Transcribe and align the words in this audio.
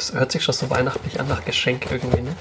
Das 0.00 0.14
hört 0.14 0.32
sich 0.32 0.42
schon 0.42 0.54
so 0.54 0.70
weihnachtlich 0.70 1.20
an 1.20 1.28
nach 1.28 1.44
Geschenk 1.44 1.90
irgendwie, 1.90 2.22
ne? 2.22 2.34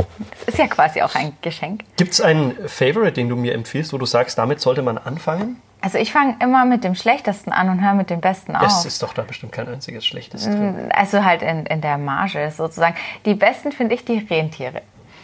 Das 0.46 0.54
ist 0.54 0.58
ja 0.58 0.68
quasi 0.68 1.02
auch 1.02 1.14
ein 1.14 1.34
Geschenk. 1.42 1.84
Gibt 1.98 2.14
es 2.14 2.22
einen 2.22 2.56
Favorite, 2.70 3.12
den 3.12 3.28
du 3.28 3.36
mir 3.36 3.54
empfiehlst, 3.54 3.92
wo 3.92 3.98
du 3.98 4.06
sagst, 4.06 4.38
damit 4.38 4.62
sollte 4.62 4.82
man 4.82 4.98
anfangen? 4.98 5.62
Also 5.82 5.98
ich 5.98 6.14
fange 6.14 6.38
immer 6.42 6.64
mit 6.64 6.86
dem 6.86 6.96
Schlechtesten 6.96 7.52
an 7.52 7.68
und 7.70 7.84
höre 7.84 7.96
mit 7.96 8.12
dem 8.12 8.22
Besten 8.22 8.56
auf. 8.56 8.66
Es 8.66 8.86
ist 8.86 9.04
doch 9.04 9.14
da 9.14 9.24
bestimmt 9.24 9.52
kein 9.52 9.68
einziges 9.68 10.06
Schlechtes 10.06 10.46
drin. 10.46 10.90
Also 10.94 11.26
halt 11.26 11.42
in, 11.42 11.66
in 11.66 11.82
der 11.82 11.98
Marge 11.98 12.50
sozusagen. 12.50 12.96
Die 13.26 13.34
besten 13.34 13.74
finde 13.74 13.96
ich 13.96 14.06
die 14.06 14.20
Rentiere. 14.20 14.82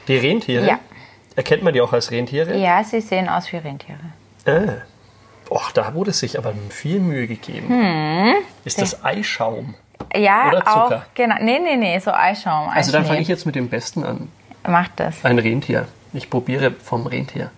Die 0.09 0.17
Rentiere? 0.17 0.67
Ja. 0.67 0.79
Erkennt 1.37 1.63
man 1.63 1.73
die 1.73 1.79
auch 1.79 1.93
als 1.93 2.11
Rentiere? 2.11 2.57
Ja, 2.57 2.83
sie 2.83 2.99
sehen 2.99 3.29
aus 3.29 3.49
wie 3.53 3.57
Rentiere. 3.57 3.97
Ah. 4.45 4.81
Och, 5.49 5.71
da 5.71 5.93
wurde 5.93 6.11
sich 6.11 6.37
aber 6.37 6.53
viel 6.67 6.99
Mühe 6.99 7.27
gegeben. 7.27 8.35
Ist 8.65 8.81
das 8.81 9.05
Eischaum? 9.05 9.75
Ja, 10.15 10.47
Oder 10.49 10.67
auch. 10.67 11.01
Genau. 11.13 11.35
Nee, 11.41 11.59
nee, 11.59 11.75
nee, 11.77 11.99
so 11.99 12.11
Eischaum. 12.11 12.69
Also 12.69 12.91
dann 12.91 13.05
fange 13.05 13.21
ich 13.21 13.27
jetzt 13.27 13.45
mit 13.45 13.55
dem 13.55 13.69
Besten 13.69 14.03
an. 14.03 14.29
Macht 14.67 14.91
das. 14.97 15.23
Ein 15.23 15.39
Rentier. 15.39 15.87
Ich 16.13 16.29
probiere 16.29 16.71
vom 16.71 17.05
Rentier. 17.07 17.51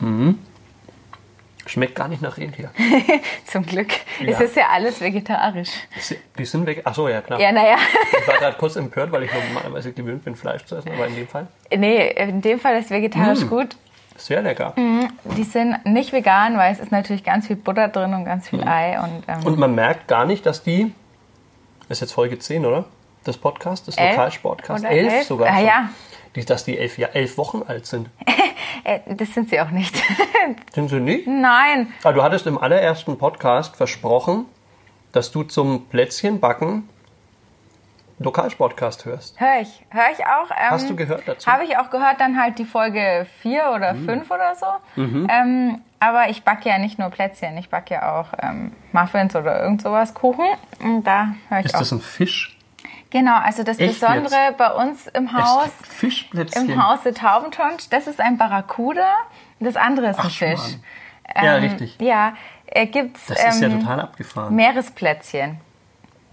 Mhm. 0.00 0.38
Schmeckt 1.66 1.94
gar 1.94 2.08
nicht 2.08 2.20
nach 2.20 2.36
Rentier. 2.38 2.70
Zum 3.46 3.64
Glück. 3.64 3.88
Ja. 4.20 4.32
Es 4.32 4.40
ist 4.40 4.56
ja 4.56 4.64
alles 4.72 5.00
vegetarisch. 5.00 5.70
Die 6.36 6.44
sind 6.44 6.66
weg. 6.66 6.82
Ach 6.84 6.94
so, 6.94 7.08
ja 7.08 7.20
klar. 7.22 7.40
Ja, 7.40 7.52
naja. 7.52 7.76
Ich 8.20 8.26
war 8.26 8.36
gerade 8.38 8.56
kurz 8.58 8.74
empört, 8.76 9.12
weil 9.12 9.22
ich 9.22 9.30
normalerweise 9.32 9.92
gewöhnt 9.92 10.24
bin, 10.24 10.34
Fleisch 10.34 10.64
zu 10.64 10.76
essen, 10.76 10.90
aber 10.92 11.06
in 11.06 11.14
dem 11.14 11.28
Fall 11.28 11.46
Nee, 11.74 12.08
in 12.10 12.42
dem 12.42 12.58
Fall 12.58 12.76
ist 12.78 12.90
vegetarisch 12.90 13.42
Mm. 13.44 13.48
gut. 13.48 13.76
Sehr 14.26 14.42
lecker. 14.42 14.74
Die 15.36 15.44
sind 15.44 15.84
nicht 15.84 16.12
vegan, 16.12 16.56
weil 16.56 16.72
es 16.72 16.80
ist 16.80 16.92
natürlich 16.92 17.24
ganz 17.24 17.46
viel 17.46 17.56
Butter 17.56 17.88
drin 17.88 18.14
und 18.14 18.24
ganz 18.24 18.48
viel 18.48 18.62
Ei. 18.62 18.98
Und, 19.00 19.22
ähm. 19.28 19.44
Und 19.44 19.58
man 19.58 19.74
merkt 19.74 20.08
gar 20.08 20.24
nicht, 20.24 20.46
dass 20.46 20.62
die, 20.62 20.92
das 21.88 21.98
ist 21.98 22.00
jetzt 22.02 22.12
Folge 22.12 22.38
10, 22.38 22.64
oder? 22.66 22.84
Das 23.24 23.36
Podcast, 23.36 23.86
das 23.88 23.96
Lokalsportcast. 23.96 24.84
Elf, 24.84 25.12
elf? 25.12 25.26
sogar 25.26 25.48
Ah, 25.48 25.56
schon. 25.56 25.66
ja. 25.66 25.88
Die, 26.34 26.44
dass 26.44 26.64
die 26.64 26.78
elf, 26.78 26.96
ja, 26.98 27.08
elf 27.08 27.36
Wochen 27.38 27.62
alt 27.66 27.86
sind. 27.86 28.08
äh, 28.84 29.00
das 29.14 29.34
sind 29.34 29.50
sie 29.50 29.60
auch 29.60 29.70
nicht. 29.70 29.94
Sind 30.72 30.88
sie 30.88 30.98
nicht? 30.98 31.26
Nein. 31.28 31.92
Aber 32.02 32.14
du 32.14 32.22
hattest 32.22 32.46
im 32.46 32.58
allerersten 32.58 33.16
Podcast 33.18 33.76
versprochen, 33.76 34.46
dass 35.12 35.30
du 35.30 35.42
zum 35.44 35.86
Plätzchenbacken 35.86 36.88
Lokalsportcast 38.22 39.04
hörst. 39.04 39.38
Hör 39.40 39.60
ich. 39.60 39.84
Hör 39.90 40.04
ich 40.12 40.24
auch. 40.24 40.50
Ähm, 40.50 40.70
Hast 40.70 40.88
du 40.90 40.96
gehört 40.96 41.26
dazu? 41.26 41.50
Habe 41.50 41.64
ich 41.64 41.76
auch 41.78 41.90
gehört, 41.90 42.20
dann 42.20 42.40
halt 42.40 42.58
die 42.58 42.64
Folge 42.64 43.26
4 43.40 43.72
oder 43.74 43.94
Mm. 43.94 44.04
5 44.06 44.30
oder 44.30 44.54
so. 44.54 44.66
Mhm. 44.96 45.28
Ähm, 45.30 45.80
aber 46.00 46.28
ich 46.30 46.42
backe 46.42 46.68
ja 46.68 46.78
nicht 46.78 46.98
nur 46.98 47.10
Plätzchen, 47.10 47.56
ich 47.58 47.68
backe 47.70 47.94
ja 47.94 48.18
auch 48.20 48.28
ähm, 48.42 48.72
Muffins 48.92 49.36
oder 49.36 49.62
irgend 49.62 49.82
sowas, 49.82 50.14
Kuchen. 50.14 50.44
Und 50.82 51.04
da 51.04 51.28
höre 51.48 51.60
ich 51.60 51.66
Ist 51.66 51.74
auch. 51.74 51.78
das 51.80 51.92
ein 51.92 52.00
Fisch? 52.00 52.56
Genau, 53.10 53.36
also 53.36 53.62
das 53.62 53.78
Echt 53.78 54.00
Besondere 54.00 54.54
bei 54.56 54.70
uns 54.72 55.06
im 55.08 55.32
Haus, 55.34 55.70
Fischplätzchen. 55.82 56.70
im 56.70 56.82
Hause 56.88 57.12
Taubentonsch, 57.12 57.88
das 57.90 58.06
ist 58.06 58.20
ein 58.20 58.38
Barracuda, 58.38 59.06
das 59.60 59.76
andere 59.76 60.08
ist 60.08 60.18
ein 60.18 60.26
Ach, 60.28 60.30
Fisch. 60.30 60.58
Schmarrn. 60.60 61.44
Ja, 61.44 61.54
richtig. 61.56 61.96
Ja, 62.00 62.32
äh, 62.66 62.86
gibt's 62.86 63.26
Das 63.26 63.44
ist 63.44 63.60
ja 63.60 63.68
ähm, 63.68 63.80
total 63.80 64.00
abgefahren. 64.00 64.54
Meeresplätzchen 64.56 65.60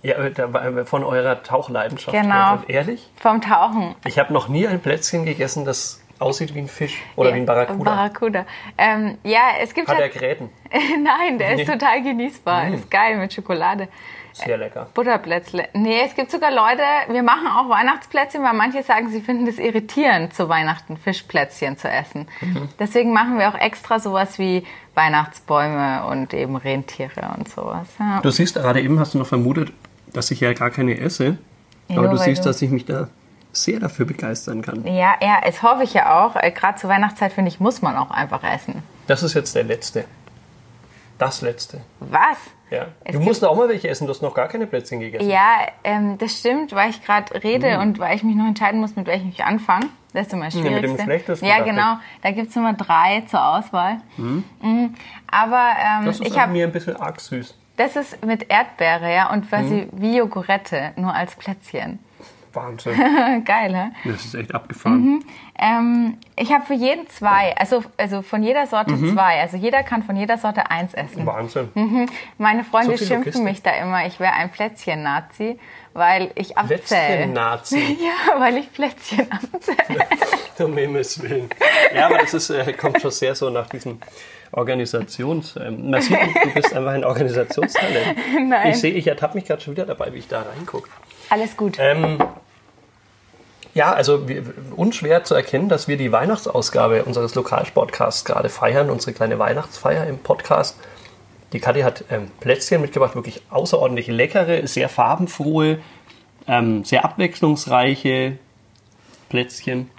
Ja, 0.02 0.30
da 0.30 0.54
war- 0.54 0.86
von 0.86 1.04
eurer 1.04 1.44
Tauchleidenschaft. 1.44 2.16
Genau. 2.16 2.54
Und 2.54 2.70
ehrlich? 2.70 3.10
vom 3.18 3.42
Tauchen. 3.42 3.96
Ich 4.06 4.18
habe 4.20 4.32
noch 4.34 4.48
nie 4.48 4.68
ein 4.68 4.80
Plätzchen 4.80 5.26
gegessen, 5.26 5.66
das 5.66 6.02
aussieht 6.20 6.54
wie 6.54 6.60
ein 6.60 6.68
Fisch 6.68 7.02
oder 7.16 7.30
Ja, 7.30 7.36
wie 7.36 7.40
ein 7.40 7.46
Barracuda. 7.46 7.84
Barracuda. 7.96 8.46
Ähm, 8.78 9.18
ja, 9.24 9.40
es 9.62 9.74
gibt 9.74 9.88
Hat 9.88 10.00
er 10.00 10.10
Gräten? 10.10 10.50
nein, 10.72 11.38
der 11.38 11.56
Nee. 11.56 11.62
ist 11.64 11.72
total 11.72 12.02
genießbar, 12.04 12.66
Mm. 12.66 12.74
ist 12.74 12.92
geil 12.92 13.18
mit 13.18 13.34
Schokolade. 13.34 13.88
Sehr 14.34 14.58
lecker. 14.58 14.88
Butterplätzle. 14.94 15.68
Nee, 15.74 16.02
es 16.06 16.16
gibt 16.16 16.30
sogar 16.32 16.52
Leute, 16.52 16.84
wir 17.10 17.24
machen 17.24 17.48
auch 17.48 17.68
Weihnachtsplätzchen, 17.68 18.44
weil 18.44 18.54
manche 18.54 18.84
sagen, 18.84 19.10
sie 19.10 19.22
finden 19.22 19.48
es 19.48 19.58
irritierend, 19.60 20.34
zu 20.34 20.48
Weihnachten 20.48 20.98
Fischplätzchen 20.98 21.78
zu 21.78 21.90
essen. 21.90 22.28
Mhm. 22.42 22.70
Deswegen 22.80 23.12
machen 23.12 23.38
wir 23.40 23.50
auch 23.50 23.58
extra 23.60 24.00
sowas 24.00 24.38
wie 24.40 24.66
Weihnachtsbäume 24.96 26.06
und 26.06 26.34
eben 26.34 26.56
Rentiere 26.56 27.34
und 27.38 27.50
sowas. 27.50 27.88
Ja. 28.00 28.20
Du 28.22 28.30
siehst, 28.30 28.56
gerade 28.56 28.82
eben 28.82 29.00
hast 29.00 29.14
du 29.14 29.18
noch 29.18 29.28
vermutet, 29.28 29.74
dass 30.14 30.32
ich 30.32 30.40
ja 30.40 30.54
gar 30.54 30.70
keine 30.70 30.98
esse. 31.00 31.38
Ja, 31.88 31.98
aber 31.98 32.08
du 32.10 32.18
siehst, 32.18 32.44
du- 32.46 32.50
dass 32.50 32.62
ich 32.62 32.70
mich 32.70 32.86
da 32.86 33.08
sehr 33.52 33.80
dafür 33.80 34.06
begeistern 34.06 34.62
kann. 34.62 34.86
Ja, 34.86 35.16
ja, 35.22 35.40
es 35.44 35.64
hoffe 35.64 35.84
ich 35.84 35.94
ja 35.94 36.24
auch. 36.24 36.36
Äh, 36.36 36.52
Gerade 36.52 36.78
zur 36.78 36.90
Weihnachtszeit, 36.90 37.34
finde 37.34 37.50
ich, 37.50 37.60
muss 37.60 37.82
man 37.82 37.96
auch 37.98 38.12
einfach 38.12 38.44
essen. 38.44 38.84
Das 39.08 39.24
ist 39.24 39.34
jetzt 39.34 39.56
der 39.56 39.64
letzte. 39.64 40.06
Das 41.18 41.42
letzte. 41.42 41.82
Was? 42.00 42.38
Ja. 42.70 42.86
Es 43.04 43.14
du 43.14 43.20
musst 43.20 43.44
auch 43.44 43.56
mal 43.58 43.68
welche 43.68 43.90
essen, 43.90 44.06
du 44.06 44.14
hast 44.14 44.22
noch 44.22 44.34
gar 44.36 44.48
keine 44.48 44.68
Plätzchen 44.68 45.00
gegessen. 45.00 45.28
Ja, 45.30 45.56
ähm, 45.84 46.18
das 46.20 46.38
stimmt, 46.40 46.72
weil 46.74 46.92
ich 46.92 47.04
gerade 47.04 47.44
rede 47.44 47.76
Mhm. 47.78 47.82
und 47.82 48.00
weil 48.00 48.16
ich 48.16 48.24
mich 48.24 48.36
noch 48.36 48.46
entscheiden 48.48 48.80
muss, 48.80 48.96
mit 48.96 49.08
welchem 49.08 49.30
ich 49.30 49.44
anfange. 49.44 49.88
Das 50.14 50.28
ist 50.28 50.34
immer 50.34 50.46
das 50.46 50.56
mit 50.56 50.84
dem 50.84 50.98
schlechtesten, 50.98 51.46
Ja, 51.46 51.62
genau. 51.64 51.98
Da 52.22 52.32
gibt 52.32 52.50
es 52.50 52.56
immer 52.56 52.74
drei 52.74 53.22
zur 53.28 53.44
Auswahl. 53.44 53.98
Mhm. 54.18 54.44
Aber 55.30 55.72
ähm, 55.80 56.06
Das 56.06 56.20
ist 56.20 56.28
ich 56.28 56.40
habe 56.40 56.52
mir 56.52 56.66
ein 56.66 56.72
bisschen 56.72 56.96
arg 56.96 57.20
süß. 57.20 57.56
Das 57.80 57.96
ist 57.96 58.24
mit 58.26 58.50
Erdbeere, 58.52 59.12
ja, 59.14 59.32
und 59.32 59.46
Mhm. 59.46 59.50
quasi 59.50 59.88
wie 59.94 60.18
Jogurette, 60.18 60.92
nur 60.96 61.14
als 61.14 61.36
Plätzchen. 61.36 62.00
Wahnsinn. 62.52 62.94
Geil, 63.46 63.76
hä? 63.76 64.10
Das 64.10 64.26
ist 64.26 64.34
echt 64.34 64.56
abgefahren. 64.56 65.24
Ähm, 65.60 66.18
ich 66.36 66.52
habe 66.52 66.66
für 66.66 66.74
jeden 66.74 67.08
zwei, 67.08 67.56
also, 67.58 67.84
also 67.96 68.24
von 68.24 68.42
jeder 68.42 68.66
Sorte 68.66 68.94
Mhm. 68.94 69.14
zwei. 69.14 69.40
Also 69.40 69.56
jeder 69.58 69.84
kann 69.84 70.02
von 70.02 70.16
jeder 70.16 70.38
Sorte 70.40 70.72
eins 70.72 70.96
essen. 70.96 71.28
Wahnsinn. 71.28 71.70
Meine 72.40 72.64
Freunde 72.64 72.98
So 72.98 73.06
schimpfen 73.06 73.18
Logistik. 73.20 73.44
mich 73.44 73.62
da 73.62 73.72
immer, 73.72 74.06
ich 74.08 74.20
wäre 74.20 74.34
ein 74.34 74.50
Plätzchen-Nazi, 74.50 75.60
weil 76.00 76.32
ich 76.34 76.58
abzähle. 76.58 76.80
Plätzchen-Nazi. 76.80 77.98
Ja, 78.00 78.40
weil 78.40 78.58
ich 78.58 78.74
Plätzchen 78.74 79.28
abzähle. 79.32 80.06
Um 80.60 80.76
Himmels 80.76 81.22
Willen. 81.22 81.50
Ja, 81.96 82.08
aber 82.08 82.18
das 82.18 82.34
ist, 82.34 82.50
äh, 82.50 82.74
kommt 82.74 83.02
schon 83.02 83.12
sehr 83.12 83.34
so 83.34 83.50
nach 83.50 83.70
diesem 83.70 84.00
Organisations... 84.52 85.56
Ähm, 85.56 85.90
man 85.90 86.02
sieht, 86.02 86.18
du 86.18 86.50
bist 86.54 86.74
einfach 86.74 86.92
ein 86.92 87.06
Organisationstalent. 87.06 88.18
Nein. 88.50 88.72
Ich 88.72 88.78
sehe, 88.78 88.94
ich 88.94 89.08
ertappe 89.08 89.36
mich 89.38 89.46
gerade 89.46 89.62
schon 89.62 89.74
wieder 89.74 89.86
dabei, 89.86 90.12
wie 90.14 90.18
ich 90.18 90.28
da 90.28 90.42
reingucke. 90.42 90.90
Alles 91.30 91.56
gut. 91.56 91.78
Ähm, 91.80 92.18
ja, 93.74 93.94
also 93.94 94.28
wir, 94.28 94.44
unschwer 94.76 95.24
zu 95.24 95.36
erkennen, 95.36 95.70
dass 95.70 95.88
wir 95.88 95.96
die 95.96 96.12
Weihnachtsausgabe 96.12 97.06
unseres 97.06 97.36
Lokalsportcasts 97.36 98.26
gerade 98.26 98.50
feiern, 98.50 98.90
unsere 98.90 99.14
kleine 99.14 99.40
Weihnachtsfeier 99.40 100.08
im 100.08 100.18
Podcast. 100.18 100.76
Die 101.54 101.60
Kathi 101.60 101.82
hat 101.82 102.06
ähm, 102.10 102.30
Plätzchen 102.40 102.82
mitgebracht, 102.82 103.16
wirklich 103.16 103.42
außerordentlich 103.50 104.08
leckere, 104.08 104.68
sehr 104.68 104.90
farbenfrohe, 104.90 105.80
ähm, 106.48 106.84
sehr 106.84 107.04
abwechslungsreiche 107.06 108.38
Plätzchen, 109.30 109.90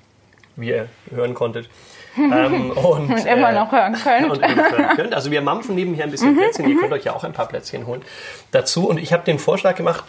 wie 0.57 0.69
ihr 0.69 0.89
hören 1.11 1.35
konntet. 1.35 1.69
Ähm, 2.17 2.71
und, 2.77 3.11
Und 3.11 3.27
immer 3.27 3.53
noch 3.53 3.73
hören 3.73 3.95
könnt. 3.95 4.31
und 4.31 4.43
hören 4.43 4.97
könnt. 4.97 5.15
Also 5.15 5.31
wir 5.31 5.43
mampfen 5.43 5.75
nebenher 5.75 6.05
ein 6.05 6.11
bisschen 6.11 6.37
Plätzchen. 6.37 6.69
Ihr 6.69 6.79
könnt 6.79 6.93
euch 6.93 7.05
ja 7.05 7.15
auch 7.15 7.25
ein 7.25 7.33
paar 7.33 7.47
Plätzchen 7.47 7.87
holen 7.87 8.03
dazu. 8.51 8.89
Und 8.89 8.99
ich 8.99 9.13
habe 9.13 9.25
den 9.25 9.39
Vorschlag 9.39 9.77
gemacht, 9.77 10.05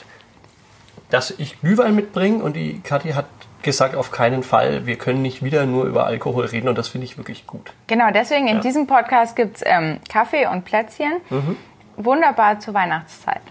dass 1.09 1.31
ich 1.31 1.59
Glühwein 1.59 1.95
mitbringe 1.95 2.43
und 2.43 2.55
die 2.55 2.81
Kathi 2.81 3.09
hat 3.09 3.25
gesagt, 3.63 3.95
auf 3.95 4.11
keinen 4.11 4.43
Fall, 4.43 4.85
wir 4.85 4.97
können 4.97 5.21
nicht 5.21 5.43
wieder 5.43 5.65
nur 5.65 5.85
über 5.85 6.05
Alkohol 6.05 6.45
reden 6.45 6.67
und 6.67 6.77
das 6.77 6.87
finde 6.87 7.05
ich 7.05 7.17
wirklich 7.17 7.47
gut. 7.47 7.71
Genau, 7.87 8.11
deswegen 8.13 8.47
in 8.47 8.61
diesem 8.61 8.87
Podcast 8.87 9.35
gibt 9.35 9.57
es 9.57 9.63
ähm, 9.65 9.99
Kaffee 10.09 10.47
und 10.47 10.65
Plätzchen. 10.65 11.13
Mhm. 11.29 11.57
Wunderbar 11.97 12.59
zur 12.59 12.73
Weihnachtszeit. 12.73 13.41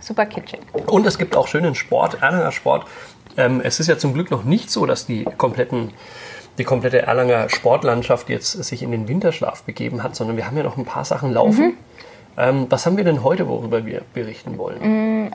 Super 0.00 0.26
kitschig. 0.26 0.60
Und 0.86 1.06
es 1.06 1.18
gibt 1.18 1.36
auch 1.36 1.46
schönen 1.46 1.74
Sport, 1.74 2.22
Erlanger 2.22 2.52
Sport. 2.52 2.86
Ähm, 3.36 3.60
es 3.62 3.80
ist 3.80 3.86
ja 3.86 3.98
zum 3.98 4.14
Glück 4.14 4.30
noch 4.30 4.44
nicht 4.44 4.70
so, 4.70 4.86
dass 4.86 5.06
die 5.06 5.24
kompletten 5.24 5.92
die 6.58 6.64
komplette 6.64 7.02
Erlanger 7.02 7.48
Sportlandschaft 7.48 8.28
jetzt 8.28 8.52
sich 8.52 8.82
in 8.82 8.90
den 8.90 9.08
Winterschlaf 9.08 9.62
begeben 9.62 10.02
hat, 10.02 10.14
sondern 10.14 10.36
wir 10.36 10.46
haben 10.46 10.56
ja 10.56 10.62
noch 10.62 10.76
ein 10.76 10.84
paar 10.84 11.04
Sachen 11.04 11.32
laufen. 11.32 11.76
Ähm, 12.36 12.66
was 12.68 12.84
haben 12.84 12.96
wir 12.96 13.04
denn 13.04 13.22
heute, 13.22 13.48
worüber 13.48 13.86
wir 13.86 14.02
berichten 14.12 14.58
wollen? 14.58 15.32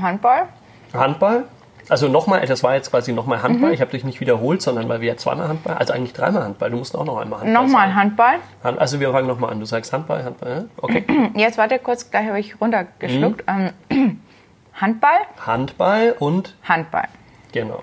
Handball? 0.00 0.44
Handball. 0.92 1.44
Also 1.88 2.08
nochmal, 2.08 2.44
das 2.46 2.62
war 2.62 2.74
jetzt 2.74 2.90
quasi 2.90 3.12
nochmal 3.12 3.42
Handball. 3.42 3.72
Ich 3.72 3.80
habe 3.80 3.90
dich 3.90 4.04
nicht 4.04 4.20
wiederholt, 4.20 4.60
sondern 4.62 4.88
weil 4.88 5.00
wir 5.00 5.08
ja 5.08 5.16
zweimal 5.16 5.48
Handball, 5.48 5.76
also 5.76 5.92
eigentlich 5.92 6.12
dreimal 6.12 6.42
Handball. 6.44 6.70
Du 6.70 6.76
musst 6.76 6.96
auch 6.96 7.04
noch 7.04 7.16
einmal 7.18 7.40
Handball 7.40 7.64
Nochmal. 7.64 7.94
Handball. 7.94 8.34
Hand, 8.62 8.78
also 8.78 9.00
wir 9.00 9.10
fangen 9.12 9.26
nochmal 9.26 9.50
an. 9.50 9.60
Du 9.60 9.66
sagst 9.66 9.92
Handball, 9.92 10.22
Handball. 10.24 10.50
ja? 10.50 10.64
Okay. 10.82 11.04
Jetzt 11.34 11.56
warte 11.58 11.78
kurz, 11.78 12.10
gleich 12.10 12.26
habe 12.28 12.40
ich 12.40 12.60
runtergeschluckt. 12.60 13.44
Ähm, 13.90 14.20
Handball, 14.74 15.18
Handball 15.44 16.14
und 16.18 16.54
Handball. 16.68 17.08
genau. 17.52 17.82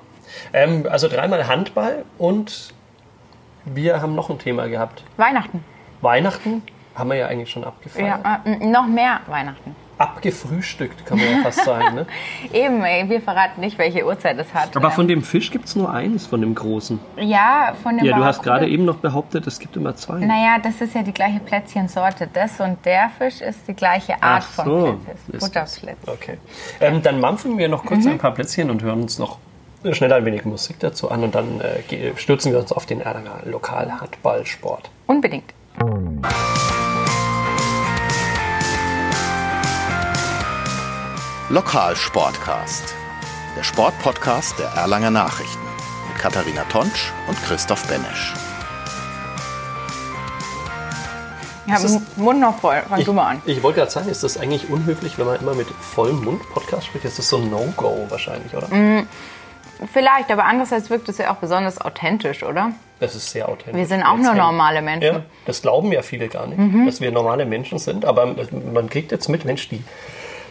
Ähm, 0.53 0.85
also 0.89 1.07
dreimal 1.07 1.47
Handball 1.47 2.03
und 2.17 2.73
wir 3.65 4.01
haben 4.01 4.15
noch 4.15 4.29
ein 4.29 4.39
Thema 4.39 4.67
gehabt. 4.67 5.03
Weihnachten. 5.17 5.63
Weihnachten 6.01 6.61
haben 6.95 7.09
wir 7.09 7.17
ja 7.17 7.27
eigentlich 7.27 7.49
schon 7.49 7.63
abgefeiert. 7.63 8.19
Ja, 8.23 8.41
äh, 8.45 8.65
noch 8.65 8.87
mehr 8.87 9.19
Weihnachten. 9.27 9.75
Abgefrühstückt, 9.97 11.05
kann 11.05 11.17
man 11.17 11.27
ja 11.29 11.37
fast 11.43 11.63
sagen. 11.63 11.95
Ne? 11.95 12.05
Eben, 12.53 12.83
ey, 12.83 13.09
wir 13.09 13.21
verraten 13.21 13.61
nicht, 13.61 13.77
welche 13.77 14.05
Uhrzeit 14.05 14.37
es 14.39 14.53
hat. 14.53 14.75
Aber 14.75 14.91
von 14.91 15.07
dem 15.07 15.21
Fisch 15.23 15.51
gibt 15.51 15.65
es 15.65 15.75
nur 15.75 15.91
eins, 15.91 16.25
von 16.27 16.41
dem 16.41 16.53
großen. 16.55 16.99
ja, 17.17 17.73
von 17.81 17.97
dem 17.97 18.05
Ja, 18.05 18.17
du 18.17 18.23
hast 18.25 18.43
gerade 18.43 18.67
eben 18.67 18.85
noch 18.85 18.97
behauptet, 18.97 19.47
es 19.47 19.59
gibt 19.59 19.75
immer 19.77 19.95
zwei. 19.95 20.19
Naja, 20.19 20.57
das 20.61 20.81
ist 20.81 20.95
ja 20.95 21.01
die 21.03 21.13
gleiche 21.13 21.39
Plätzchensorte. 21.39 22.27
Das 22.31 22.59
und 22.59 22.85
der 22.85 23.09
Fisch 23.17 23.41
ist 23.41 23.67
die 23.67 23.73
gleiche 23.73 24.13
Art 24.21 24.43
Ach 24.45 24.51
von 24.51 24.65
so, 24.65 24.99
Plätzchen. 25.05 25.39
Butterplätzchen. 25.39 25.95
Okay. 26.13 26.37
Ähm, 26.81 27.01
dann 27.01 27.19
mampfen 27.19 27.57
wir 27.57 27.67
noch 27.69 27.85
kurz 27.85 28.03
Mhm. 28.05 28.11
ein 28.11 28.17
paar 28.17 28.31
Plätzchen 28.33 28.69
und 28.69 28.81
hören 28.83 29.01
uns 29.03 29.17
noch 29.19 29.37
schnell 29.91 30.11
ein 30.13 30.25
wenig 30.25 30.45
Musik 30.45 30.77
dazu 30.79 31.11
an 31.11 31.23
und 31.23 31.35
dann 31.35 31.61
äh, 31.61 32.15
stürzen 32.17 32.51
wir 32.51 32.59
uns 32.59 32.71
auf 32.71 32.85
den 32.85 33.01
Erlanger 33.01 33.39
Lokalhandballsport. 33.45 34.89
Unbedingt. 35.07 35.53
Lokalsportcast. 41.49 42.95
Der 43.55 43.63
Sportpodcast 43.63 44.57
der 44.57 44.67
Erlanger 44.69 45.11
Nachrichten. 45.11 45.61
Mit 46.11 46.17
Katharina 46.19 46.63
Tonsch 46.71 47.13
und 47.27 47.37
Christoph 47.43 47.85
Benesch. 47.87 48.33
Ich 51.67 51.73
habe 51.73 51.83
den 51.87 52.01
Mund 52.15 52.39
noch 52.39 52.57
voll. 52.59 52.81
Fang 52.89 52.99
Ich, 52.99 53.05
du 53.05 53.13
mal 53.13 53.27
an. 53.31 53.41
ich 53.45 53.61
wollte 53.61 53.79
gerade 53.79 53.91
sagen, 53.91 54.09
ist 54.09 54.23
das 54.23 54.37
eigentlich 54.37 54.69
unhöflich, 54.69 55.17
wenn 55.19 55.27
man 55.27 55.39
immer 55.39 55.53
mit 55.53 55.67
vollem 55.67 56.23
Mund 56.23 56.41
Podcast 56.51 56.87
spricht? 56.87 57.05
Das 57.05 57.19
ist 57.19 57.29
so 57.29 57.37
ein 57.37 57.49
No-Go 57.49 58.07
wahrscheinlich, 58.09 58.53
oder? 58.55 58.67
Mhm. 58.67 59.07
Vielleicht, 59.93 60.31
aber 60.31 60.45
andererseits 60.45 60.89
wirkt 60.89 61.09
es 61.09 61.17
ja 61.19 61.31
auch 61.31 61.35
besonders 61.37 61.79
authentisch, 61.81 62.43
oder? 62.43 62.71
Das 62.99 63.13
ist 63.13 63.29
sehr 63.29 63.49
authentisch. 63.49 63.75
Wir 63.75 63.85
sind 63.85 64.03
auch 64.03 64.17
nur 64.17 64.33
normale 64.33 64.81
Menschen. 64.81 65.13
Ja, 65.15 65.21
das 65.45 65.61
glauben 65.61 65.91
ja 65.91 66.01
viele 66.01 66.27
gar 66.27 66.47
nicht, 66.47 66.57
Mhm. 66.57 66.85
dass 66.85 67.01
wir 67.01 67.11
normale 67.11 67.45
Menschen 67.45 67.77
sind. 67.77 68.05
Aber 68.05 68.35
man 68.73 68.89
kriegt 68.89 69.11
jetzt 69.11 69.27
mit, 69.29 69.45
Mensch, 69.45 69.67
die 69.69 69.83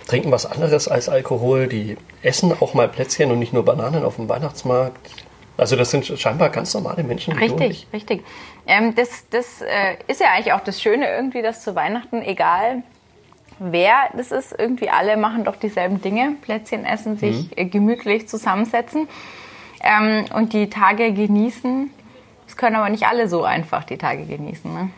trinken 0.07 0.31
was 0.31 0.47
anderes 0.47 0.89
als 0.89 1.09
Alkohol, 1.09 1.67
die 1.67 1.97
essen 2.23 2.53
auch 2.61 2.75
mal 2.75 2.89
Plätzchen 2.89 3.31
und 3.31 3.39
nicht 3.39 3.53
nur 3.53 3.65
Bananen 3.65 4.05
auf 4.05 4.17
dem 4.17 4.29
Weihnachtsmarkt. 4.29 5.25
Also 5.57 5.77
das 5.77 5.91
sind 5.91 6.07
scheinbar 6.07 6.51
ganz 6.51 6.75
normale 6.75 7.05
Menschen. 7.05 7.33
Richtig, 7.35 7.87
ich. 7.87 7.93
richtig. 7.93 8.25
Ähm, 8.67 8.95
das 8.95 9.29
das 9.31 9.61
äh, 9.63 9.97
ist 10.09 10.21
ja 10.21 10.33
eigentlich 10.33 10.53
auch 10.53 10.61
das 10.61 10.83
Schöne 10.83 11.09
irgendwie, 11.09 11.43
dass 11.43 11.63
zu 11.63 11.75
Weihnachten, 11.75 12.23
egal 12.23 12.83
wer 13.59 14.09
das 14.17 14.33
ist, 14.33 14.55
irgendwie 14.59 14.91
alle 14.91 15.17
machen 15.17 15.45
doch 15.45 15.57
dieselben 15.57 16.01
Dinge. 16.01 16.35
Plätzchen 16.43 16.85
essen, 16.85 17.17
sich 17.17 17.57
äh, 17.57 17.67
gemütlich 17.67 18.29
zusammensetzen 18.29 19.09
ähm, 19.81 20.25
und 20.35 20.53
die 20.53 20.69
Tage 20.71 21.13
genießen. 21.13 21.91
Das 22.47 22.57
können 22.57 22.77
aber 22.77 22.89
nicht 22.89 23.07
alle 23.07 23.29
so 23.29 23.45
einfach 23.45 23.85
die 23.85 23.97
Tage 23.97 24.25
genießen. 24.25 24.73
Ne? 24.73 24.91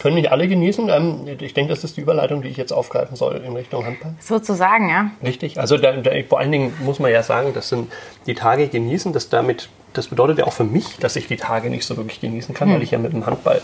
Können 0.00 0.14
nicht 0.16 0.32
alle 0.32 0.48
genießen. 0.48 0.88
Ähm, 0.88 1.26
ich 1.40 1.54
denke, 1.54 1.72
das 1.72 1.84
ist 1.84 1.96
die 1.96 2.00
Überleitung, 2.00 2.42
die 2.42 2.48
ich 2.48 2.56
jetzt 2.56 2.72
aufgreifen 2.72 3.16
soll 3.16 3.36
in 3.36 3.54
Richtung 3.54 3.84
Handball. 3.84 4.14
Sozusagen, 4.18 4.88
ja. 4.88 5.10
Richtig. 5.22 5.58
Also 5.60 5.76
da, 5.76 5.92
da, 5.92 6.10
vor 6.28 6.38
allen 6.38 6.52
Dingen 6.52 6.72
muss 6.80 6.98
man 6.98 7.10
ja 7.10 7.22
sagen, 7.22 7.52
das 7.54 7.68
sind 7.68 7.90
die 8.26 8.34
Tage 8.34 8.68
genießen. 8.68 9.12
Das, 9.12 9.28
damit, 9.28 9.68
das 9.92 10.08
bedeutet 10.08 10.38
ja 10.38 10.44
auch 10.44 10.52
für 10.52 10.64
mich, 10.64 10.96
dass 10.98 11.16
ich 11.16 11.26
die 11.28 11.36
Tage 11.36 11.70
nicht 11.70 11.84
so 11.84 11.96
wirklich 11.96 12.20
genießen 12.20 12.54
kann, 12.54 12.72
weil 12.72 12.82
ich 12.82 12.92
ja 12.92 12.98
mit 12.98 13.12
dem 13.12 13.26
Handball 13.26 13.60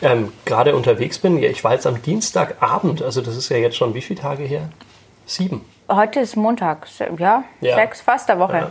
ähm, 0.00 0.32
gerade 0.44 0.74
unterwegs 0.74 1.18
bin. 1.18 1.42
Ich 1.42 1.62
war 1.64 1.72
jetzt 1.74 1.86
am 1.86 2.00
Dienstagabend, 2.02 3.02
also 3.02 3.20
das 3.20 3.36
ist 3.36 3.48
ja 3.48 3.56
jetzt 3.58 3.76
schon 3.76 3.94
wie 3.94 4.00
viele 4.00 4.20
Tage 4.20 4.44
her? 4.44 4.68
Sieben. 5.26 5.64
Heute 5.88 6.20
ist 6.20 6.36
Montag, 6.36 6.86
ja, 7.18 7.44
Ja. 7.60 7.74
sechs, 7.76 8.00
fast 8.00 8.28
der 8.28 8.38
Woche. 8.38 8.56
Ja. 8.56 8.70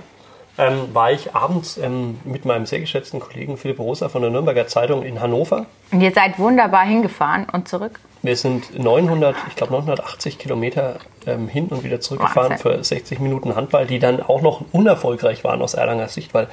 Ähm, 0.58 0.94
war 0.94 1.12
ich 1.12 1.34
abends 1.34 1.78
ähm, 1.78 2.20
mit 2.26 2.44
meinem 2.46 2.66
sehr 2.66 2.80
geschätzten 2.82 3.20
Kollegen 3.20 3.56
Philipp 3.58 3.80
Rosa 3.80 4.10
von 4.10 4.22
der 4.22 4.32
Nürnberger 4.32 4.68
Zeitung 4.68 5.02
in 5.04 5.22
Hannover. 5.22 5.66
Und 5.92 6.02
ihr 6.02 6.12
seid 6.12 6.38
wunderbar 6.40 6.86
hingefahren 6.86 7.48
und 7.52 7.68
zurück. 7.70 8.00
Wir 8.22 8.36
sind 8.36 8.78
900, 8.78 9.36
ich 9.48 9.56
glaube 9.56 9.72
980 9.74 10.38
Kilometer 10.38 10.98
ähm, 11.26 11.48
hin 11.48 11.68
und 11.70 11.84
wieder 11.84 12.02
zurückgefahren 12.02 12.52
Wahnsinn. 12.52 12.72
für 12.78 12.84
60 12.84 13.20
Minuten 13.20 13.56
Handball, 13.56 13.88
die 13.88 13.98
dann 13.98 14.22
auch 14.22 14.42
noch 14.42 14.62
unerfolgreich 14.74 15.44
waren 15.44 15.62
aus 15.62 15.74
Erlanger 15.74 16.08
Sicht, 16.10 16.34
weil 16.34 16.48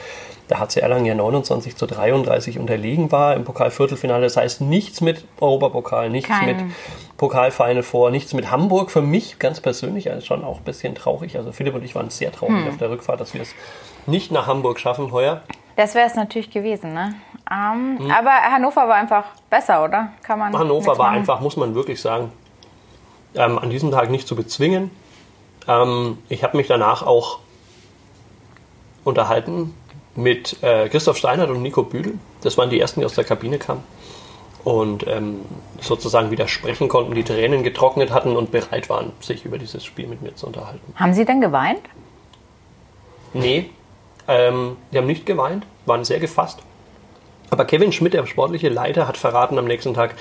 der 0.49 0.61
HC 0.61 0.81
Erlangen 0.81 1.05
ja 1.05 1.15
29 1.15 1.77
zu 1.77 1.85
33 1.87 2.59
unterlegen 2.59 3.13
war 3.13 3.35
im 3.35 3.45
Pokalviertelfinale. 3.45 4.23
Das 4.23 4.37
heißt 4.39 4.63
nichts 4.63 5.01
mit 5.03 5.25
Europapokal, 5.41 6.09
nichts 6.09 6.31
Kein- 6.31 6.47
mit 6.47 6.57
Pokalfinal 7.19 7.83
vor, 7.83 8.11
nichts 8.11 8.33
mit 8.33 8.51
Hamburg. 8.51 8.91
Für 8.91 9.03
mich 9.03 9.39
ganz 9.39 9.61
persönlich 9.61 10.11
also 10.11 10.25
schon 10.25 10.45
auch 10.45 10.59
ein 10.59 10.65
bisschen 10.65 10.95
traurig. 10.95 11.37
Also 11.37 11.53
Philipp 11.53 11.75
und 11.75 11.85
ich 11.85 11.95
waren 11.95 12.09
sehr 12.11 12.33
traurig 12.33 12.55
Hm. 12.65 12.69
auf 12.69 12.77
der 12.79 12.89
Rückfahrt, 12.91 13.21
dass 13.21 13.35
wir 13.35 13.43
es 13.43 13.55
nicht 14.09 14.33
nach 14.33 14.47
Hamburg 14.47 14.81
schaffen 14.81 15.13
heuer. 15.13 15.43
Das 15.77 15.95
wäre 15.95 16.07
es 16.07 16.15
natürlich 16.17 16.51
gewesen, 16.51 16.93
ne? 16.93 17.15
Ähm, 17.51 18.11
Aber 18.11 18.31
Hannover 18.31 18.89
war 18.89 18.97
einfach 18.97 19.25
besser, 19.49 19.85
oder? 19.85 20.13
Kann 20.23 20.39
man 20.39 20.53
Hm. 20.53 20.59
Hannover 20.59 20.99
war 20.99 21.11
einfach, 21.11 21.41
muss 21.41 21.57
man 21.57 21.75
wirklich 21.75 22.01
sagen, 22.01 22.33
ähm, 23.35 23.59
an 23.59 23.71
diesem 23.71 23.91
Tag 23.91 24.11
nicht 24.11 24.27
zu 24.27 24.35
bezwingen. 24.35 24.91
Ähm, 25.67 26.19
ich 26.29 26.43
habe 26.43 26.57
mich 26.57 26.67
danach 26.67 27.03
auch 27.03 27.39
unterhalten 29.05 29.75
mit 30.15 30.63
äh, 30.63 30.89
Christoph 30.89 31.17
Steinert 31.17 31.49
und 31.51 31.63
Nico 31.63 31.83
Büdel. 31.85 32.15
Das 32.43 32.59
waren 32.59 32.71
die 32.71 32.81
ersten, 32.81 33.01
die 33.01 33.07
aus 33.07 33.15
der 33.15 33.25
Kabine 33.25 33.59
kamen 33.59 33.85
und 34.65 35.07
ähm, 35.07 35.43
sozusagen 35.81 36.31
wieder 36.31 36.49
sprechen 36.49 36.89
konnten, 36.89 37.15
die 37.15 37.23
Tränen 37.25 37.63
getrocknet 37.63 38.11
hatten 38.13 38.37
und 38.37 38.51
bereit 38.51 38.91
waren, 38.91 39.13
sich 39.21 39.45
über 39.45 39.57
dieses 39.59 39.85
Spiel 39.85 40.09
mit 40.09 40.21
mir 40.23 40.35
zu 40.35 40.47
unterhalten. 40.47 40.93
Haben 40.97 41.15
Sie 41.15 41.25
denn 41.25 41.41
geweint? 41.41 41.81
Nee, 43.33 43.71
ähm, 44.29 44.77
die 44.93 44.99
haben 44.99 45.07
nicht 45.07 45.27
geweint, 45.27 45.65
waren 45.87 46.05
sehr 46.05 46.21
gefasst. 46.21 46.61
Aber 47.51 47.65
Kevin 47.65 47.93
Schmidt, 47.93 48.15
der 48.15 48.27
sportliche 48.27 48.69
Leiter, 48.69 49.09
hat 49.09 49.17
verraten 49.17 49.59
am 49.59 49.65
nächsten 49.65 49.95
Tag, 49.95 50.15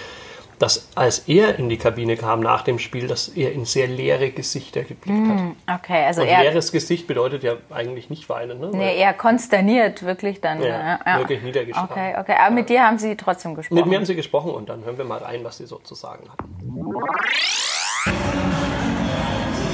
dass 0.60 0.88
als 0.96 1.20
er 1.28 1.60
in 1.60 1.70
die 1.70 1.78
Kabine 1.78 2.18
kam 2.18 2.40
nach 2.40 2.64
dem 2.64 2.80
Spiel, 2.80 3.08
dass 3.08 3.28
er 3.28 3.52
in 3.52 3.66
sehr 3.66 3.88
leere 3.88 4.32
Gesichter 4.32 4.82
geblickt 4.82 5.28
hat. 5.28 5.82
Okay, 5.82 6.06
also 6.06 6.22
Und 6.22 6.28
eher, 6.28 6.42
leeres 6.42 6.72
Gesicht 6.72 7.06
bedeutet 7.06 7.44
ja 7.44 7.58
eigentlich 7.70 8.10
nicht 8.10 8.28
weinen. 8.28 8.60
Ne? 8.60 8.72
nee, 8.74 8.98
eher 8.98 9.14
konsterniert, 9.14 10.02
wirklich 10.04 10.42
dann. 10.42 10.64
Ja, 10.64 11.00
äh, 11.06 11.20
wirklich 11.20 11.44
niedergeschlagen. 11.44 11.92
Okay, 11.92 12.16
okay. 12.20 12.36
Aber 12.40 12.56
mit 12.56 12.70
dir 12.70 12.84
haben 12.84 12.98
Sie 12.98 13.16
trotzdem 13.16 13.54
gesprochen. 13.54 13.76
Mit 13.76 13.86
mir 13.86 13.98
haben 13.98 14.06
sie 14.06 14.16
gesprochen 14.16 14.52
und 14.52 14.70
dann 14.70 14.84
hören 14.84 14.98
wir 14.98 15.06
mal 15.06 15.20
rein, 15.20 15.44
was 15.44 15.58
sie 15.58 15.68
so 15.68 15.78
zu 15.78 15.94
sagen 15.94 16.24
hatten. 16.32 16.48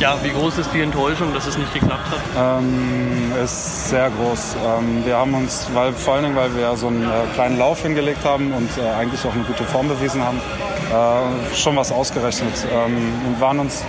Ja, 0.04 0.22
wie 0.22 0.32
groß 0.32 0.58
ist 0.58 0.70
die 0.74 0.82
Enttäuschung, 0.82 1.34
dass 1.34 1.48
es 1.48 1.58
nicht 1.58 1.74
geklappt 1.74 2.06
hat? 2.12 2.60
Ähm, 2.62 3.32
ist 3.42 3.88
sehr 3.88 4.10
groß. 4.10 4.58
Ähm, 4.58 5.06
wir 5.06 5.16
haben 5.16 5.34
uns, 5.34 5.70
weil, 5.74 5.94
vor 5.94 6.16
allen 6.16 6.24
Dingen, 6.24 6.36
weil 6.36 6.54
wir 6.58 6.76
so 6.76 6.88
einen 6.88 7.04
äh, 7.04 7.34
kleinen 7.34 7.58
Lauf 7.58 7.84
hingelegt 7.84 8.26
haben 8.26 8.52
und 8.52 8.70
äh, 8.78 8.82
eigentlich 9.00 9.26
auch 9.26 9.34
eine 9.34 9.46
gute 9.46 9.64
Form 9.64 9.88
bewiesen 9.88 10.22
haben, 10.22 10.42
äh, 10.92 11.56
schon 11.56 11.78
was 11.78 11.94
ausgerechnet. 11.94 12.52
Ähm, 12.70 13.14
und 13.28 13.40
waren 13.40 13.60
uns 13.60 13.82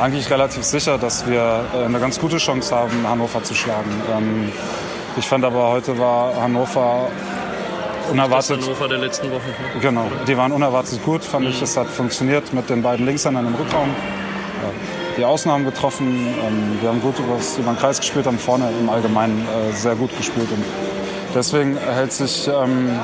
eigentlich 0.00 0.28
relativ 0.28 0.64
sicher, 0.64 0.98
dass 0.98 1.28
wir 1.28 1.64
äh, 1.72 1.84
eine 1.84 2.00
ganz 2.00 2.18
gute 2.18 2.38
Chance 2.38 2.74
haben, 2.74 3.06
Hannover 3.08 3.40
zu 3.44 3.54
schlagen. 3.54 3.92
Ähm, 4.12 4.52
ich 5.16 5.28
fand 5.28 5.44
aber 5.44 5.68
heute 5.68 5.96
war 6.00 6.34
Hannover 6.34 7.06
Das 8.02 8.10
unerwartet. 8.10 8.60
Hannover 8.60 8.88
der 8.88 8.98
letzten 8.98 9.30
Wochen. 9.30 9.54
Genau, 9.80 10.10
die 10.26 10.36
waren 10.36 10.50
unerwartet 10.50 11.00
gut, 11.04 11.22
fand 11.22 11.46
ich. 11.46 11.62
Es 11.62 11.76
hat 11.76 11.86
funktioniert 11.86 12.52
mit 12.52 12.68
den 12.68 12.82
beiden 12.82 13.06
Linkshändern 13.06 13.46
im 13.46 13.54
Rückraum. 13.54 13.90
Ja, 13.90 14.99
Die 15.16 15.24
Ausnahmen 15.24 15.64
getroffen. 15.64 16.26
Ähm, 16.26 16.78
wir 16.80 16.88
haben 16.88 17.00
gut 17.00 17.18
übers, 17.18 17.58
über 17.58 17.72
den 17.72 17.78
Kreis 17.78 18.00
gespielt, 18.00 18.26
haben 18.26 18.38
vorne 18.38 18.70
im 18.80 18.88
Allgemeinen 18.88 19.46
äh, 19.46 19.72
sehr 19.72 19.94
gut 19.94 20.16
gespielt. 20.16 20.48
Und 20.50 20.64
deswegen 21.34 21.76
hält 21.76 22.12
sich 22.12 22.48
ähm, 22.48 22.98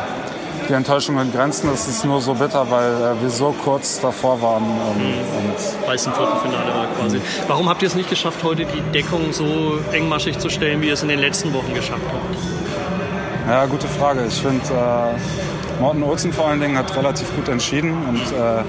die 0.68 0.72
Enttäuschung 0.72 1.18
in 1.20 1.32
Grenzen. 1.32 1.70
Es 1.72 1.86
ist 1.88 2.04
nur 2.04 2.20
so 2.20 2.34
bitter, 2.34 2.70
weil 2.70 2.90
äh, 2.90 3.20
wir 3.20 3.30
so 3.30 3.54
kurz 3.64 4.00
davor 4.00 4.40
waren. 4.40 4.64
Ähm, 4.64 5.48
und 5.48 5.88
Weißen 5.88 6.12
Viertelfinale 6.12 6.74
war 6.74 6.86
quasi. 6.98 7.20
Warum 7.48 7.68
habt 7.68 7.82
ihr 7.82 7.88
es 7.88 7.94
nicht 7.94 8.10
geschafft, 8.10 8.42
heute 8.42 8.64
die 8.64 8.80
Deckung 8.92 9.32
so 9.32 9.78
engmaschig 9.92 10.38
zu 10.38 10.48
stellen, 10.48 10.80
wie 10.80 10.88
ihr 10.88 10.94
es 10.94 11.02
in 11.02 11.08
den 11.08 11.20
letzten 11.20 11.52
Wochen 11.52 11.74
geschafft 11.74 12.02
habt? 12.12 13.48
Ja, 13.48 13.66
gute 13.66 13.86
Frage. 13.86 14.24
Ich 14.26 14.40
finde, 14.40 14.64
äh, 14.64 15.55
Morten 15.80 16.02
Olsen 16.02 16.32
vor 16.32 16.48
allen 16.48 16.60
Dingen 16.60 16.78
hat 16.78 16.96
relativ 16.96 17.34
gut 17.36 17.48
entschieden. 17.48 17.92
Und 18.08 18.20
äh, 18.20 18.62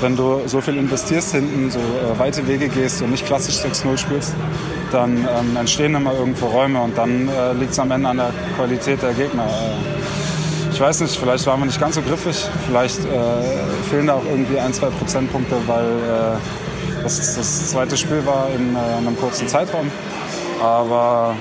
wenn 0.00 0.16
du 0.16 0.40
so 0.46 0.60
viel 0.60 0.76
investierst 0.76 1.32
hinten, 1.32 1.70
so 1.70 1.78
äh, 1.78 2.18
weite 2.18 2.46
Wege 2.46 2.68
gehst 2.68 3.02
und 3.02 3.10
nicht 3.10 3.26
klassisch 3.26 3.56
6-0 3.56 3.98
spielst, 3.98 4.34
dann 4.90 5.16
ähm, 5.16 5.56
entstehen 5.56 5.94
immer 5.94 6.14
irgendwo 6.14 6.46
Räume 6.46 6.80
und 6.80 6.96
dann 6.96 7.28
äh, 7.28 7.52
liegt 7.54 7.72
es 7.72 7.78
am 7.78 7.90
Ende 7.90 8.08
an 8.08 8.16
der 8.16 8.30
Qualität 8.56 9.02
der 9.02 9.12
Gegner. 9.12 9.44
Äh, 9.44 10.72
ich 10.72 10.80
weiß 10.80 11.00
nicht, 11.00 11.16
vielleicht 11.16 11.46
waren 11.46 11.60
wir 11.60 11.66
nicht 11.66 11.80
ganz 11.80 11.94
so 11.94 12.02
griffig, 12.02 12.48
vielleicht 12.66 12.98
äh, 13.04 13.88
fehlen 13.90 14.08
da 14.08 14.14
auch 14.14 14.24
irgendwie 14.24 14.58
ein, 14.58 14.72
zwei 14.72 14.88
Prozentpunkte, 14.88 15.56
weil 15.66 15.84
äh, 15.84 17.02
das 17.02 17.36
das 17.36 17.70
zweite 17.70 17.96
Spiel 17.96 18.24
war 18.24 18.48
in 18.56 18.74
äh, 18.74 18.78
einem 18.78 19.16
kurzen 19.16 19.46
Zeitraum. 19.46 19.90
Aber 20.62 21.36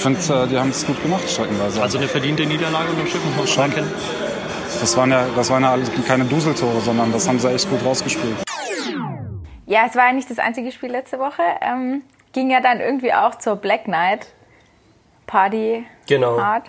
finde, 0.00 0.44
äh, 0.44 0.48
die 0.48 0.58
haben 0.58 0.70
es 0.70 0.86
gut 0.86 1.00
gemacht, 1.02 1.28
streckenweise. 1.28 1.80
Also 1.82 1.98
eine 1.98 2.08
verdiente 2.08 2.44
Niederlage 2.46 2.88
muss 2.92 3.36
man 3.36 3.46
schon 3.46 3.64
erkennen. 3.70 3.92
Das 4.80 4.96
waren 4.96 5.10
ja, 5.10 5.26
das 5.34 5.50
waren 5.50 5.62
ja 5.62 5.72
alles 5.72 5.90
keine 6.06 6.24
Duseltore, 6.24 6.80
sondern 6.80 7.12
das 7.12 7.28
haben 7.28 7.38
sie 7.38 7.52
echt 7.52 7.68
gut 7.68 7.84
rausgespielt. 7.84 8.36
Ja, 9.66 9.84
es 9.86 9.94
war 9.94 10.06
ja 10.06 10.12
nicht 10.12 10.30
das 10.30 10.38
einzige 10.38 10.72
Spiel 10.72 10.90
letzte 10.90 11.18
Woche. 11.18 11.42
Ähm, 11.60 12.02
ging 12.32 12.50
ja 12.50 12.60
dann 12.60 12.80
irgendwie 12.80 13.12
auch 13.12 13.36
zur 13.36 13.56
Black 13.56 13.86
Night 13.88 14.26
Party 15.26 15.84
Genau. 16.06 16.40
Hard. 16.40 16.64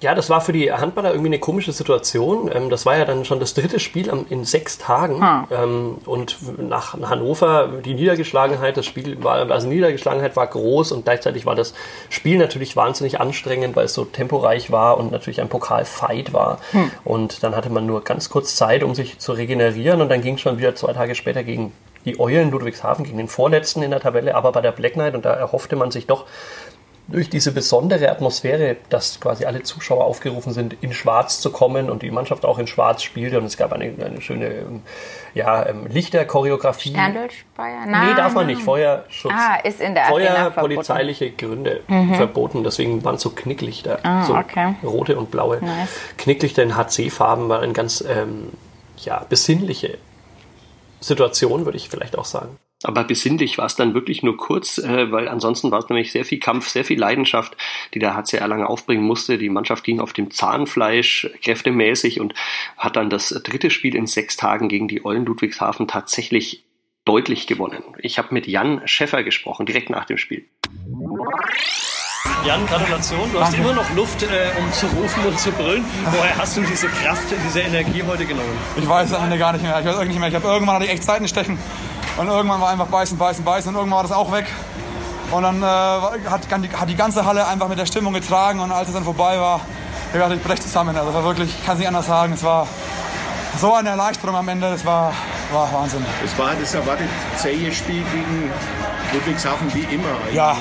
Ja, 0.00 0.14
das 0.14 0.28
war 0.28 0.42
für 0.42 0.52
die 0.52 0.70
Handballer 0.70 1.10
irgendwie 1.10 1.28
eine 1.28 1.38
komische 1.38 1.72
Situation. 1.72 2.50
Ähm, 2.54 2.68
das 2.68 2.84
war 2.84 2.98
ja 2.98 3.04
dann 3.06 3.24
schon 3.24 3.40
das 3.40 3.54
dritte 3.54 3.80
Spiel 3.80 4.12
in 4.28 4.44
sechs 4.44 4.78
Tagen. 4.78 5.22
Hm. 5.48 5.98
Und 6.04 6.36
nach 6.58 6.94
Hannover, 6.94 7.68
die 7.84 7.94
Niedergeschlagenheit, 7.94 8.76
das 8.76 8.84
Spiel 8.84 9.22
war, 9.24 9.50
also 9.50 9.68
Niedergeschlagenheit 9.68 10.36
war 10.36 10.46
groß 10.46 10.92
und 10.92 11.04
gleichzeitig 11.04 11.46
war 11.46 11.54
das 11.54 11.72
Spiel 12.10 12.38
natürlich 12.38 12.76
wahnsinnig 12.76 13.20
anstrengend, 13.20 13.74
weil 13.74 13.86
es 13.86 13.94
so 13.94 14.04
temporeich 14.04 14.70
war 14.70 14.98
und 14.98 15.12
natürlich 15.12 15.40
ein 15.40 15.48
Pokalfight 15.48 16.32
war. 16.32 16.58
Hm. 16.72 16.90
Und 17.04 17.42
dann 17.42 17.56
hatte 17.56 17.70
man 17.70 17.86
nur 17.86 18.04
ganz 18.04 18.28
kurz 18.28 18.54
Zeit, 18.54 18.82
um 18.82 18.94
sich 18.94 19.18
zu 19.18 19.32
regenerieren 19.32 20.02
und 20.02 20.10
dann 20.10 20.20
ging 20.20 20.34
es 20.34 20.42
schon 20.42 20.58
wieder 20.58 20.74
zwei 20.74 20.92
Tage 20.92 21.14
später 21.14 21.42
gegen 21.42 21.72
die 22.06 22.20
Eulen 22.20 22.50
Ludwigshafen, 22.50 23.04
gegen 23.04 23.18
den 23.18 23.28
Vorletzten 23.28 23.82
in 23.82 23.90
der 23.90 24.00
Tabelle, 24.00 24.36
aber 24.36 24.52
bei 24.52 24.60
der 24.60 24.72
Black 24.72 24.92
Knight 24.92 25.14
und 25.14 25.24
da 25.24 25.34
erhoffte 25.34 25.74
man 25.74 25.90
sich 25.90 26.06
doch 26.06 26.24
durch 27.08 27.30
diese 27.30 27.52
besondere 27.52 28.10
Atmosphäre, 28.10 28.76
dass 28.88 29.20
quasi 29.20 29.44
alle 29.44 29.62
Zuschauer 29.62 30.04
aufgerufen 30.04 30.52
sind, 30.52 30.76
in 30.80 30.92
Schwarz 30.92 31.40
zu 31.40 31.52
kommen 31.52 31.88
und 31.88 32.02
die 32.02 32.10
Mannschaft 32.10 32.44
auch 32.44 32.58
in 32.58 32.66
Schwarz 32.66 33.02
spielte 33.02 33.38
und 33.38 33.44
es 33.44 33.56
gab 33.56 33.72
eine, 33.72 33.92
eine 34.04 34.20
schöne 34.20 34.46
ähm, 34.46 34.82
ja, 35.34 35.66
ähm, 35.66 35.86
Lichterchoreografie. 35.86 36.90
Sterndolchspeier? 36.90 37.86
Nee, 37.86 38.14
darf 38.16 38.34
man 38.34 38.46
nicht. 38.46 38.62
Feuerschutz. 38.62 39.32
Ah, 39.32 39.56
ist 39.62 39.80
in 39.80 39.94
der 39.94 40.06
Feuer, 40.06 40.30
Arena 40.30 40.50
polizeiliche 40.50 41.30
Gründe 41.30 41.82
mhm. 41.86 42.14
verboten. 42.14 42.64
Deswegen 42.64 43.04
waren 43.04 43.18
so 43.18 43.30
Knicklichter. 43.30 44.00
Ah, 44.02 44.24
so 44.24 44.34
okay. 44.34 44.74
rote 44.82 45.16
und 45.16 45.30
blaue. 45.30 45.58
Nice. 45.60 45.90
Knicklichter 46.16 46.64
in 46.64 46.76
HC-Farben 46.76 47.48
war 47.48 47.60
eine 47.60 47.72
ganz 47.72 48.00
ähm, 48.00 48.48
ja, 48.98 49.24
besinnliche 49.28 49.98
Situation, 51.00 51.64
würde 51.64 51.78
ich 51.78 51.88
vielleicht 51.88 52.16
auch 52.16 52.24
sagen. 52.24 52.58
Aber 52.82 53.04
besinnlich 53.04 53.56
war 53.58 53.66
es 53.66 53.74
dann 53.74 53.94
wirklich 53.94 54.22
nur 54.22 54.36
kurz, 54.36 54.78
äh, 54.78 55.10
weil 55.10 55.28
ansonsten 55.28 55.70
war 55.70 55.78
es 55.78 55.88
nämlich 55.88 56.12
sehr 56.12 56.24
viel 56.24 56.38
Kampf, 56.38 56.68
sehr 56.68 56.84
viel 56.84 56.98
Leidenschaft, 56.98 57.56
die 57.94 57.98
der 57.98 58.14
HC 58.14 58.36
Erlangen 58.36 58.66
aufbringen 58.66 59.02
musste. 59.02 59.38
Die 59.38 59.48
Mannschaft 59.48 59.82
ging 59.82 59.98
auf 59.98 60.12
dem 60.12 60.30
Zahnfleisch 60.30 61.30
kräftemäßig 61.42 62.20
und 62.20 62.34
hat 62.76 62.96
dann 62.96 63.10
das 63.10 63.30
dritte 63.30 63.70
Spiel 63.70 63.94
in 63.94 64.06
sechs 64.06 64.36
Tagen 64.36 64.68
gegen 64.68 64.88
die 64.88 65.04
Eulen 65.04 65.24
Ludwigshafen 65.24 65.88
tatsächlich 65.88 66.64
deutlich 67.06 67.46
gewonnen. 67.46 67.82
Ich 67.98 68.18
habe 68.18 68.34
mit 68.34 68.46
Jan 68.46 68.86
Schäffer 68.86 69.22
gesprochen, 69.22 69.64
direkt 69.64 69.90
nach 69.90 70.04
dem 70.04 70.18
Spiel. 70.18 70.44
Jan, 72.44 72.66
Gratulation. 72.66 73.30
Du 73.32 73.40
hast 73.40 73.52
Danke. 73.52 73.66
immer 73.66 73.74
noch 73.74 73.90
Luft, 73.94 74.22
äh, 74.22 74.26
um 74.58 74.72
zu 74.72 74.86
rufen 74.86 75.24
und 75.26 75.38
zu 75.38 75.50
brüllen. 75.52 75.84
Woher 76.10 76.36
hast 76.36 76.56
du 76.56 76.62
diese 76.62 76.88
Kraft, 76.88 77.24
diese 77.46 77.60
Energie 77.60 78.02
heute 78.06 78.24
genommen? 78.24 78.56
Ich 78.76 78.88
weiß 78.88 79.08
es 79.10 79.14
am 79.14 79.24
Ende 79.24 79.38
gar 79.38 79.52
nicht 79.52 79.62
mehr. 79.62 79.78
Ich 79.80 79.86
weiß 79.86 79.98
nicht 80.06 80.18
mehr. 80.18 80.28
Ich 80.28 80.34
habe 80.34 80.46
irgendwann 80.46 80.76
hatte 80.76 80.84
ich 80.86 80.92
echt 80.92 81.04
Zeiten 81.04 81.26
stechen 81.28 81.58
und 82.16 82.26
irgendwann 82.28 82.60
war 82.60 82.70
einfach 82.70 82.86
beißen, 82.86 83.18
beißen, 83.18 83.44
beißen 83.44 83.68
und 83.70 83.74
irgendwann 83.74 83.96
war 83.96 84.02
das 84.04 84.12
auch 84.12 84.32
weg. 84.32 84.46
Und 85.32 85.42
dann 85.42 85.60
äh, 85.62 85.66
hat, 85.66 86.42
hat 86.80 86.88
die 86.88 86.94
ganze 86.94 87.24
Halle 87.24 87.46
einfach 87.48 87.68
mit 87.68 87.78
der 87.78 87.86
Stimmung 87.86 88.12
getragen 88.14 88.60
und 88.60 88.70
als 88.70 88.88
es 88.88 88.94
dann 88.94 89.04
vorbei 89.04 89.38
war, 89.40 89.60
ich 90.12 90.18
dachte, 90.20 90.34
ich 90.34 90.42
brech 90.42 90.60
zusammen. 90.60 90.96
Also 90.96 91.08
es 91.08 91.14
war 91.14 91.24
wirklich, 91.24 91.48
ich 91.50 91.64
kann 91.66 91.74
es 91.74 91.78
nicht 91.80 91.88
anders 91.88 92.06
sagen. 92.06 92.32
Es 92.32 92.44
war 92.44 92.68
so 93.60 93.74
eine 93.74 93.88
Erleichterung 93.90 94.36
am 94.36 94.48
Ende. 94.48 94.70
Das 94.70 94.84
war, 94.84 95.12
war 95.52 95.72
Wahnsinn. 95.72 96.04
Es 96.24 96.38
war 96.38 96.50
das 96.58 96.74
erwartet 96.74 97.08
zähe 97.36 97.72
Spiel 97.72 98.02
gegen 98.12 98.50
Ludwigshafen 99.12 99.72
wie 99.74 99.82
immer. 99.94 100.08
eigentlich, 100.22 100.34
Ja. 100.34 100.56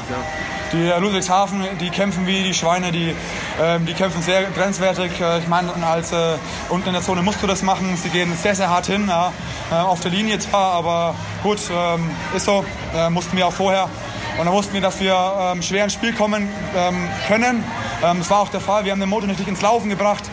Die 0.72 0.88
äh, 0.88 1.00
Ludwigshafen, 1.00 1.64
die 1.80 1.90
kämpfen 1.90 2.26
wie 2.28 2.44
die 2.44 2.54
Schweine, 2.54 2.92
die, 2.92 3.16
ähm, 3.62 3.86
die 3.86 3.94
kämpfen 3.94 4.22
sehr 4.22 4.44
grenzwertig. 4.44 5.20
Äh, 5.22 5.40
ich 5.40 5.48
meine, 5.48 5.72
als 5.86 6.12
äh, 6.12 6.36
unten 6.70 6.88
in 6.88 6.94
der 6.94 7.04
Zone 7.04 7.22
musst 7.22 7.42
du 7.42 7.48
das 7.48 7.62
machen. 7.62 7.98
Sie 7.98 8.10
gehen 8.10 8.36
sehr, 8.36 8.56
sehr 8.56 8.70
hart 8.70 8.88
hin, 8.88 9.08
ja. 9.08 9.32
äh, 9.72 9.76
auf 9.76 10.00
der 10.00 10.12
Linie 10.12 10.40
zwar, 10.40 10.74
aber 10.74 11.16
gut, 11.44 11.60
ähm, 11.72 12.10
ist 12.36 12.46
so. 12.46 12.66
Äh, 12.96 13.10
mussten 13.10 13.38
wir 13.38 13.48
auch 13.48 13.54
vorher. 13.54 13.90
Und 14.38 14.46
dann 14.46 14.54
wussten 14.54 14.74
wir, 14.74 14.82
dass 14.82 15.00
wir 15.00 15.16
ähm, 15.40 15.62
schwer 15.62 15.86
ins 15.86 15.94
Spiel 15.94 16.14
kommen 16.14 16.50
ähm, 16.76 17.08
können. 17.28 17.64
Ähm, 18.04 18.18
das 18.20 18.30
war 18.30 18.40
auch 18.40 18.50
der 18.50 18.60
Fall. 18.60 18.84
Wir 18.84 18.92
haben 18.92 19.00
den 19.00 19.10
Motor 19.10 19.28
nicht 19.28 19.48
ins 19.48 19.62
Laufen 19.62 19.90
gebracht. 19.90 20.24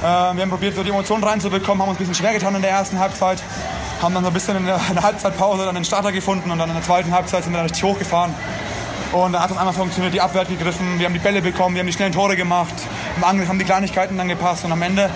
Äh, 0.00 0.06
wir 0.06 0.42
haben 0.42 0.50
probiert, 0.50 0.76
so 0.76 0.82
die 0.82 0.90
Emotionen 0.90 1.24
reinzubekommen, 1.24 1.82
haben 1.82 1.90
uns 1.90 1.98
ein 1.98 2.06
bisschen 2.06 2.14
schwer 2.14 2.32
getan 2.32 2.54
in 2.54 2.62
der 2.62 2.70
ersten 2.70 2.98
Halbzeit. 2.98 3.42
Haben 4.00 4.14
dann 4.14 4.22
so 4.22 4.30
ein 4.30 4.34
bisschen 4.34 4.56
in 4.56 4.66
der, 4.66 4.80
in 4.88 4.94
der 4.94 5.02
Halbzeitpause 5.02 5.64
dann 5.64 5.74
den 5.74 5.84
Starter 5.84 6.12
gefunden 6.12 6.50
und 6.50 6.58
dann 6.58 6.68
in 6.68 6.74
der 6.74 6.84
zweiten 6.84 7.12
Halbzeit 7.12 7.44
sind 7.44 7.52
wir 7.52 7.58
dann 7.58 7.66
richtig 7.66 7.84
hochgefahren. 7.84 8.34
Und 9.12 9.32
dann 9.32 9.42
hat 9.42 9.50
es 9.50 9.56
einmal 9.56 9.74
funktioniert, 9.74 10.12
die 10.14 10.20
Abwehr 10.20 10.40
hat 10.42 10.48
gegriffen, 10.48 10.98
wir 10.98 11.06
haben 11.06 11.12
die 11.14 11.20
Bälle 11.20 11.40
bekommen, 11.40 11.74
wir 11.76 11.80
haben 11.80 11.86
die 11.86 11.92
schnellen 11.92 12.12
Tore 12.12 12.36
gemacht, 12.36 12.74
im 13.16 13.24
Angriff 13.24 13.48
haben 13.48 13.58
die 13.58 13.64
Kleinigkeiten 13.64 14.16
dann 14.18 14.28
gepasst 14.28 14.64
und 14.64 14.72
am 14.72 14.82
Ende 14.82 15.08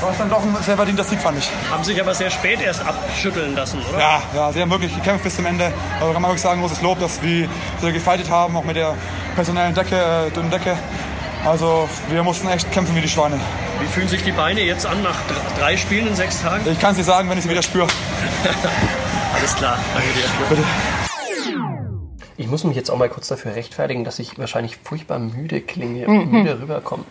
war 0.00 0.10
es 0.12 0.18
dann 0.18 0.30
doch 0.30 0.42
ein 0.42 0.56
sehr 0.64 0.76
verdienter 0.76 1.02
Sieg, 1.04 1.20
fand 1.20 1.38
ich. 1.38 1.48
Haben 1.70 1.82
sich 1.84 2.00
aber 2.00 2.14
sehr 2.14 2.30
spät 2.30 2.60
erst 2.60 2.84
abschütteln 2.86 3.54
lassen, 3.56 3.80
oder? 3.88 3.98
Ja, 3.98 4.22
ja, 4.34 4.52
sie 4.52 4.60
haben 4.60 4.70
wirklich 4.70 4.94
gekämpft 4.94 5.24
bis 5.24 5.34
zum 5.36 5.46
Ende. 5.46 5.72
Also 6.00 6.12
kann 6.12 6.22
man 6.22 6.30
wirklich 6.30 6.42
sagen, 6.42 6.60
großes 6.60 6.82
Lob, 6.82 7.00
dass 7.00 7.20
wir 7.22 7.48
so 7.80 7.92
gefightet 7.92 8.30
haben, 8.30 8.56
auch 8.56 8.62
mit 8.64 8.76
der 8.76 8.94
personellen 9.34 9.74
Decke, 9.74 9.96
äh, 9.96 10.30
dünnen 10.30 10.50
Decke. 10.50 10.76
Also 11.44 11.88
wir 12.10 12.22
mussten 12.22 12.48
echt 12.48 12.70
kämpfen 12.72 12.94
wie 12.96 13.00
die 13.00 13.08
Schweine. 13.08 13.40
Wie 13.80 13.86
fühlen 13.86 14.08
sich 14.08 14.22
die 14.24 14.32
Beine 14.32 14.60
jetzt 14.60 14.86
an 14.86 15.02
nach 15.02 15.16
dr- 15.28 15.40
drei 15.58 15.76
Spielen 15.76 16.08
in 16.08 16.14
sechs 16.16 16.42
Tagen? 16.42 16.64
Ich 16.70 16.78
kann 16.80 16.92
es 16.92 16.96
nicht 16.98 17.06
sagen, 17.06 17.28
wenn 17.30 17.38
ich 17.38 17.44
sie 17.44 17.50
wieder 17.50 17.62
spüre. 17.62 17.86
Alles 19.38 19.54
klar, 19.56 19.78
danke 19.94 20.08
dir. 20.14 20.24
Bitte. 20.48 20.62
Ich 22.48 22.50
muss 22.50 22.64
mich 22.64 22.76
jetzt 22.76 22.90
auch 22.90 22.96
mal 22.96 23.10
kurz 23.10 23.28
dafür 23.28 23.54
rechtfertigen, 23.56 24.04
dass 24.04 24.18
ich 24.18 24.38
wahrscheinlich 24.38 24.78
furchtbar 24.78 25.18
müde 25.18 25.60
klinge 25.60 26.06
und 26.06 26.32
müde 26.32 26.58
rüberkomme. 26.58 27.04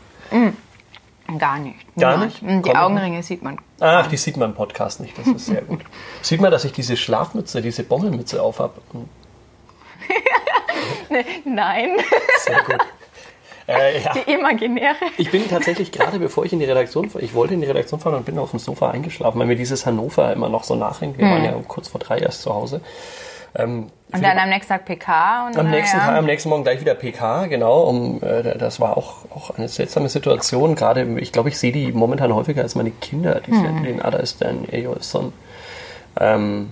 Gar 1.38 1.60
nicht. 1.60 1.75
Gar 1.96 2.25
nicht? 2.25 2.41
Die 2.41 2.62
Komm. 2.63 2.75
Augenringe 2.75 3.22
sieht 3.22 3.44
man. 3.44 3.60
Ach, 3.79 4.08
die 4.08 4.17
sieht 4.17 4.36
man 4.36 4.50
im 4.50 4.56
Podcast 4.56 5.00
nicht, 5.00 5.15
das 5.15 5.27
ist 5.27 5.46
sehr 5.46 5.62
gut. 5.62 5.82
Sieht 6.24 6.41
man, 6.41 6.50
dass 6.50 6.65
ich 6.65 6.72
diese 6.72 6.98
Schlafmütze, 6.98 7.62
diese 7.62 7.84
Bommelmütze 7.84 8.41
auf 8.41 8.58
habe? 8.58 8.82
Nein, 11.46 11.89
Sehr 12.39 12.63
gut. 12.63 12.79
Äh, 13.67 14.01
ja. 14.01 14.13
die 14.13 14.32
imaginäre. 14.32 14.96
Ich 15.20 15.29
bin 15.29 15.48
tatsächlich 15.48 15.91
gerade, 15.91 16.17
bevor 16.17 16.46
ich 16.46 16.53
in 16.53 16.58
die 16.58 16.65
Redaktion 16.65 17.12
fahre, 17.12 17.24
ich 17.24 17.36
wollte 17.36 17.53
in 17.53 17.62
die 17.62 17.67
Redaktion 17.67 18.00
fahren 18.00 18.15
und 18.15 18.25
bin 18.25 18.39
auf 18.39 18.50
dem 18.50 18.60
Sofa 18.60 18.89
eingeschlafen, 18.89 19.38
weil 19.39 19.46
mir 19.46 19.56
dieses 19.56 19.86
Hannover 19.86 20.34
immer 20.34 20.50
noch 20.50 20.63
so 20.63 20.74
nachhängt. 20.74 21.20
Wir 21.20 21.27
waren 21.29 21.44
ja 21.44 21.53
kurz 21.67 21.89
vor 21.89 22.00
drei 22.00 22.17
erst 22.17 22.41
zu 22.41 22.56
Hause. 22.56 22.82
Ähm, 23.57 23.87
Und 24.13 24.23
dann 24.23 24.37
am 24.37 24.49
nächsten 24.49 24.71
Tag 24.71 24.85
PK. 24.85 25.47
Und 25.47 25.57
Am 25.57 25.69
nächsten, 25.69 25.97
ja. 25.97 26.05
Tag, 26.05 26.17
am 26.17 26.25
nächsten 26.25 26.49
Morgen 26.49 26.63
gleich 26.63 26.79
wieder 26.79 26.93
PK, 26.93 27.47
genau. 27.47 27.83
Um, 27.83 28.21
äh, 28.23 28.57
das 28.57 28.79
war 28.79 28.97
auch, 28.97 29.25
auch 29.35 29.51
eine 29.57 29.67
seltsame 29.67 30.09
Situation. 30.09 30.75
Gerade, 30.75 31.19
ich 31.19 31.31
glaube, 31.31 31.49
ich 31.49 31.57
sehe 31.57 31.71
die 31.71 31.91
momentan 31.91 32.33
häufiger 32.33 32.61
als 32.61 32.75
meine 32.75 32.91
Kinder. 32.91 33.41
Die 33.45 33.51
Hm. 33.51 33.83
den 33.83 34.01
Ada 34.01 34.19
ist 34.19 34.41
dann 34.41 34.65
Son. 35.01 35.33
Ähm, 36.19 36.69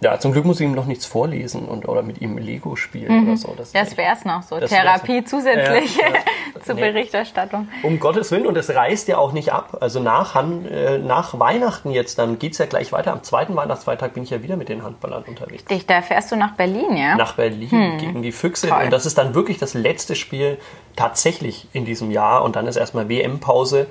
ja, 0.00 0.18
zum 0.20 0.32
Glück 0.32 0.44
muss 0.44 0.60
ich 0.60 0.66
ihm 0.66 0.74
noch 0.74 0.86
nichts 0.86 1.06
vorlesen 1.06 1.64
und, 1.66 1.88
oder 1.88 2.02
mit 2.02 2.20
ihm 2.20 2.38
Lego 2.38 2.76
spielen 2.76 3.26
oder 3.26 3.36
so. 3.36 3.54
Das, 3.56 3.72
Mhm. 3.72 3.78
Das 3.78 3.96
wäre 3.96 4.12
es 4.14 4.24
noch 4.24 4.42
so. 4.42 4.58
Das 4.60 4.70
Therapie 4.70 5.24
zusätzlich 5.24 5.96
Ja, 5.96 6.06
ja. 6.08 6.14
zur 6.64 6.74
Nee. 6.74 6.92
Berichterstattung. 6.92 7.68
Um 7.82 7.98
Gottes 7.98 8.30
Willen, 8.30 8.46
und 8.46 8.56
es 8.56 8.70
reißt 8.74 9.08
ja 9.08 9.18
auch 9.18 9.32
nicht 9.32 9.52
ab. 9.52 9.78
Also 9.80 10.00
nach, 10.00 10.36
äh, 10.36 10.98
nach 10.98 11.38
Weihnachten 11.38 11.90
jetzt, 11.90 12.18
dann 12.18 12.38
geht's 12.38 12.58
ja 12.58 12.66
gleich 12.66 12.92
weiter. 12.92 13.12
Am 13.12 13.22
zweiten 13.22 13.56
Weihnachtsfeiertag 13.56 14.14
bin 14.14 14.22
ich 14.22 14.30
ja 14.30 14.42
wieder 14.42 14.56
mit 14.56 14.68
den 14.68 14.82
Handballern 14.82 15.24
unterwegs. 15.24 15.64
Dich, 15.64 15.86
da 15.86 16.02
fährst 16.02 16.30
du 16.32 16.36
nach 16.36 16.52
Berlin, 16.54 16.96
ja? 16.96 17.16
nach 17.16 17.34
Berlin 17.34 17.98
gegen 17.98 18.22
die 18.22 18.32
Füchse. 18.32 18.68
Toll. 18.68 18.84
Und 18.84 18.92
das 18.92 19.06
ist 19.06 19.18
dann 19.18 19.34
wirklich 19.34 19.58
das 19.58 19.74
letzte 19.74 20.14
Spiel 20.14 20.58
tatsächlich 20.96 21.66
in 21.72 21.84
diesem 21.84 22.10
Jahr. 22.10 22.42
Und 22.44 22.56
dann 22.56 22.66
ist 22.66 22.76
erstmal 22.76 23.08
WM-Pause. 23.08 23.86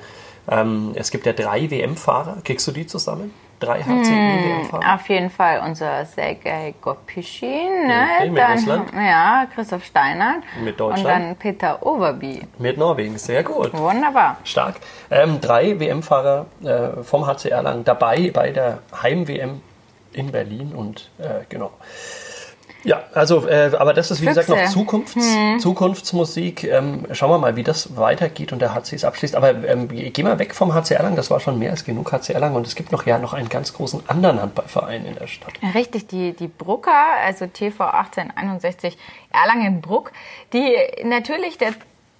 Ähm, 0.49 0.91
es 0.95 1.11
gibt 1.11 1.25
ja 1.25 1.33
drei 1.33 1.69
WM-Fahrer. 1.69 2.37
Kriegst 2.43 2.65
du 2.67 2.71
die 2.71 2.85
zusammen? 2.87 3.33
Drei 3.59 3.81
HCI-WM-Fahrer? 3.81 4.93
Auf 4.95 5.09
jeden 5.09 5.29
Fall 5.31 5.61
unser 5.65 6.05
Sergei 6.05 6.75
Gopischin, 6.79 7.87
ne? 7.87 8.05
Okay, 8.19 8.29
mit 8.29 8.43
Russland. 8.49 8.89
Ja, 8.93 9.47
Christoph 9.53 9.83
Steinert. 9.83 10.43
Mit 10.63 10.79
Und 10.79 10.91
Deutschland. 10.91 11.07
dann 11.07 11.35
Peter 11.37 11.83
Overby. 11.85 12.41
Mit 12.59 12.77
Norwegen. 12.77 13.17
Sehr 13.17 13.43
gut. 13.43 13.73
Wunderbar. 13.73 14.37
Stark. 14.43 14.75
Ähm, 15.09 15.41
drei 15.41 15.79
WM-Fahrer 15.79 16.45
äh, 16.63 17.03
vom 17.03 17.25
HC 17.25 17.49
Erlangen 17.49 17.83
dabei 17.83 18.29
bei 18.31 18.51
der 18.51 18.79
Heim-WM 19.01 19.61
in 20.13 20.31
Berlin. 20.31 20.73
Und 20.75 21.09
äh, 21.17 21.45
genau. 21.49 21.71
Ja, 22.83 23.03
also, 23.13 23.47
äh, 23.47 23.71
aber 23.77 23.93
das 23.93 24.11
ist 24.11 24.21
wie 24.21 24.27
gesagt 24.27 24.49
noch 24.49 24.57
Füchse. 24.57 24.73
Zukunfts, 24.73 25.27
Zukunftsmusik. 25.59 26.63
Ähm, 26.63 27.05
schauen 27.11 27.31
wir 27.31 27.37
mal, 27.37 27.55
wie 27.55 27.63
das 27.63 27.97
weitergeht 27.97 28.53
und 28.53 28.61
der 28.61 28.73
HC 28.73 28.95
es 28.95 29.03
abschließt. 29.03 29.35
Aber 29.35 29.49
ähm, 29.65 29.87
geh 29.89 30.23
mal 30.23 30.39
weg 30.39 30.53
vom 30.55 30.73
HC 30.73 30.93
Erlangen, 30.93 31.15
das 31.15 31.29
war 31.29 31.39
schon 31.39 31.59
mehr 31.59 31.71
als 31.71 31.83
genug 31.83 32.11
HC 32.11 32.33
Erlangen. 32.33 32.55
Und 32.55 32.67
es 32.67 32.75
gibt 32.75 32.91
noch 32.91 33.05
ja 33.05 33.17
noch 33.17 33.33
einen 33.33 33.49
ganz 33.49 33.73
großen 33.73 34.03
anderen 34.07 34.41
Handballverein 34.41 35.05
in 35.05 35.15
der 35.15 35.27
Stadt. 35.27 35.53
Richtig, 35.73 36.07
die, 36.07 36.33
die 36.33 36.47
Brucker, 36.47 36.91
also 37.23 37.47
TV 37.47 37.83
1861 37.83 38.97
Erlangen-Bruck, 39.31 40.11
die 40.53 40.75
natürlich 41.03 41.57
der, 41.57 41.73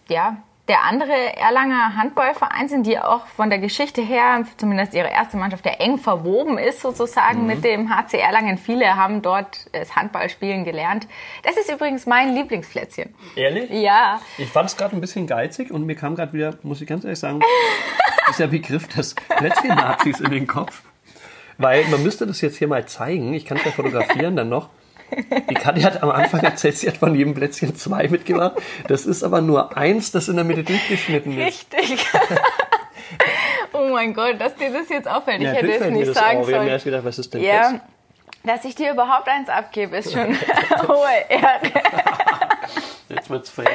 ja, 0.09 0.37
der 0.67 0.83
andere 0.83 1.37
Erlanger 1.37 1.95
Handballverein 1.95 2.67
sind, 2.67 2.85
die 2.85 2.99
auch 2.99 3.25
von 3.27 3.49
der 3.49 3.59
Geschichte 3.59 4.01
her, 4.01 4.43
zumindest 4.57 4.93
ihre 4.93 5.09
erste 5.09 5.37
Mannschaft, 5.37 5.63
der 5.63 5.79
eng 5.79 5.97
verwoben 5.97 6.57
ist 6.57 6.81
sozusagen 6.81 7.41
Mhm. 7.41 7.47
mit 7.47 7.63
dem 7.63 7.89
HC 7.95 8.17
Erlangen. 8.19 8.57
Viele 8.57 8.95
haben 8.95 9.21
dort 9.21 9.67
das 9.73 9.95
Handballspielen 9.95 10.65
gelernt. 10.65 11.07
Das 11.43 11.55
ist 11.57 11.71
übrigens 11.71 12.05
mein 12.05 12.35
Lieblingsplätzchen. 12.35 13.15
Ehrlich? 13.35 13.69
Ja, 13.71 14.19
Ich 14.37 14.49
fand 14.49 14.69
es 14.69 14.75
gerade 14.77 14.95
ein 14.95 15.01
bisschen 15.01 15.25
geizig 15.27 15.71
und 15.71 15.85
mir 15.85 15.95
kam 15.95 16.15
gerade 16.15 16.33
wieder, 16.33 16.55
muss 16.63 16.81
ich 16.81 16.87
ganz 16.87 17.03
ehrlich 17.05 17.19
sagen, 17.19 17.39
dieser 18.29 18.47
Begriff 18.47 18.87
des 18.89 19.15
Plätzchen-Nazis 19.15 20.19
in 20.19 20.31
den 20.31 20.47
Kopf. 20.47 20.81
Weil 21.57 21.85
man 21.85 22.03
müsste 22.03 22.27
das 22.27 22.41
jetzt 22.41 22.57
hier 22.57 22.67
mal 22.67 22.85
zeigen. 22.85 23.33
Ich 23.33 23.45
kann 23.45 23.57
es 23.57 23.63
ja 23.65 23.71
fotografieren 23.71 24.35
dann 24.35 24.49
noch. 24.49 24.69
Die 25.49 25.53
Katja 25.53 25.85
hat 25.85 26.03
am 26.03 26.11
Anfang 26.11 26.41
erzählt, 26.41 26.77
sie 26.77 26.87
hat 26.87 26.97
von 26.97 27.15
jedem 27.15 27.33
Plätzchen 27.33 27.75
zwei 27.75 28.07
mitgebracht. 28.07 28.53
Das 28.87 29.05
ist 29.05 29.23
aber 29.23 29.41
nur 29.41 29.77
eins, 29.77 30.11
das 30.11 30.27
in 30.27 30.35
der 30.35 30.45
Mitte 30.45 30.63
durchgeschnitten 30.63 31.37
ist. 31.39 31.67
Richtig. 31.73 32.05
oh 33.73 33.89
mein 33.91 34.13
Gott, 34.13 34.39
dass 34.39 34.55
dir 34.55 34.71
das 34.71 34.89
jetzt 34.89 35.07
auffällt. 35.07 35.41
Ja, 35.41 35.53
ich 35.53 35.57
hätte 35.57 35.85
es 35.85 35.91
nicht 35.91 36.07
das 36.09 36.15
sagen 36.15 36.39
auf. 36.39 36.47
Wir 36.47 36.55
haben 36.55 36.61
sollen. 36.63 36.73
erst 36.73 36.85
gedacht, 36.85 37.05
was 37.05 37.19
ist 37.19 37.33
denn 37.33 37.41
Ja, 37.41 37.71
das? 37.71 37.81
dass 38.43 38.65
ich 38.65 38.75
dir 38.75 38.91
überhaupt 38.91 39.27
eins 39.27 39.49
abgebe, 39.49 39.97
ist 39.97 40.11
schon 40.11 40.27
hohe 40.87 41.07
Ehre. 41.29 41.59
Jetzt 43.09 43.29
wird's 43.29 43.49
frech. 43.49 43.67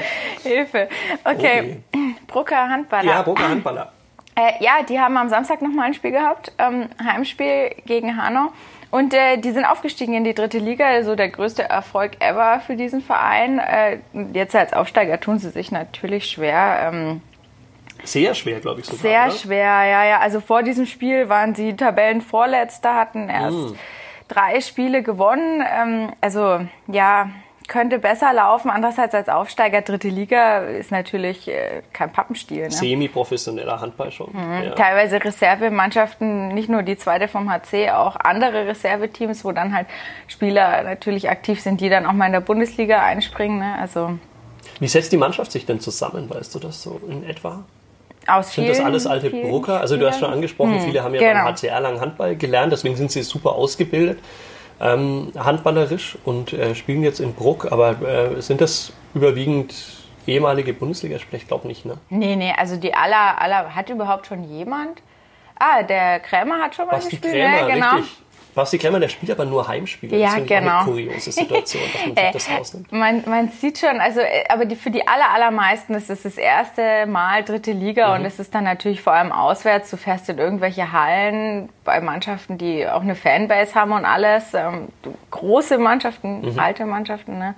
Hilfe. 0.43 0.89
Okay, 1.25 1.83
Brucker 2.27 2.69
Handballer. 2.69 3.11
Ja, 3.11 3.23
Boca 3.23 3.49
Handballer. 3.49 3.93
Äh, 4.35 4.63
ja, 4.63 4.83
die 4.87 4.99
haben 4.99 5.17
am 5.17 5.29
Samstag 5.29 5.63
nochmal 5.63 5.87
ein 5.87 5.95
Spiel 5.95 6.11
gehabt, 6.11 6.53
ähm, 6.59 6.89
Heimspiel 7.03 7.75
gegen 7.87 8.17
Hanau. 8.17 8.53
Und 8.93 9.15
äh, 9.15 9.39
die 9.39 9.51
sind 9.53 9.65
aufgestiegen 9.65 10.13
in 10.15 10.23
die 10.23 10.35
dritte 10.35 10.59
Liga, 10.59 10.87
also 10.87 11.17
der 11.17 11.31
größte 11.31 11.63
Erfolg 11.69 12.13
ever 12.21 12.61
für 12.61 12.77
diesen 12.77 13.01
Verein. 13.01 13.59
Äh, 13.59 13.99
jetzt 14.35 14.55
als 14.55 14.73
Aufsteiger 14.75 15.19
tun 15.19 15.39
sie 15.39 15.49
sich 15.49 15.73
natürlich 15.73 16.27
schwer. 16.27 16.91
Ähm, 16.93 17.23
Sehr 18.05 18.35
schwer, 18.35 18.61
glaube 18.61 18.81
ich 18.81 18.87
sogar. 18.87 19.01
sehr 19.01 19.23
oder? 19.25 19.31
schwer, 19.33 19.85
ja, 19.85 20.05
ja. 20.05 20.19
Also 20.21 20.41
vor 20.41 20.63
diesem 20.63 20.85
Spiel 20.87 21.31
waren 21.31 21.55
sie 21.55 21.75
Tabellenvorletzter, 21.75 22.95
hatten 22.95 23.31
erst 23.31 23.57
Hm. 23.71 23.77
drei 24.29 24.61
Spiele 24.61 25.03
gewonnen. 25.03 25.65
Ähm, 25.75 26.13
also 26.21 26.61
ja, 26.87 27.31
könnte 27.73 27.99
besser 27.99 28.35
laufen. 28.35 28.71
Andererseits 28.71 29.15
als 29.15 29.31
Aufsteiger 29.31 29.81
dritte 29.81 30.09
Liga 30.09 30.59
ist 30.59 30.91
natürlich 30.91 31.49
äh, 31.49 31.81
kein 31.95 32.13
Pappenstiel. 32.13 32.65
Ne? 32.65 32.71
Semi-professioneller 32.71 33.81
Handball 33.81 34.13
schon. 34.13 34.29
Mhm. 34.33 34.65
Ja. 34.65 34.71
teilweise 34.73 35.25
Reservemannschaften, 35.25 36.49
nicht 36.49 36.69
nur 36.69 36.83
die 36.83 36.99
zweite 36.99 37.29
vom 37.29 37.51
HC, 37.51 37.91
auch 37.93 38.17
andere 38.17 38.67
Reserveteams, 38.67 39.43
wo 39.47 39.53
dann 39.53 39.75
halt 39.75 39.87
Spieler 40.29 40.83
natürlich 40.83 41.31
aktiv 41.31 41.63
sind, 41.63 41.81
die 41.81 41.89
dann 41.89 42.05
auch 42.05 42.13
mal 42.13 42.27
in 42.27 42.33
der 42.33 42.41
Bundesliga 42.41 43.03
einspringen. 43.03 43.59
Ne? 43.59 43.75
Also 43.81 44.19
Wie 44.79 44.89
setzt 44.89 45.11
die 45.11 45.17
Mannschaft 45.17 45.51
sich 45.51 45.65
denn 45.65 45.81
zusammen? 45.81 46.29
Weißt 46.29 46.55
du 46.55 46.59
das 46.59 46.83
so 46.83 47.01
in 47.09 47.25
etwa? 47.25 47.65
aus 48.27 48.55
Sind 48.55 48.67
vielen, 48.67 48.69
das 48.69 48.81
alles 48.81 49.07
alte 49.07 49.31
Brucker? 49.31 49.81
Also 49.81 49.97
du 49.97 50.07
hast 50.07 50.21
schon 50.21 50.33
angesprochen, 50.33 50.79
viele 50.79 51.03
haben 51.03 51.15
ja 51.15 51.21
genau. 51.21 51.45
beim 51.45 51.57
HCR 51.57 51.81
lang 51.81 52.01
Handball 52.01 52.37
gelernt, 52.37 52.73
deswegen 52.73 52.95
sind 52.95 53.11
sie 53.11 53.23
super 53.23 53.53
ausgebildet, 53.53 54.21
ähm, 54.83 55.33
handballerisch 55.39 56.19
und 56.25 56.53
äh, 56.53 56.75
spielen 56.75 57.03
jetzt 57.03 57.21
in 57.21 57.35
Bruck. 57.35 57.71
Aber 57.71 58.03
äh, 58.03 58.43
sind 58.43 58.61
das 58.61 58.93
überwiegend 59.15 59.75
ehemalige 60.27 60.75
Bundesligaspieler? 60.75 61.41
Ich 61.41 61.49
glaube 61.49 61.69
nicht, 61.69 61.85
ne? 61.85 61.99
Nee, 62.09 62.37
nee, 62.37 62.53
also 62.57 62.77
die 62.77 62.93
aller, 62.95 63.41
aller, 63.41 63.75
hat 63.75 63.89
überhaupt 63.89 64.27
schon 64.27 64.45
jemand? 64.45 65.03
Ah, 65.59 65.83
der 65.83 66.21
Krämer 66.21 66.59
hat 66.59 66.75
schon 66.75 66.87
mal 66.87 66.93
Basti 66.93 67.17
gespielt, 67.17 67.35
Krämer, 67.35 67.67
ne? 67.69 67.75
genau. 67.75 67.97
richtig. 67.97 68.23
Basti 68.55 68.79
Krämer, 68.79 69.01
der 69.01 69.09
spielt 69.09 69.33
aber 69.33 69.45
nur 69.45 69.67
Heimspiele. 69.67 70.17
Ja, 70.17 70.37
das 70.37 70.47
genau. 70.47 70.79
eine 70.81 70.85
kuriose 70.85 71.33
Situation, 71.33 71.83
dass 71.93 72.07
man 72.07 72.15
sich 72.17 72.25
Äh, 72.25 72.33
das 72.33 72.51
rausnimmt. 72.51 72.93
man, 72.93 73.23
man 73.27 73.49
sieht 73.49 73.79
schon, 73.79 74.01
also 74.01 74.21
äh, 74.21 74.45
aber 74.49 74.65
die, 74.67 74.77
für 74.77 74.91
die 74.91 75.07
aller, 75.09 75.31
allermeisten 75.33 75.95
ist 75.95 76.11
es 76.11 76.23
das 76.23 76.37
erste 76.37 77.07
Mal 77.07 77.43
dritte 77.45 77.73
Liga 77.73 78.09
Mhm. 78.15 78.21
und 78.21 78.27
es 78.27 78.39
ist 78.39 78.55
dann 78.55 78.65
natürlich 78.65 79.01
vor 79.01 79.13
allem 79.15 79.33
auswärts. 79.33 79.91
Du 79.91 79.97
fährst 79.97 80.29
in 80.29 80.39
irgendwelche 80.39 80.93
Hallen 80.93 81.69
bei 81.85 82.01
Mannschaften, 82.01 82.59
die 82.59 82.87
auch 82.89 83.03
eine 83.03 83.15
Fanbase 83.15 83.75
haben 83.75 83.93
und 83.93 84.05
alles. 84.05 84.53
Ähm, 84.55 84.89
große 85.31 85.79
Mannschaften, 85.79 86.41
Mhm. 86.53 86.59
alte 86.59 86.85
Mannschaften. 86.85 87.39
Ne? 87.39 87.55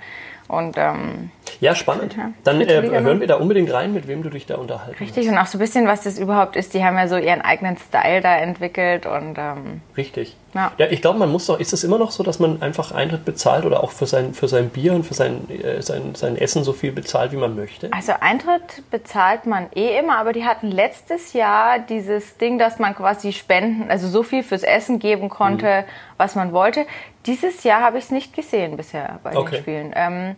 Und 0.46 0.76
ähm, 0.76 1.30
Ja, 1.60 1.74
spannend. 1.74 2.16
Ja. 2.16 2.30
Dann 2.44 2.60
äh, 2.60 2.80
Liga, 2.80 3.00
ne? 3.00 3.06
hören 3.06 3.20
wir 3.20 3.26
da 3.26 3.36
unbedingt 3.36 3.72
rein, 3.72 3.94
mit 3.94 4.06
wem 4.06 4.22
du 4.22 4.28
dich 4.30 4.44
da 4.46 4.56
unterhalten 4.56 4.96
richtig 4.98 5.26
und 5.28 5.38
auch 5.38 5.46
so 5.46 5.56
ein 5.56 5.60
bisschen, 5.60 5.86
was 5.86 6.02
das 6.02 6.18
überhaupt 6.18 6.54
ist. 6.56 6.74
Die 6.74 6.84
haben 6.84 6.96
ja 6.98 7.08
so 7.08 7.16
ihren 7.16 7.40
eigenen 7.40 7.76
Style 7.78 8.20
da 8.20 8.36
entwickelt 8.36 9.06
und 9.06 9.38
ähm, 9.38 9.80
hast. 9.88 9.96
Richtig. 9.96 10.36
Ja. 10.54 10.72
ich 10.88 11.02
glaube, 11.02 11.18
man 11.18 11.30
muss 11.32 11.46
doch, 11.46 11.58
ist 11.58 11.72
es 11.72 11.82
immer 11.84 11.98
noch 11.98 12.10
so, 12.12 12.22
dass 12.22 12.38
man 12.38 12.62
einfach 12.62 12.92
Eintritt 12.92 13.24
bezahlt 13.24 13.64
oder 13.64 13.82
auch 13.82 13.90
für 13.90 14.06
sein, 14.06 14.34
für 14.34 14.46
sein 14.48 14.68
Bier 14.70 14.92
und 14.94 15.04
für 15.04 15.14
sein, 15.14 15.48
äh, 15.50 15.82
sein, 15.82 16.14
sein 16.14 16.36
Essen 16.36 16.62
so 16.64 16.72
viel 16.72 16.92
bezahlt, 16.92 17.32
wie 17.32 17.36
man 17.36 17.56
möchte? 17.56 17.92
Also 17.92 18.12
Eintritt 18.20 18.88
bezahlt 18.90 19.46
man 19.46 19.66
eh 19.74 19.98
immer, 19.98 20.16
aber 20.18 20.32
die 20.32 20.44
hatten 20.44 20.70
letztes 20.70 21.32
Jahr 21.32 21.78
dieses 21.80 22.36
Ding, 22.38 22.58
dass 22.58 22.78
man 22.78 22.94
quasi 22.94 23.32
spenden, 23.32 23.90
also 23.90 24.06
so 24.08 24.22
viel 24.22 24.42
fürs 24.42 24.62
Essen 24.62 24.98
geben 25.00 25.28
konnte, 25.28 25.82
Mhm. 25.82 25.84
was 26.18 26.34
man 26.36 26.52
wollte. 26.52 26.86
Dieses 27.26 27.64
Jahr 27.64 27.80
habe 27.80 27.98
ich 27.98 28.04
es 28.04 28.10
nicht 28.10 28.34
gesehen 28.34 28.76
bisher 28.76 29.18
bei 29.24 29.36
Okay. 29.36 29.50
den 29.56 29.60
Spielen. 29.62 29.92
Ähm, 29.96 30.36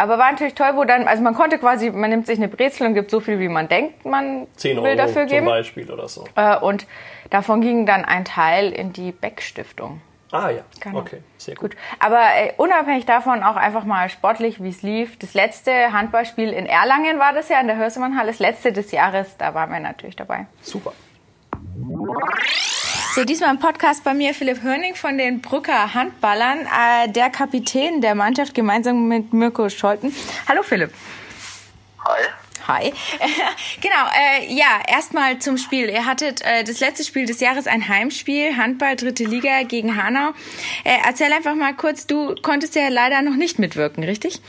aber 0.00 0.18
war 0.18 0.30
natürlich 0.30 0.54
toll, 0.54 0.70
wo 0.74 0.84
dann, 0.84 1.06
also 1.06 1.22
man 1.22 1.34
konnte 1.34 1.58
quasi, 1.58 1.90
man 1.90 2.08
nimmt 2.10 2.26
sich 2.26 2.38
eine 2.38 2.48
Brezel 2.48 2.86
und 2.86 2.94
gibt 2.94 3.10
so 3.10 3.20
viel, 3.20 3.38
wie 3.38 3.48
man 3.48 3.68
denkt, 3.68 4.04
man 4.06 4.46
10 4.56 4.78
Euro 4.78 4.86
will 4.86 4.96
dafür 4.96 5.22
zum 5.26 5.28
geben. 5.28 5.46
Beispiel 5.46 5.90
oder 5.90 6.08
so. 6.08 6.24
Äh, 6.36 6.56
und 6.56 6.86
davon 7.28 7.60
ging 7.60 7.84
dann 7.84 8.04
ein 8.06 8.24
Teil 8.24 8.72
in 8.72 8.92
die 8.94 9.12
Beck-Stiftung. 9.12 10.00
Ah 10.32 10.48
ja, 10.48 10.62
Genau. 10.80 11.00
okay, 11.00 11.18
sehr 11.38 11.54
gut. 11.56 11.72
Gut, 11.72 11.80
aber 11.98 12.20
äh, 12.36 12.52
unabhängig 12.56 13.04
davon 13.04 13.42
auch 13.42 13.56
einfach 13.56 13.84
mal 13.84 14.08
sportlich, 14.08 14.62
wie 14.62 14.68
es 14.70 14.80
lief. 14.82 15.18
Das 15.18 15.34
letzte 15.34 15.92
Handballspiel 15.92 16.50
in 16.50 16.66
Erlangen 16.66 17.18
war 17.18 17.32
das 17.32 17.48
ja, 17.48 17.60
in 17.60 17.66
der 17.66 17.76
Hörsemannhalle, 17.76 18.28
das 18.28 18.38
letzte 18.38 18.72
des 18.72 18.92
Jahres, 18.92 19.36
da 19.36 19.54
waren 19.54 19.70
wir 19.70 19.80
natürlich 19.80 20.16
dabei. 20.16 20.46
Super. 20.62 20.92
So, 23.12 23.24
diesmal 23.24 23.50
im 23.50 23.58
Podcast 23.58 24.04
bei 24.04 24.14
mir 24.14 24.34
Philipp 24.34 24.62
Hörning 24.62 24.94
von 24.94 25.18
den 25.18 25.40
Brücker 25.40 25.94
Handballern, 25.94 26.60
äh, 26.60 27.08
der 27.10 27.28
Kapitän 27.28 28.00
der 28.00 28.14
Mannschaft 28.14 28.54
gemeinsam 28.54 29.08
mit 29.08 29.32
Mirko 29.32 29.68
Scholten. 29.68 30.14
Hallo 30.48 30.62
Philipp. 30.62 30.92
Hi. 32.04 32.22
Hi. 32.68 32.92
genau, 33.80 34.06
äh, 34.16 34.54
ja, 34.54 34.80
erstmal 34.86 35.40
zum 35.40 35.58
Spiel. 35.58 35.88
Ihr 35.88 36.06
hattet 36.06 36.40
äh, 36.42 36.62
das 36.62 36.78
letzte 36.78 37.02
Spiel 37.02 37.26
des 37.26 37.40
Jahres 37.40 37.66
ein 37.66 37.88
Heimspiel, 37.88 38.56
Handball, 38.56 38.94
dritte 38.94 39.24
Liga 39.24 39.64
gegen 39.64 40.00
Hanau. 40.00 40.30
Äh, 40.84 40.98
erzähl 41.04 41.32
einfach 41.32 41.56
mal 41.56 41.74
kurz, 41.74 42.06
du 42.06 42.36
konntest 42.42 42.76
ja 42.76 42.86
leider 42.90 43.22
noch 43.22 43.34
nicht 43.34 43.58
mitwirken, 43.58 44.04
richtig? 44.04 44.40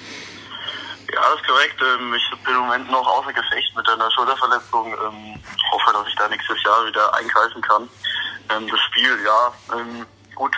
Ja, 1.14 1.34
ist 1.34 1.46
korrekt. 1.48 1.82
Ähm, 1.82 2.14
Ich 2.14 2.44
bin 2.44 2.54
im 2.54 2.62
Moment 2.62 2.90
noch 2.92 3.06
außer 3.08 3.34
Gefecht 3.34 3.76
mit 3.76 3.88
einer 3.90 4.10
Schulterverletzung. 4.12 4.94
Ähm, 4.94 5.44
hoffe, 5.72 5.94
dass 5.94 6.08
ich 6.08 6.16
da 6.16 6.28
nächstes 6.30 6.62
Jahr 6.64 6.86
wieder 6.86 7.14
eingreifen 7.16 7.62
kann. 7.62 7.90
Ähm, 8.50 8.68
Das 8.70 8.80
Spiel, 8.82 9.18
ja, 9.26 9.54
gut. 10.36 10.56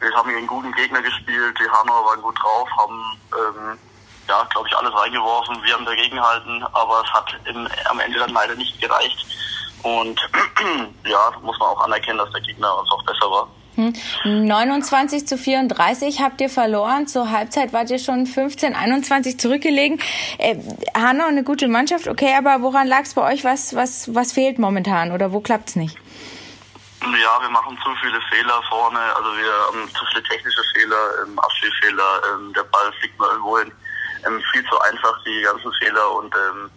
Wir 0.00 0.12
haben 0.14 0.28
gegen 0.30 0.46
guten 0.46 0.72
Gegner 0.72 1.00
gespielt. 1.00 1.56
Die 1.60 1.70
Hanauer 1.70 2.04
waren 2.06 2.22
gut 2.22 2.36
drauf, 2.42 2.68
haben, 2.76 3.20
ja, 4.26 4.42
glaube 4.50 4.66
ich, 4.66 4.76
alles 4.76 4.92
reingeworfen. 4.92 5.62
Wir 5.62 5.74
haben 5.74 5.84
dagegen 5.84 6.16
gehalten, 6.16 6.64
aber 6.72 7.04
es 7.04 7.12
hat 7.12 7.32
am 7.88 8.00
Ende 8.00 8.18
dann 8.18 8.30
leider 8.32 8.56
nicht 8.56 8.80
gereicht. 8.80 9.24
Und 9.84 10.20
ja, 11.04 11.30
muss 11.42 11.56
man 11.60 11.68
auch 11.68 11.84
anerkennen, 11.84 12.18
dass 12.18 12.32
der 12.32 12.40
Gegner 12.40 12.76
uns 12.78 12.90
auch 12.90 13.04
besser 13.04 13.30
war. 13.30 13.48
29 13.76 15.26
zu 15.26 15.38
34 15.38 16.20
habt 16.20 16.40
ihr 16.40 16.50
verloren. 16.50 17.06
Zur 17.06 17.30
Halbzeit 17.30 17.72
wart 17.72 17.90
ihr 17.90 17.98
schon 17.98 18.26
15, 18.26 18.74
21 18.74 19.38
zurückgelegen. 19.38 20.00
Äh, 20.38 20.56
Hanau, 20.94 21.26
eine 21.26 21.42
gute 21.42 21.68
Mannschaft, 21.68 22.08
okay, 22.08 22.34
aber 22.36 22.62
woran 22.62 22.86
lag 22.86 23.02
es 23.02 23.14
bei 23.14 23.32
euch? 23.32 23.44
Was, 23.44 23.74
was, 23.74 24.14
was 24.14 24.32
fehlt 24.32 24.58
momentan 24.58 25.12
oder 25.12 25.32
wo 25.32 25.40
klappt's 25.40 25.76
nicht? 25.76 25.96
Ja, 27.02 27.40
wir 27.40 27.48
machen 27.48 27.76
zu 27.82 27.90
viele 28.00 28.20
Fehler 28.30 28.62
vorne. 28.68 29.00
Also 29.16 29.36
wir 29.36 29.52
haben 29.66 29.88
zu 29.88 30.04
viele 30.12 30.22
technische 30.22 30.62
Fehler, 30.74 31.24
ähm, 31.24 31.38
Abspielfehler. 31.38 32.22
Ähm, 32.32 32.52
der 32.52 32.64
Ball 32.64 32.92
fliegt 33.00 33.18
mal 33.18 33.30
irgendwo 33.30 33.58
hin. 33.58 33.72
Ähm, 34.26 34.40
viel 34.52 34.64
zu 34.66 34.78
einfach 34.80 35.18
die 35.24 35.42
ganzen 35.42 35.72
Fehler 35.80 36.12
und 36.12 36.32
ähm, 36.34 36.70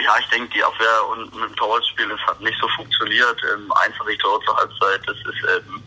ja, 0.00 0.16
ich 0.18 0.26
denke, 0.28 0.48
die 0.54 0.64
Abwehr 0.64 1.06
und 1.10 1.34
mit 1.34 1.50
dem 1.50 1.56
Torwartspiel, 1.56 2.08
das 2.08 2.20
hat 2.20 2.40
nicht 2.40 2.58
so 2.60 2.68
funktioniert. 2.68 3.36
Ähm, 3.52 3.70
21 3.72 4.18
Tore 4.18 4.40
zur 4.44 4.56
Halbzeit, 4.56 5.00
das 5.06 5.16
ist, 5.16 5.66
ähm, 5.68 5.82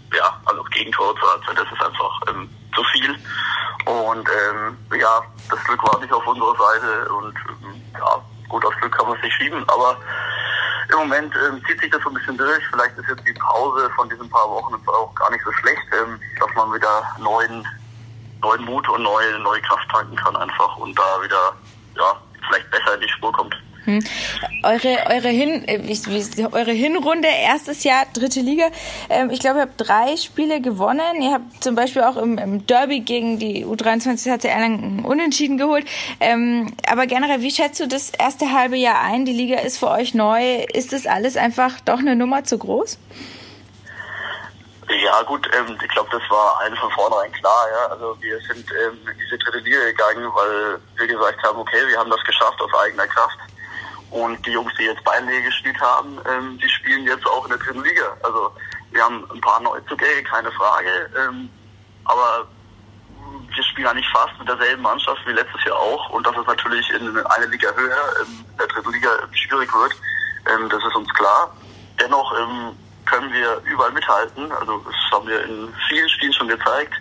Halbzeit, 1.08 1.58
das 1.58 1.72
ist 1.72 1.84
einfach 1.84 2.22
ähm, 2.30 2.50
zu 2.74 2.84
viel. 2.86 3.12
Und 3.86 4.28
ähm, 4.28 4.78
ja, 5.00 5.22
das 5.50 5.63
Glück 5.63 5.84
war 5.84 6.00
nicht 6.00 6.12
auf 6.12 6.26
unserer 6.26 6.56
Seite 6.56 7.13
und 7.13 7.36
ähm, 7.50 7.82
ja, 7.94 8.22
gut, 8.50 8.65
aufs 8.65 8.78
Glück 8.78 8.98
kann 8.98 9.08
man 9.08 9.18
es 9.18 9.24
nicht 9.24 9.36
schieben, 9.36 9.63
aber 9.70 9.98
im 10.91 10.98
Moment 10.98 11.34
ähm, 11.36 11.62
zieht 11.68 11.80
sich 11.82 11.91
das 11.91 12.02
so 12.02 12.10
ein 12.10 12.15
bisschen 12.15 12.38
durch. 12.38 12.63
Vielleicht 12.72 12.98
ist 12.98 13.10
jetzt 13.10 13.28
die 13.28 13.34
Pause 13.34 13.89
von 13.96 14.10
diesen 14.10 14.30
paar 14.30 14.50
Wochen 14.50 14.76
auch 14.88 15.13
gar 15.15 15.32
nicht 15.32 15.44
so 15.44 15.52
schlecht, 15.54 15.82
ähm, 16.00 16.20
dass 16.39 16.54
man 16.56 16.74
wieder 16.74 17.04
neuen, 17.20 17.65
neuen 18.41 18.65
Mut 18.65 18.88
und 18.89 19.04
neue, 19.04 19.39
neue 19.39 19.62
Kraft 19.62 19.89
tanken 19.89 20.15
kann 20.15 20.36
einfach 20.36 20.78
und 20.78 20.98
da 20.98 21.22
wieder, 21.24 21.54
ja, 21.96 22.22
vielleicht 22.48 22.70
besser 22.72 22.96
in 22.96 23.02
die 23.02 23.10
Spur 23.10 23.32
kommt. 23.32 23.56
Eure, 24.65 24.97
eure, 25.12 25.28
Hin, 25.28 25.63
äh, 25.67 25.80
eure 26.51 26.71
Hinrunde, 26.71 27.28
erstes 27.28 27.84
Jahr, 27.84 28.08
dritte 28.15 28.39
Liga. 28.39 28.65
Ähm, 29.12 29.30
ich 29.30 29.39
glaube, 29.39 29.60
ihr 29.60 29.62
habt 29.62 29.75
drei 29.78 30.17
Spiele 30.17 30.60
gewonnen. 30.60 31.21
Ihr 31.21 31.34
habt 31.34 31.63
zum 31.63 31.75
Beispiel 31.75 32.01
auch 32.01 32.17
im, 32.17 32.39
im 32.39 32.65
Derby 32.65 33.01
gegen 33.01 33.38
die 33.38 33.63
U23 33.63 34.32
HC 34.32 34.47
Erlangen 34.47 35.06
Unentschieden 35.06 35.60
geholt. 35.60 35.86
Ähm, 36.19 36.75
aber 36.89 37.06
generell, 37.06 37.41
wie 37.41 37.51
schätzt 37.51 37.80
du 37.80 37.88
das 37.88 38.10
erste 38.10 38.54
halbe 38.54 38.75
Jahr 38.75 39.01
ein? 39.01 39.25
Die 39.25 39.34
Liga 39.34 39.60
ist 39.60 39.78
für 39.78 39.91
euch 39.91 40.15
neu. 40.15 40.63
Ist 40.73 40.93
das 40.93 41.06
alles 41.06 41.38
einfach 41.38 41.80
doch 41.82 41.99
eine 41.99 42.15
Nummer 42.15 42.43
zu 42.43 42.58
groß? 42.58 42.97
Ja 44.89 45.21
gut, 45.23 45.47
ähm, 45.56 45.78
ich 45.80 45.89
glaube, 45.89 46.10
das 46.12 46.23
war 46.32 46.60
allen 46.62 46.75
von 46.78 46.89
vornherein 46.89 47.32
klar. 47.34 47.67
Ja? 47.71 47.91
Also 47.91 48.17
wir 48.19 48.39
sind 48.39 48.65
ähm, 48.84 48.97
in 49.12 49.17
diese 49.19 49.38
dritte 49.38 49.60
Liga 49.60 49.84
gegangen, 49.86 50.28
weil 50.34 50.80
wir 50.95 51.08
gesagt 51.08 51.43
haben, 51.43 51.60
okay, 51.60 51.88
wir 51.88 51.99
haben 51.99 52.10
das 52.10 52.23
geschafft 52.23 52.60
aus 52.60 52.73
eigener 52.84 53.06
Kraft. 53.06 53.38
Und 54.12 54.46
die 54.46 54.52
Jungs, 54.52 54.72
die 54.78 54.84
jetzt 54.84 55.04
Beinliga 55.04 55.46
gespielt 55.46 55.80
haben, 55.82 56.20
ähm, 56.30 56.58
die 56.58 56.70
spielen 56.70 57.06
jetzt 57.06 57.26
auch 57.28 57.44
in 57.46 57.50
der 57.50 57.60
dritten 57.60 57.84
Liga. 57.84 58.15
Also 58.24 58.52
wir 58.91 59.04
haben 59.04 59.30
ein 59.34 59.41
paar 59.41 59.60
Neuzugänge, 59.62 60.24
keine 60.24 60.52
Frage. 60.52 61.10
Ähm, 61.18 61.50
aber 62.06 62.48
wir 63.54 63.63
spielen 63.63 63.88
eigentlich 63.88 64.10
fast 64.10 64.38
mit 64.39 64.48
derselben 64.48 64.82
Mannschaft 64.82 65.20
wie 65.26 65.32
letztes 65.32 65.63
Jahr 65.63 65.78
auch 65.78 66.10
und 66.12 66.26
dass 66.26 66.36
es 66.38 66.46
natürlich 66.46 66.89
in 66.91 67.18
eine 67.18 67.46
Liga 67.48 67.70
höher, 67.76 68.26
in 68.26 68.46
der 68.58 68.68
dritten 68.68 68.91
Liga, 68.91 69.10
schwierig 69.32 69.74
wird, 69.74 69.94
ähm, 70.48 70.70
das 70.70 70.84
ist 70.84 70.96
uns 70.96 71.13
klar. 71.13 71.56
Dennoch 72.00 72.34
ähm, 72.38 72.78
können 73.06 73.32
wir 73.32 73.62
überall 73.65 73.91
mithalten. 73.91 74.52
Also 74.52 74.80
das 74.80 74.96
haben 75.12 75.28
wir 75.28 75.44
in 75.46 75.74
vielen 75.88 76.10
Spielen 76.10 76.34
schon 76.34 76.48
gezeigt. 76.48 76.94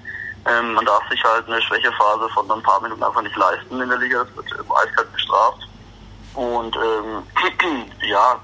Ähm, 0.46 0.74
man 0.74 0.84
darf 0.84 1.02
sich 1.08 1.22
halt 1.24 1.46
eine 1.46 1.60
Schwächephase 1.62 2.28
von 2.30 2.50
ein 2.50 2.62
paar 2.62 2.80
Minuten 2.80 3.02
einfach 3.02 3.22
nicht 3.22 3.36
leisten 3.36 3.80
in 3.80 3.88
der 3.88 3.98
Liga. 3.98 4.24
Das 4.24 4.34
wird 4.36 4.60
eiskalt 4.60 5.12
bestraft. 5.12 5.68
Und 6.34 6.76
ähm, 6.76 7.22
ja, 8.02 8.40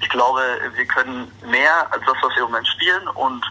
ich 0.00 0.08
glaube, 0.08 0.40
wir 0.74 0.86
können 0.86 1.32
mehr 1.44 1.92
als 1.92 2.02
das, 2.04 2.16
was 2.22 2.30
wir 2.34 2.44
im 2.44 2.50
Moment 2.50 2.68
spielen. 2.68 3.08
Und 3.08 3.44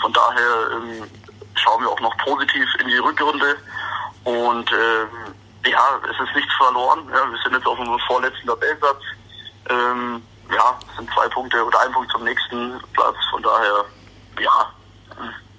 von 0.00 0.12
daher 0.12 0.70
ähm, 0.72 1.10
schauen 1.54 1.82
wir 1.82 1.90
auch 1.90 2.00
noch 2.00 2.16
positiv 2.18 2.66
in 2.80 2.88
die 2.88 2.98
Rückrunde. 2.98 3.56
Und 4.24 4.70
ähm, 4.72 5.34
ja, 5.66 6.00
es 6.04 6.28
ist 6.28 6.34
nichts 6.34 6.54
verloren. 6.54 7.08
Ja, 7.12 7.30
wir 7.30 7.38
sind 7.42 7.54
jetzt 7.54 7.66
auf 7.66 7.78
dem 7.78 7.98
vorletzten 8.06 8.46
Tabellenplatz. 8.46 9.02
Ähm, 9.70 10.22
ja, 10.50 10.78
es 10.88 10.96
sind 10.96 11.10
zwei 11.12 11.28
Punkte 11.28 11.64
oder 11.64 11.80
ein 11.80 11.92
Punkt 11.92 12.10
zum 12.10 12.24
nächsten 12.24 12.80
Platz. 12.92 13.16
Von 13.30 13.42
daher, 13.42 13.84
ja, 14.40 14.72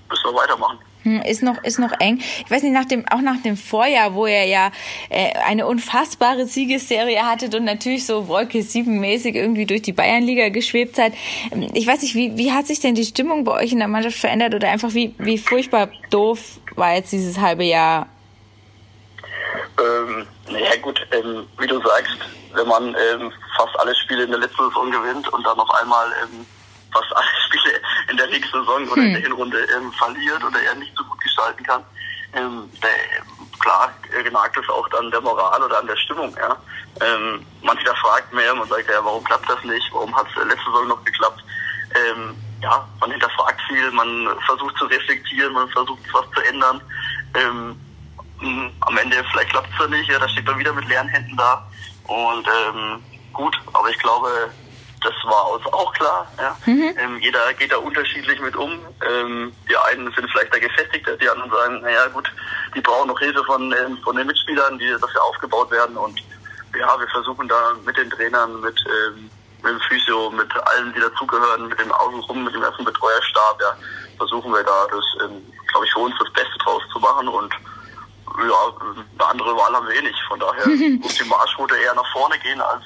müssen 0.10 0.26
wir 0.26 0.34
weitermachen. 0.36 0.80
Hm, 1.10 1.24
ist 1.24 1.42
noch, 1.42 1.64
ist 1.64 1.80
noch 1.80 1.92
eng. 2.00 2.20
Ich 2.46 2.52
weiß 2.52 2.62
nicht, 2.62 2.74
nach 2.74 2.86
dem, 2.86 3.04
auch 3.10 3.22
nach 3.22 3.42
dem 3.42 3.58
Vorjahr, 3.58 4.14
wo 4.14 4.28
er 4.28 4.46
ja 4.46 4.72
äh, 5.10 5.32
eine 5.48 5.66
unfassbare 5.66 6.46
Siegesserie 6.46 7.26
hattet 7.26 7.56
und 7.56 7.64
natürlich 7.66 8.06
so 8.06 8.28
Wolke 8.28 8.62
7 8.62 9.00
mäßig 9.00 9.34
irgendwie 9.34 9.66
durch 9.66 9.82
die 9.82 9.92
Bayernliga 9.92 10.50
geschwebt 10.50 10.96
seid. 10.96 11.14
Ähm, 11.52 11.68
ich 11.74 11.88
weiß 11.88 12.04
nicht, 12.04 12.14
wie, 12.14 12.38
wie 12.38 12.52
hat 12.52 12.68
sich 12.68 12.80
denn 12.80 12.94
die 12.94 13.06
Stimmung 13.06 13.44
bei 13.44 13.54
euch 13.54 13.72
in 13.72 13.80
der 13.80 13.88
Mannschaft 13.88 14.18
verändert 14.18 14.54
oder 14.54 14.70
einfach 14.70 14.94
wie, 14.94 15.16
wie 15.18 15.40
furchtbar 15.40 15.90
doof 16.12 16.60
war 16.76 16.94
jetzt 16.94 17.12
dieses 17.12 17.40
halbe 17.40 17.64
Jahr? 17.64 18.08
Ähm, 19.80 20.28
naja 20.52 20.76
gut, 20.82 21.02
ähm, 21.12 21.48
wie 21.58 21.68
du 21.68 21.82
sagst, 21.82 22.18
wenn 22.54 22.68
man 22.68 22.90
ähm, 22.90 23.32
fast 23.58 23.80
alle 23.80 23.96
Spiele 23.96 24.26
in 24.26 24.32
der 24.32 24.42
letzten 24.42 24.64
Saison 24.70 24.92
gewinnt 24.92 25.28
und 25.34 25.44
dann 25.44 25.60
auf 25.60 25.72
einmal 25.82 26.08
ähm, 26.24 26.46
fast 26.92 27.12
alle 27.16 27.28
Spiele 27.48 27.82
in 28.10 28.18
der 28.18 28.28
nächsten 28.28 28.60
Saison 28.60 28.88
oder 28.88 29.02
in 29.02 29.14
der 29.14 29.22
hm. 29.22 29.28
Hinrunde 29.28 29.60
ähm, 29.76 29.92
verliert 29.94 30.44
oder 30.44 30.62
er 30.62 30.76
nicht 30.76 30.96
so 30.96 31.04
gut 31.04 31.20
gestalten 31.22 31.64
kann, 31.64 31.84
ähm, 32.34 32.70
der, 32.82 32.90
klar 33.60 33.92
nagt 34.32 34.58
es 34.58 34.70
auch 34.70 34.88
dann 34.90 35.12
der 35.12 35.22
Moral 35.22 35.62
oder 35.64 35.80
an 35.80 35.88
der 35.88 35.98
Stimmung. 35.98 36.36
Ja. 36.38 36.56
Ähm, 37.02 37.46
man 37.62 37.78
hinterfragt 37.78 38.34
mehr, 38.34 38.54
man 38.54 38.68
sagt 38.68 38.90
ja, 38.90 39.04
warum 39.04 39.24
klappt 39.24 39.50
das 39.50 39.64
nicht, 39.64 39.90
warum 39.92 40.16
hat 40.16 40.28
es 40.30 40.46
letzte 40.46 40.66
Saison 40.66 40.88
noch 40.88 41.04
geklappt. 41.04 41.44
Ähm, 41.96 42.36
ja, 42.62 42.88
man 43.00 43.12
hinterfragt 43.12 43.62
viel, 43.68 43.92
man 43.92 44.30
versucht 44.46 44.78
zu 44.78 44.86
reflektieren, 44.86 45.54
man 45.54 45.70
versucht 45.70 46.02
was 46.12 46.26
zu 46.32 46.42
ändern. 46.42 46.82
Ähm, 47.36 47.80
am 48.82 48.98
Ende 48.98 49.24
vielleicht 49.32 49.50
klappt 49.52 49.70
es 49.74 49.80
ja 49.80 49.88
nicht, 49.88 50.10
ja, 50.10 50.20
da 50.20 50.30
steht 50.30 50.46
man 50.46 50.60
wieder 50.60 50.74
mit 50.74 50.88
leeren 50.88 51.08
Händen 51.08 51.36
da. 51.36 51.66
Und 52.08 52.48
ähm, 52.48 53.04
gut, 53.34 53.58
aber 53.74 53.90
ich 53.90 54.00
glaube, 54.00 54.52
das 55.02 55.14
war 55.24 55.52
uns 55.52 55.66
auch 55.68 55.94
klar. 55.94 56.28
Ja. 56.38 56.58
Mhm. 56.66 56.96
Ähm, 56.98 57.20
jeder 57.20 57.54
geht 57.54 57.72
da 57.72 57.78
unterschiedlich 57.78 58.40
mit 58.42 58.56
um. 58.56 58.72
Ähm, 59.08 59.54
die 59.70 59.78
einen 59.78 60.12
sind 60.14 60.30
vielleicht 60.32 60.54
da 60.54 60.60
gefestigter, 60.60 61.16
die 61.18 61.30
anderen 61.30 61.52
sagen, 61.52 61.82
naja 61.82 62.08
gut, 62.08 62.32
die 62.76 62.82
brauchen 62.82 63.08
noch 63.08 63.20
Hilfe 63.20 63.44
von, 63.46 63.72
ähm, 63.72 63.98
von 64.04 64.16
den 64.16 64.28
Mitspielern, 64.28 64.78
die 64.78 64.90
dafür 65.00 65.24
aufgebaut 65.24 65.72
werden. 65.72 65.96
Und 65.98 66.20
ja, 66.78 67.00
wir 67.00 67.08
versuchen 67.08 67.48
da 67.48 67.74
mit 67.86 67.98
den 67.98 68.10
Trainern, 68.10 68.60
mit, 68.62 68.84
ähm, 68.88 69.30
mit 69.64 69.74
dem 69.74 69.80
Physio, 69.88 70.30
mit 70.32 70.52
allen, 70.68 70.94
die 70.94 71.00
dazugehören, 71.00 71.68
mit 71.68 71.80
dem 71.80 71.92
Außenrum, 71.92 72.44
mit 72.44 72.54
dem 72.54 72.64
ersten 72.64 72.84
Betreuerstab, 72.84 73.62
ja, 73.62 73.78
versuchen 74.18 74.52
wir 74.52 74.64
da 74.64 74.88
das, 74.92 75.06
ähm, 75.24 75.42
glaube 75.72 75.86
ich, 75.86 75.94
für 75.94 76.00
uns 76.00 76.16
das 76.20 76.32
Beste 76.34 76.58
draus 76.64 76.84
zu 76.92 77.00
machen 77.00 77.28
und 77.28 77.54
ja, 78.38 78.62
eine 79.18 79.30
andere 79.30 79.56
Wahl 79.56 79.74
haben 79.74 79.88
wir 79.88 79.96
eh 79.96 80.02
nicht. 80.02 80.20
Von 80.28 80.40
daher 80.40 80.66
muss 81.00 81.16
die 81.16 81.28
Marschroute 81.28 81.76
eher 81.76 81.94
nach 81.96 82.12
vorne 82.14 82.38
gehen 82.40 82.62
als 82.62 82.84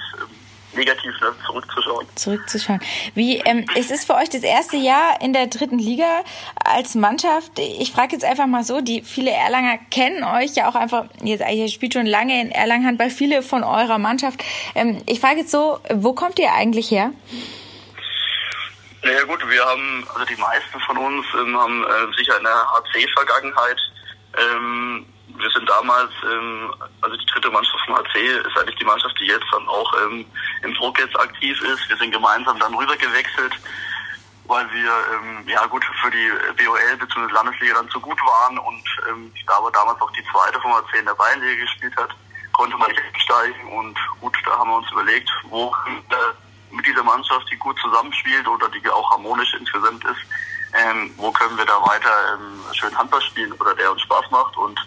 negativ 0.76 1.12
ne, 1.22 1.34
zurückzuschauen. 1.46 2.08
Zurückzuschauen. 2.16 2.80
Wie 3.16 3.38
ähm, 3.38 3.66
es 3.76 3.92
ist 3.92 4.06
für 4.06 4.16
euch 4.16 4.30
das 4.30 4.44
erste 4.44 4.78
Jahr 4.78 5.22
in 5.22 5.34
der 5.34 5.48
dritten 5.48 5.80
Liga 5.80 6.24
als 6.64 6.96
Mannschaft? 6.96 7.52
Ich 7.58 7.92
frage 7.92 8.14
jetzt 8.14 8.26
einfach 8.26 8.48
mal 8.48 8.64
so: 8.64 8.82
Die 8.82 9.02
viele 9.02 9.32
Erlanger 9.32 9.78
kennen 9.92 10.24
euch 10.24 10.56
ja 10.56 10.70
auch 10.70 10.76
einfach. 10.76 11.06
Jetzt 11.24 11.44
ihr 11.50 11.68
spielt 11.70 11.94
schon 11.94 12.06
lange 12.06 12.42
in 12.42 12.52
Erlangen 12.52 12.86
Handball. 12.86 13.10
Viele 13.10 13.42
von 13.42 13.64
eurer 13.64 13.98
Mannschaft. 13.98 14.44
Ähm, 14.76 15.02
ich 15.08 15.20
frage 15.20 15.42
jetzt 15.42 15.52
so: 15.52 15.80
Wo 15.94 16.14
kommt 16.14 16.40
ihr 16.40 16.54
eigentlich 16.54 16.92
her? 16.92 17.12
Naja 19.04 19.24
gut, 19.26 19.40
wir 19.50 19.66
haben, 19.66 20.08
also 20.14 20.26
die 20.26 20.40
meisten 20.40 20.80
von 20.80 20.98
uns 20.98 21.26
ähm, 21.38 21.58
haben 21.58 21.84
äh, 21.84 22.18
sicher 22.18 22.38
eine 22.38 22.50
HC-Vergangenheit. 22.50 23.78
Ähm, 24.38 25.06
wir 25.44 25.52
sind 25.52 25.68
damals, 25.68 26.12
ähm, 26.24 26.74
also 27.02 27.18
die 27.18 27.26
dritte 27.26 27.52
Mannschaft 27.52 27.86
vom 27.86 27.96
HC 27.98 28.18
ist 28.48 28.58
eigentlich 28.58 28.80
die 28.80 28.86
Mannschaft, 28.86 29.16
die 29.20 29.26
jetzt 29.26 29.46
dann 29.52 29.68
auch 29.68 29.94
ähm, 30.02 30.26
im 30.64 30.74
Druck 30.76 30.98
jetzt 31.00 31.20
aktiv 31.20 31.62
ist. 31.62 31.90
Wir 31.90 31.98
sind 31.98 32.12
gemeinsam 32.12 32.58
dann 32.60 32.74
rüber 32.74 32.96
gewechselt, 32.96 33.54
weil 34.46 34.72
wir 34.72 34.92
ähm, 35.14 35.44
ja 35.48 35.66
gut 35.66 35.84
für 36.02 36.12
die 36.12 36.32
BOL 36.58 36.98
bzw. 36.98 37.34
Landesliga 37.34 37.76
dann 37.76 37.90
zu 37.90 38.00
gut 38.00 38.20
waren 38.22 38.58
und 38.58 38.84
ähm, 39.10 39.34
da 39.46 39.58
aber 39.58 39.72
damals 39.72 40.00
auch 40.00 40.12
die 40.12 40.24
zweite 40.32 40.62
vom 40.62 40.74
HC 40.74 41.00
in 41.00 41.06
der 41.06 41.16
Bayernliga 41.16 41.62
gespielt 41.62 41.96
hat, 41.98 42.16
konnte 42.54 42.78
man 42.78 42.90
nicht 42.90 43.02
steigen 43.18 43.68
und 43.74 44.00
gut, 44.22 44.38
da 44.46 44.58
haben 44.58 44.70
wir 44.70 44.78
uns 44.78 44.92
überlegt, 44.92 45.30
wo 45.50 45.76
äh, 45.88 46.74
mit 46.74 46.86
dieser 46.86 47.04
Mannschaft, 47.04 47.52
die 47.52 47.58
gut 47.58 47.78
zusammenspielt 47.80 48.48
oder 48.48 48.70
die 48.70 48.88
auch 48.90 49.12
harmonisch 49.12 49.54
insgesamt 49.60 50.06
ist, 50.06 50.22
ähm, 50.74 51.12
wo 51.18 51.32
können 51.32 51.58
wir 51.58 51.66
da 51.66 51.82
weiter 51.86 52.10
ähm, 52.34 52.62
schön 52.74 52.98
Handball 52.98 53.22
spielen 53.22 53.52
oder 53.54 53.76
der 53.76 53.92
uns 53.92 54.02
Spaß 54.02 54.32
macht 54.32 54.58
und 54.58 54.80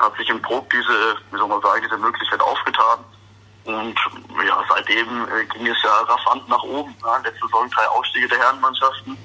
hat 0.00 0.16
sich 0.16 0.28
im 0.28 0.42
Druck 0.42 0.68
diese, 0.70 1.16
wie 1.30 1.38
soll 1.38 1.48
man 1.48 1.60
sagen, 1.60 1.82
diese 1.84 1.98
Möglichkeit 1.98 2.40
aufgetan. 2.40 3.04
Und 3.64 3.94
ja, 4.46 4.64
seitdem 4.68 5.28
äh, 5.28 5.44
ging 5.46 5.66
es 5.66 5.82
ja 5.82 5.92
rasant 6.00 6.48
nach 6.48 6.62
oben. 6.62 6.94
Ja. 7.02 7.18
Letzte 7.18 7.46
Saison 7.46 7.70
drei 7.70 7.86
Aufstiege 7.88 8.28
der 8.28 8.38
Herrenmannschaften. 8.38 9.16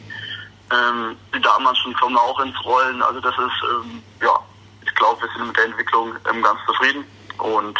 Ähm, 0.71 1.17
die 1.33 1.41
Damenmannschaften 1.41 1.95
kommen 1.95 2.17
auch 2.17 2.39
ins 2.39 2.65
Rollen. 2.65 3.01
Also 3.01 3.19
das 3.21 3.33
ist, 3.33 3.63
ähm, 3.71 4.03
ja, 4.21 4.37
ich 4.83 4.93
glaube, 4.95 5.21
wir 5.21 5.29
sind 5.29 5.47
mit 5.47 5.57
der 5.57 5.65
Entwicklung 5.65 6.15
ähm, 6.29 6.43
ganz 6.43 6.59
zufrieden. 6.65 7.05
Und 7.37 7.79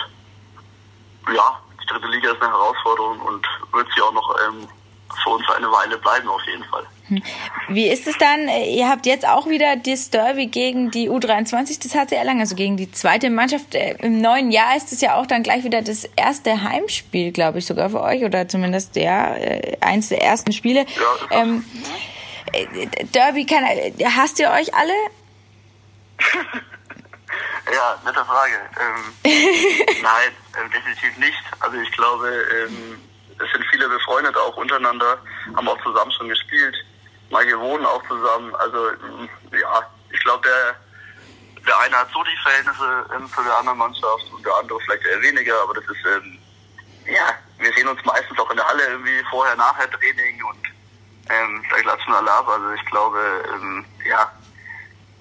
ja, 1.34 1.60
die 1.82 1.86
dritte 1.88 2.08
Liga 2.08 2.32
ist 2.32 2.42
eine 2.42 2.52
Herausforderung 2.52 3.20
und 3.22 3.48
wird 3.74 3.88
sie 3.94 4.02
auch 4.02 4.14
noch 4.14 4.36
ähm, 4.48 4.68
für 5.24 5.32
uns 5.32 5.44
eine 5.50 5.72
Weile 5.72 5.98
bleiben 5.98 6.28
auf 6.28 6.42
jeden 6.46 6.64
Fall. 6.66 6.86
Hm. 7.08 7.22
Wie 7.70 7.88
ist 7.88 8.08
es 8.08 8.18
dann? 8.18 8.48
Ihr 8.48 8.90
habt 8.90 9.06
jetzt 9.06 9.28
auch 9.28 9.48
wieder 9.48 9.76
das 9.76 10.10
Derby 10.10 10.48
gegen 10.48 10.90
die 10.90 11.10
U23 11.10 11.80
des 11.82 11.94
HC 11.94 12.16
Erlangen, 12.16 12.40
also 12.40 12.56
gegen 12.56 12.78
die 12.78 12.92
zweite 12.92 13.30
Mannschaft. 13.30 13.76
Äh, 13.76 13.96
Im 14.00 14.22
neuen 14.22 14.52
Jahr 14.52 14.76
ist 14.76 14.92
es 14.92 15.02
ja 15.02 15.16
auch 15.16 15.28
dann 15.28 15.44
gleich 15.44 15.64
wieder 15.64 15.82
das 15.82 16.06
erste 16.16 16.64
Heimspiel, 16.64 17.32
glaube 17.32 17.60
ich, 17.60 17.66
sogar 17.66 17.90
für 17.90 18.02
euch 18.02 18.24
oder 18.24 18.48
zumindest 18.48 18.96
ja 18.96 19.36
äh, 19.36 19.78
eins 19.82 20.10
der 20.10 20.24
ersten 20.24 20.52
Spiele. 20.52 20.86
Ja, 21.32 21.42
ähm, 21.42 21.64
äh, 22.54 23.06
Derby, 23.14 23.46
kann, 23.46 23.64
hasst 24.16 24.40
ihr 24.40 24.50
euch 24.50 24.74
alle? 24.74 24.94
ja, 27.72 28.02
nette 28.04 28.26
Frage. 28.26 28.54
Ähm, 28.80 29.14
nein, 30.02 30.32
äh, 30.54 30.70
definitiv 30.70 31.18
nicht. 31.18 31.44
Also 31.60 31.78
ich 31.78 31.92
glaube, 31.92 32.30
ähm, 32.30 33.00
es 33.40 33.52
sind 33.52 33.66
viele 33.72 33.90
befreundet 33.90 34.36
auch 34.38 34.56
untereinander, 34.58 35.18
haben 35.56 35.68
auch 35.68 35.82
zusammen 35.84 36.12
schon 36.12 36.30
gespielt 36.30 36.76
manche 37.30 37.60
wohnen 37.60 37.86
auch 37.86 38.04
zusammen. 38.08 38.54
Also 38.56 38.92
ja, 39.52 39.82
ich 40.12 40.24
glaube, 40.24 40.48
der, 40.48 40.76
der 41.66 41.80
eine 41.80 41.98
hat 41.98 42.10
so 42.14 42.24
die 42.24 42.38
Verhältnisse 42.44 43.06
ähm, 43.16 43.30
zu 43.30 43.44
der 43.44 43.58
anderen 43.58 43.78
Mannschaft 43.78 44.32
und 44.32 44.46
der 44.46 44.56
andere 44.56 44.80
vielleicht 44.82 45.06
eher 45.06 45.22
weniger, 45.22 45.62
aber 45.62 45.74
das 45.74 45.84
ist, 45.86 46.06
ähm, 46.06 46.40
ja, 47.06 47.34
wir 47.60 47.74
sehen 47.74 47.88
uns 47.88 48.04
meistens 48.06 48.38
auch 48.40 48.50
in 48.50 48.58
der 48.58 48.68
Halle 48.68 48.84
irgendwie 48.88 49.24
vorher, 49.30 49.56
nachher 49.56 49.90
Training 49.92 50.44
und 50.44 50.66
ähm, 51.30 51.64
da 51.70 51.78
klatschen 51.78 52.14
alle 52.14 52.32
ab. 52.32 52.48
Also 52.48 52.72
ich 52.72 52.86
glaube, 52.86 53.20
ähm, 53.54 53.86
ja, 54.08 54.32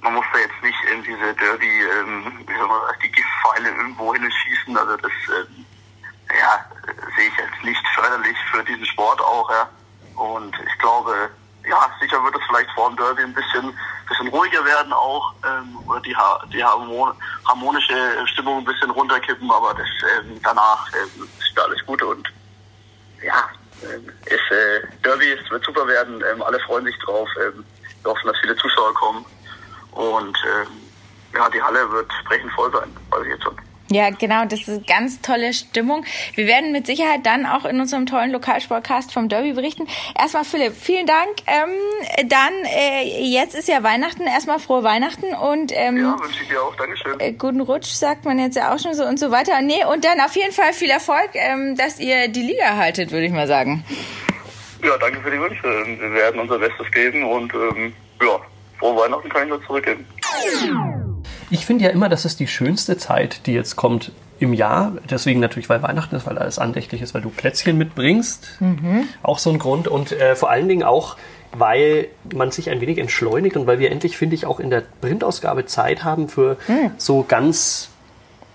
man 0.03 0.14
muss 0.14 0.27
da 0.33 0.38
jetzt 0.38 0.62
nicht 0.62 0.79
in 0.92 1.03
diese 1.03 1.35
Derby, 1.35 1.83
ähm, 1.83 2.44
wie 2.46 2.55
soll 2.55 2.68
man 2.68 2.81
sagen, 2.83 2.98
die 3.03 3.12
Giftpfeile 3.12 3.68
irgendwo 3.70 4.14
hinschießen. 4.14 4.77
Also 4.77 4.96
das, 4.98 5.12
ähm, 5.29 5.63
ja, 6.38 6.64
sehe 7.16 7.28
ich 7.28 7.36
jetzt 7.36 7.64
nicht 7.64 7.86
förderlich 7.94 8.36
für 8.50 8.64
diesen 8.64 8.86
Sport 8.86 9.20
auch, 9.20 9.50
ja. 9.50 9.68
Und 10.16 10.54
ich 10.60 10.78
glaube, 10.78 11.30
ja, 11.66 11.90
sicher 12.00 12.22
wird 12.22 12.36
es 12.36 12.42
vielleicht 12.46 12.70
vor 12.72 12.90
dem 12.90 12.96
Derby 12.96 13.22
ein 13.22 13.34
bisschen, 13.34 13.76
bisschen 14.08 14.28
ruhiger 14.28 14.64
werden 14.64 14.92
auch, 14.92 15.34
ähm, 15.44 15.78
oder 15.88 16.00
die, 16.00 16.14
die 16.52 16.64
harmonische 16.64 18.26
Stimmung 18.26 18.58
ein 18.58 18.64
bisschen 18.64 18.90
runterkippen, 18.90 19.50
aber 19.50 19.74
das 19.74 19.88
ähm, 20.18 20.38
danach 20.42 20.86
ähm, 20.92 21.28
ist 21.38 21.58
alles 21.58 21.84
gut 21.86 22.02
und 22.02 22.28
ja, 23.22 23.48
ähm, 23.82 24.08
ist, 24.26 24.50
äh, 24.50 24.86
Derby 25.02 25.26
ist, 25.26 25.50
wird 25.50 25.64
super 25.64 25.86
werden, 25.86 26.22
ähm, 26.30 26.42
alle 26.42 26.60
freuen 26.60 26.84
sich 26.84 26.98
drauf, 26.98 27.28
ähm, 27.40 27.64
wir 28.02 28.12
hoffen, 28.12 28.26
dass 28.26 28.38
viele 28.40 28.56
Zuschauer 28.56 28.92
kommen 28.94 29.24
und 29.92 30.38
ähm, 30.46 30.68
ja, 31.34 31.48
die 31.48 31.62
Halle 31.62 31.90
wird 31.90 32.12
brechend 32.26 32.52
voll 32.52 32.70
sein, 32.72 32.94
weiß 33.10 33.22
ich 33.22 33.30
jetzt 33.30 33.42
schon. 33.42 33.56
Ja, 33.94 34.11
genau, 34.11 34.44
das 34.44 34.66
ist 34.66 34.88
ganz 34.88 35.20
tolle 35.20 35.52
Stimmung. 35.54 36.04
Wir 36.35 36.48
werden 36.48 36.72
mit 36.72 36.85
Sicherheit 36.85 37.20
dann 37.22 37.46
auch 37.46 37.64
in 37.64 37.78
unserem 37.78 38.07
tollen 38.07 38.33
Lokalsportcast 38.33 39.12
vom 39.12 39.28
Derby 39.28 39.52
berichten. 39.52 39.87
Erstmal 40.18 40.44
Philipp, 40.44 40.74
vielen 40.74 41.07
Dank. 41.07 41.28
Ähm, 41.46 42.28
dann, 42.28 42.52
äh, 42.64 43.04
jetzt 43.22 43.54
ist 43.54 43.68
ja 43.68 43.85
Weihnachten, 43.85 44.22
erstmal 44.26 44.59
frohe 44.59 44.83
Weihnachten 44.83 45.33
und 45.33 45.70
ähm, 45.76 45.98
Ja, 45.98 46.16
wünsche 46.20 46.42
ich 46.42 46.48
dir 46.48 46.61
auch. 46.61 46.74
Dankeschön. 46.74 47.20
äh, 47.20 47.33
guten 47.35 47.61
Rutsch, 47.61 47.87
sagt 47.87 48.24
man 48.24 48.40
jetzt 48.40 48.57
ja 48.57 48.74
auch 48.74 48.80
schon 48.80 48.94
so 48.94 49.04
und 49.04 49.20
so 49.20 49.30
weiter. 49.30 49.61
Nee, 49.62 49.85
und 49.85 50.04
dann 50.04 50.20
auf 50.20 50.35
jeden 50.35 50.52
Fall 50.52 50.72
viel 50.72 50.90
Erfolg, 50.90 51.30
ähm, 51.35 51.76
dass 51.76 52.00
ihr 52.00 52.26
die 52.26 52.42
Liga 52.42 52.76
haltet, 52.76 53.12
würde 53.12 53.26
ich 53.26 53.33
mal 53.33 53.46
sagen. 53.46 53.85
Ja, 54.83 54.98
danke 54.98 55.20
für 55.20 55.30
die 55.30 55.38
Wünsche. 55.38 55.62
Wir 55.62 56.12
werden 56.14 56.40
unser 56.40 56.59
Bestes 56.59 56.90
geben 56.90 57.22
und 57.30 57.54
ähm, 57.54 57.92
ja, 58.20 58.40
frohe 58.80 58.96
Weihnachten 59.02 59.28
kann 59.28 59.44
ich 59.44 59.48
nur 59.50 59.64
zurückgeben. 59.64 60.04
Ich 61.54 61.66
finde 61.66 61.84
ja 61.84 61.92
immer, 61.92 62.08
das 62.08 62.24
ist 62.24 62.40
die 62.40 62.48
schönste 62.48 62.98
Zeit, 62.98 63.46
die 63.46 63.52
jetzt 63.52 63.76
kommt 63.76 64.10
im 64.40 64.54
Jahr. 64.54 64.90
Deswegen 65.08 65.38
natürlich, 65.38 65.68
weil 65.68 65.80
Weihnachten 65.82 66.16
ist, 66.16 66.26
weil 66.26 66.36
alles 66.36 66.58
andächtlich 66.58 67.00
ist, 67.00 67.14
weil 67.14 67.22
du 67.22 67.30
Plätzchen 67.30 67.78
mitbringst. 67.78 68.58
Auch 69.22 69.38
so 69.38 69.50
ein 69.50 69.60
Grund. 69.60 69.86
Und 69.86 70.10
äh, 70.10 70.34
vor 70.34 70.50
allen 70.50 70.66
Dingen 70.66 70.82
auch, 70.82 71.16
weil 71.52 72.08
man 72.34 72.50
sich 72.50 72.70
ein 72.70 72.80
wenig 72.80 72.98
entschleunigt 72.98 73.56
und 73.56 73.68
weil 73.68 73.78
wir 73.78 73.92
endlich, 73.92 74.16
finde 74.16 74.34
ich, 74.34 74.46
auch 74.46 74.58
in 74.58 74.68
der 74.68 74.82
Printausgabe 75.00 75.64
Zeit 75.64 76.02
haben 76.02 76.28
für 76.28 76.56
so 76.96 77.22
ganz 77.22 77.90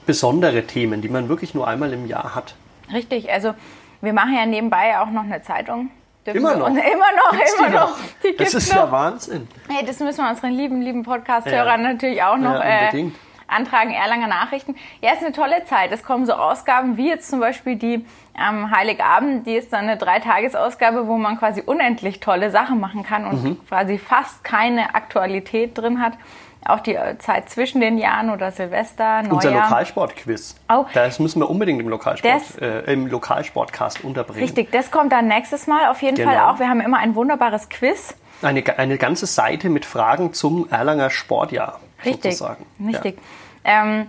besondere 0.06 0.68
Themen, 0.68 1.02
die 1.02 1.08
man 1.08 1.30
wirklich 1.30 1.54
nur 1.54 1.70
einmal 1.70 1.94
im 1.94 2.06
Jahr 2.06 2.36
hat. 2.36 2.56
Richtig, 2.92 3.32
also 3.32 3.54
wir 4.02 4.12
machen 4.12 4.36
ja 4.36 4.46
nebenbei 4.46 5.00
auch 5.00 5.10
noch 5.10 5.24
eine 5.24 5.42
Zeitung. 5.42 5.90
Immer 6.36 6.56
noch? 6.56 6.68
Immer 6.70 6.78
noch, 6.78 7.32
Gibt's 7.32 7.56
die 7.58 7.64
immer 7.66 7.70
noch. 7.80 7.96
Die 8.24 8.28
Das 8.38 8.38
gibt's 8.38 8.54
ist 8.54 8.70
noch. 8.70 8.76
ja 8.86 8.92
Wahnsinn. 8.92 9.48
Hey, 9.70 9.86
das 9.86 10.00
müssen 10.00 10.24
wir 10.24 10.30
unseren 10.30 10.52
lieben, 10.52 10.82
lieben 10.82 11.04
Podcast-Hörern 11.04 11.82
Ja. 11.84 11.92
natürlich 11.94 12.24
auch 12.24 12.38
noch 12.38 12.54
Ja, 12.54 12.90
äh, 12.92 13.12
antragen. 13.48 13.92
Erlanger 13.92 14.28
Nachrichten. 14.28 14.76
Ja, 15.02 15.12
ist 15.14 15.24
eine 15.24 15.32
tolle 15.32 15.66
Zeit. 15.66 15.92
Es 15.92 16.04
kommen 16.04 16.26
so 16.26 16.34
Ausgaben 16.34 16.98
wie 16.98 17.10
jetzt 17.10 17.30
zum 17.30 17.40
Beispiel 17.40 17.76
die 17.76 18.06
am 18.38 18.72
Heiligabend. 18.72 19.48
Die 19.48 19.56
ist 19.56 19.74
dann 19.74 19.86
eine 19.90 19.98
Dreitagesausgabe, 19.98 21.08
wo 21.08 21.18
man 21.18 21.38
quasi 21.40 21.62
unendlich 21.66 22.20
tolle 22.20 22.52
Sachen 22.52 22.80
machen 22.80 23.04
kann 23.04 23.26
und 23.26 23.44
Mhm. 23.44 23.68
quasi 23.68 23.98
fast 23.98 24.44
keine 24.44 24.94
Aktualität 24.96 25.78
drin 25.78 26.00
hat. 26.02 26.14
Auch 26.66 26.82
die 26.82 26.96
äh, 26.96 27.18
Zeit 27.20 27.50
zwischen 27.50 27.80
den 27.82 27.98
Jahren 27.98 28.30
oder 28.30 28.52
Silvester, 28.52 29.22
Neujahr. 29.24 29.34
Unser 29.36 29.52
Lokalsportquiz. 29.52 30.56
Oh. 30.72 30.86
Das 30.94 31.20
müssen 31.20 31.40
wir 31.42 31.50
unbedingt 31.50 31.80
im 31.82 31.88
Lokalsport, 31.88 32.62
äh, 32.62 32.82
im 32.92 33.08
Lokalsportcast 33.08 34.04
unterbringen. 34.04 34.42
Richtig, 34.44 34.72
das 34.72 34.92
kommt 34.92 35.12
dann 35.12 35.28
nächstes 35.28 35.68
Mal 35.68 35.90
auf 35.90 36.02
jeden 36.02 36.16
Genau. 36.18 36.30
Fall 36.32 36.40
auch. 36.40 36.60
Wir 36.60 36.68
haben 36.68 36.82
immer 36.82 36.98
ein 36.98 37.16
wunderbares 37.16 37.70
Quiz. 37.70 38.14
Eine, 38.42 38.64
eine 38.78 38.98
ganze 38.98 39.26
Seite 39.26 39.70
mit 39.70 39.86
Fragen 39.86 40.34
zum 40.34 40.70
Erlanger 40.70 41.10
Sportjahr. 41.10 41.80
Richtig, 42.06 42.38
Sozusagen. 42.38 42.66
richtig. 42.86 43.18
Ähm, 43.64 44.08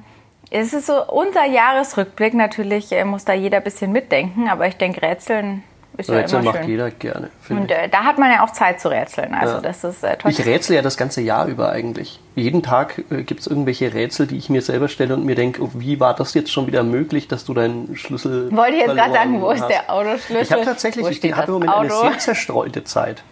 es 0.51 0.73
ist 0.73 0.87
so 0.87 1.07
unser 1.07 1.45
Jahresrückblick. 1.45 2.35
Natürlich 2.35 2.91
äh, 2.93 3.05
muss 3.05 3.25
da 3.25 3.33
jeder 3.33 3.59
ein 3.59 3.65
bisschen 3.65 3.93
mitdenken, 3.93 4.49
aber 4.49 4.67
ich 4.67 4.77
denke, 4.77 5.03
Rätseln 5.03 5.63
ist 6.01 6.09
Ja. 6.09 6.15
ja 6.17 6.21
Rätsel 6.23 6.43
macht 6.43 6.59
schön. 6.59 6.69
jeder 6.69 6.91
gerne, 6.91 7.31
Und 7.49 7.71
äh, 7.71 7.89
da 7.89 8.05
hat 8.05 8.19
man 8.19 8.31
ja 8.31 8.45
auch 8.45 8.51
Zeit 8.51 8.81
zu 8.81 8.89
rätseln. 8.91 9.35
Also 9.35 9.55
Ja. 9.55 9.61
das 9.61 9.85
ist 9.85 10.03
äh, 10.03 10.17
toll. 10.17 10.31
Ich 10.31 10.45
rätsel 10.45 10.77
ja 10.77 10.83
das 10.83 10.97
ganze 10.97 11.21
Jahr 11.21 11.47
über 11.47 11.71
eigentlich. 11.71 12.21
Jeden 12.35 12.63
Tag 12.63 13.03
äh, 13.11 13.23
gibt 13.23 13.41
es 13.41 13.47
irgendwelche 13.47 13.93
Rätsel, 13.95 14.27
die 14.27 14.37
ich 14.37 14.49
mir 14.51 14.63
selber 14.63 14.89
stelle 14.89 15.15
und 15.15 15.25
mir 15.25 15.35
denke, 15.35 15.63
oh, 15.63 15.71
wie 15.75 16.01
war 16.01 16.15
das 16.15 16.35
jetzt 16.35 16.51
schon 16.53 16.67
wieder 16.67 16.83
möglich, 16.83 17.29
dass 17.29 17.45
du 17.45 17.55
deinen 17.55 17.97
Schlüssel 17.97 18.55
Wollte 18.57 18.75
ich 18.75 18.81
jetzt 18.81 18.95
gerade 18.97 19.13
sagen, 19.13 19.41
wo 19.41 19.51
ist 19.51 19.61
hast? 19.63 19.69
der 19.71 19.93
Autoschlüssel? 19.93 20.43
Ich 20.43 20.53
habe 20.53 20.65
tatsächlich, 20.65 21.25
ich 21.25 21.33
habe 21.35 21.47
im 21.47 21.53
Moment 21.55 21.73
eine 21.73 21.93
Auto? 21.95 22.09
sehr 22.09 22.19
zerstreute 22.19 22.85
Zeit. 22.85 23.23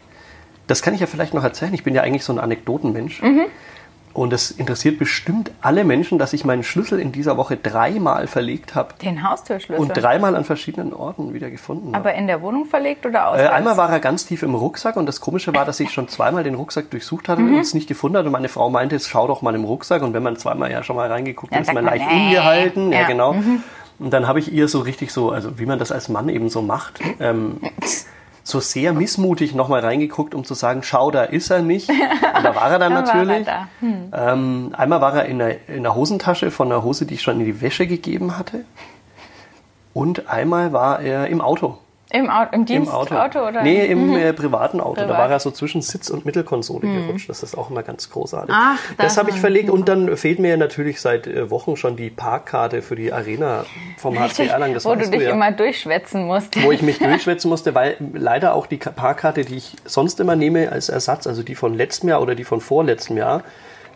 Das 0.67 0.83
kann 0.83 0.93
ich 0.95 1.01
ja 1.01 1.07
vielleicht 1.07 1.33
noch 1.35 1.45
erzählen. 1.45 1.73
Ich 1.73 1.83
bin 1.85 1.95
ja 1.95 2.03
eigentlich 2.03 2.25
so 2.25 2.33
ein 2.33 2.39
Anekdotenmensch. 2.39 3.23
Mhm. 3.23 3.47
Und 4.15 4.33
es 4.33 4.51
interessiert 4.51 4.99
bestimmt 4.99 5.51
alle 5.61 5.85
Menschen, 5.85 6.19
dass 6.19 6.33
ich 6.33 6.45
meinen 6.45 6.63
Schlüssel 6.65 6.99
in 6.99 7.13
dieser 7.13 7.37
Woche 7.37 7.57
dreimal 7.57 8.27
verlegt 8.27 8.75
habe 8.75 8.95
Den 9.03 9.29
Haustürschlüssel. 9.29 9.81
und 9.81 9.89
dreimal 9.97 10.35
an 10.35 10.45
verschiedenen 10.45 10.93
Orten 10.93 11.35
wieder 11.35 11.51
gefunden 11.51 11.95
habe. 11.95 12.09
aber 12.09 12.15
in 12.15 12.27
der 12.27 12.43
Wohnung 12.43 12.65
verlegt 12.67 13.07
oder 13.07 13.19
Äh, 13.21 13.23
auswärts? 13.27 13.53
einmal 13.55 13.77
war 13.77 13.91
er 13.91 14.01
ganz 14.01 14.27
tief 14.27 14.43
im 14.43 14.55
Rucksack 14.55 14.97
und 14.97 15.07
das 15.07 15.21
Komische 15.21 15.55
war, 15.55 15.65
dass 15.65 15.79
ich 15.81 15.91
schon 15.93 16.09
zweimal 16.09 16.43
den 16.45 16.55
Rucksack 16.55 16.91
durchsucht 16.91 17.29
hatte 17.29 17.43
Mhm. 17.43 17.55
und 17.55 17.61
es 17.61 17.75
nicht 17.75 17.87
gefunden 17.89 18.17
hatte. 18.17 18.27
Und 18.27 18.33
meine 18.33 18.49
Frau 18.49 18.71
meinte, 18.71 18.97
jetzt 18.97 19.09
schau 19.09 19.27
doch 19.29 19.43
mal 19.43 19.55
im 19.55 19.65
Rucksack. 19.65 20.03
Und 20.03 20.15
wenn 20.15 20.23
man 20.23 20.37
zweimal 20.37 20.71
ja 20.71 20.83
schon 20.83 20.97
mal 20.97 21.09
reingeguckt 21.11 21.55
hat, 21.55 21.61
ist 21.63 21.67
man 21.73 21.85
man, 21.85 21.95
leicht 21.95 22.07
nee. 22.11 22.27
ungehalten. 22.29 22.93
Ja, 22.93 22.99
Ja. 23.01 23.05
Mhm. 23.05 23.09
genau. 23.09 23.35
Und 24.01 24.11
dann 24.13 24.27
habe 24.29 24.39
ich 24.39 24.53
ihr 24.53 24.69
so 24.69 24.81
richtig 24.81 25.13
so, 25.13 25.31
also 25.33 25.59
wie 25.59 25.67
man 25.67 25.79
das 25.79 25.91
als 25.93 26.09
Mann 26.09 26.29
eben 26.29 26.49
so 26.49 26.63
macht, 26.63 27.01
ähm, 27.21 27.59
so 28.49 28.61
sehr 28.61 28.93
missmutig 28.93 29.55
nochmal 29.55 29.81
reingeguckt, 29.81 30.35
um 30.35 30.45
zu 30.45 30.55
sagen, 30.55 30.83
schau, 30.83 31.11
da 31.11 31.25
ist 31.25 31.51
er 31.51 31.61
nicht. 31.61 31.89
Und 31.91 32.45
da 32.45 32.55
war 32.55 32.71
er 32.71 32.79
dann 32.79 32.93
Da 32.99 33.07
war 33.07 33.15
er 33.15 33.25
natürlich. 33.25 33.47
Hm. 33.81 34.13
Ähm, 34.13 34.75
einmal 34.77 35.01
war 35.01 35.15
er 35.15 35.27
in 35.27 35.39
der, 35.39 35.69
in 35.69 35.83
der 35.83 35.95
Hosentasche 35.95 36.51
von 36.51 36.73
einer 36.73 36.83
Hose, 36.83 37.05
die 37.05 37.15
ich 37.15 37.23
schon 37.23 37.41
in 37.41 37.47
die 37.47 37.61
Wäsche 37.61 37.87
gegeben 37.87 38.39
hatte. 38.39 38.65
Und 39.93 40.29
einmal 40.29 40.73
war 40.73 41.01
er 41.01 41.27
im 41.29 41.41
Auto. 41.41 41.79
Im, 42.11 42.31
Au 42.31 42.45
im 42.53 42.65
Dienstauto 42.65 43.15
Auto. 43.17 43.39
oder? 43.47 43.63
Nee, 43.63 43.85
im 43.85 44.17
äh, 44.17 44.33
privaten 44.33 44.81
Auto. 44.81 44.95
Da 44.97 45.03
Privat. 45.03 45.19
war 45.19 45.31
er 45.31 45.41
so 45.41 45.51
zwischen 45.51 45.83
Sitz 45.83 46.09
und 46.09 46.25
Mittelkonsole 46.25 46.81
gerutscht. 46.89 47.29
Das 47.29 47.43
ist 47.43 47.57
auch 47.57 47.69
immer 47.71 47.83
ganz 47.83 48.09
großartig. 48.09 48.49
Mhm. 48.49 48.55
Ach, 48.59 48.79
das 48.97 49.19
habe 49.19 49.29
ich 49.29 49.37
verlegt. 49.39 49.69
Und 49.69 49.89
dann 49.91 50.17
fehlt 50.17 50.39
mir 50.39 50.57
natürlich 50.57 51.03
seit 51.03 51.27
äh, 51.27 51.51
Wochen 51.51 51.77
schon 51.77 51.97
die 51.97 52.09
Parkkarte 52.09 52.81
für 52.81 52.97
die 52.97 53.13
Arena 53.13 53.67
vom 53.99 54.19
HC 54.19 54.47
Erlangen. 54.47 54.73
Das 54.73 54.87
wo 54.87 54.95
du 54.95 55.07
dich 55.09 55.21
ja. 55.23 55.33
immer 55.33 55.53
durchschwätzen 55.53 56.25
musst. 56.27 56.63
wo 56.65 56.73
ich 56.73 56.81
mich 56.81 56.99
durchschwätzen 56.99 57.51
musste, 57.51 57.75
weil 57.75 57.97
leider 58.15 58.55
auch 58.55 58.67
die 58.67 58.79
Ka- 58.79 58.91
Parkkarte, 58.91 59.45
die 59.45 59.57
ich 59.57 59.77
sonst 59.85 60.19
immer 60.19 60.35
nehme 60.35 60.73
als 60.73 60.89
Ersatz, 60.89 61.27
also 61.27 61.43
die 61.43 61.55
von 61.55 61.75
letztem 61.75 62.09
Jahr 62.09 62.23
oder 62.23 62.35
die 62.35 62.45
von 62.45 62.63
vorletztem 62.63 63.19
Jahr, 63.19 63.43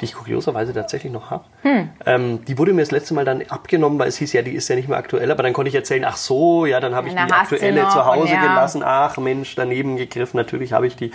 die 0.02 0.06
ich 0.06 0.14
kurioserweise 0.14 0.74
tatsächlich 0.74 1.12
noch 1.12 1.30
habe, 1.30 1.44
Hm. 1.62 1.88
ähm, 2.06 2.44
die 2.44 2.58
wurde 2.58 2.72
mir 2.72 2.82
das 2.82 2.90
letzte 2.90 3.14
Mal 3.14 3.24
dann 3.24 3.42
abgenommen, 3.48 3.98
weil 3.98 4.08
es 4.08 4.16
hieß, 4.18 4.32
ja, 4.32 4.42
die 4.42 4.50
ist 4.50 4.68
ja 4.68 4.74
nicht 4.76 4.88
mehr 4.88 4.98
aktuell, 4.98 5.30
aber 5.30 5.42
dann 5.44 5.52
konnte 5.52 5.68
ich 5.68 5.74
erzählen, 5.74 6.04
ach 6.04 6.16
so, 6.16 6.66
ja, 6.66 6.80
dann 6.80 6.94
habe 6.94 7.06
ich 7.08 7.14
Na, 7.14 7.26
die 7.26 7.32
aktuelle 7.32 7.88
zu 7.88 8.04
Hause 8.04 8.34
ja. 8.34 8.40
gelassen, 8.42 8.82
ach 8.84 9.16
Mensch, 9.18 9.54
daneben 9.54 9.96
gegriffen, 9.96 10.36
natürlich 10.36 10.72
habe 10.72 10.86
ich 10.88 10.96
die. 10.96 11.12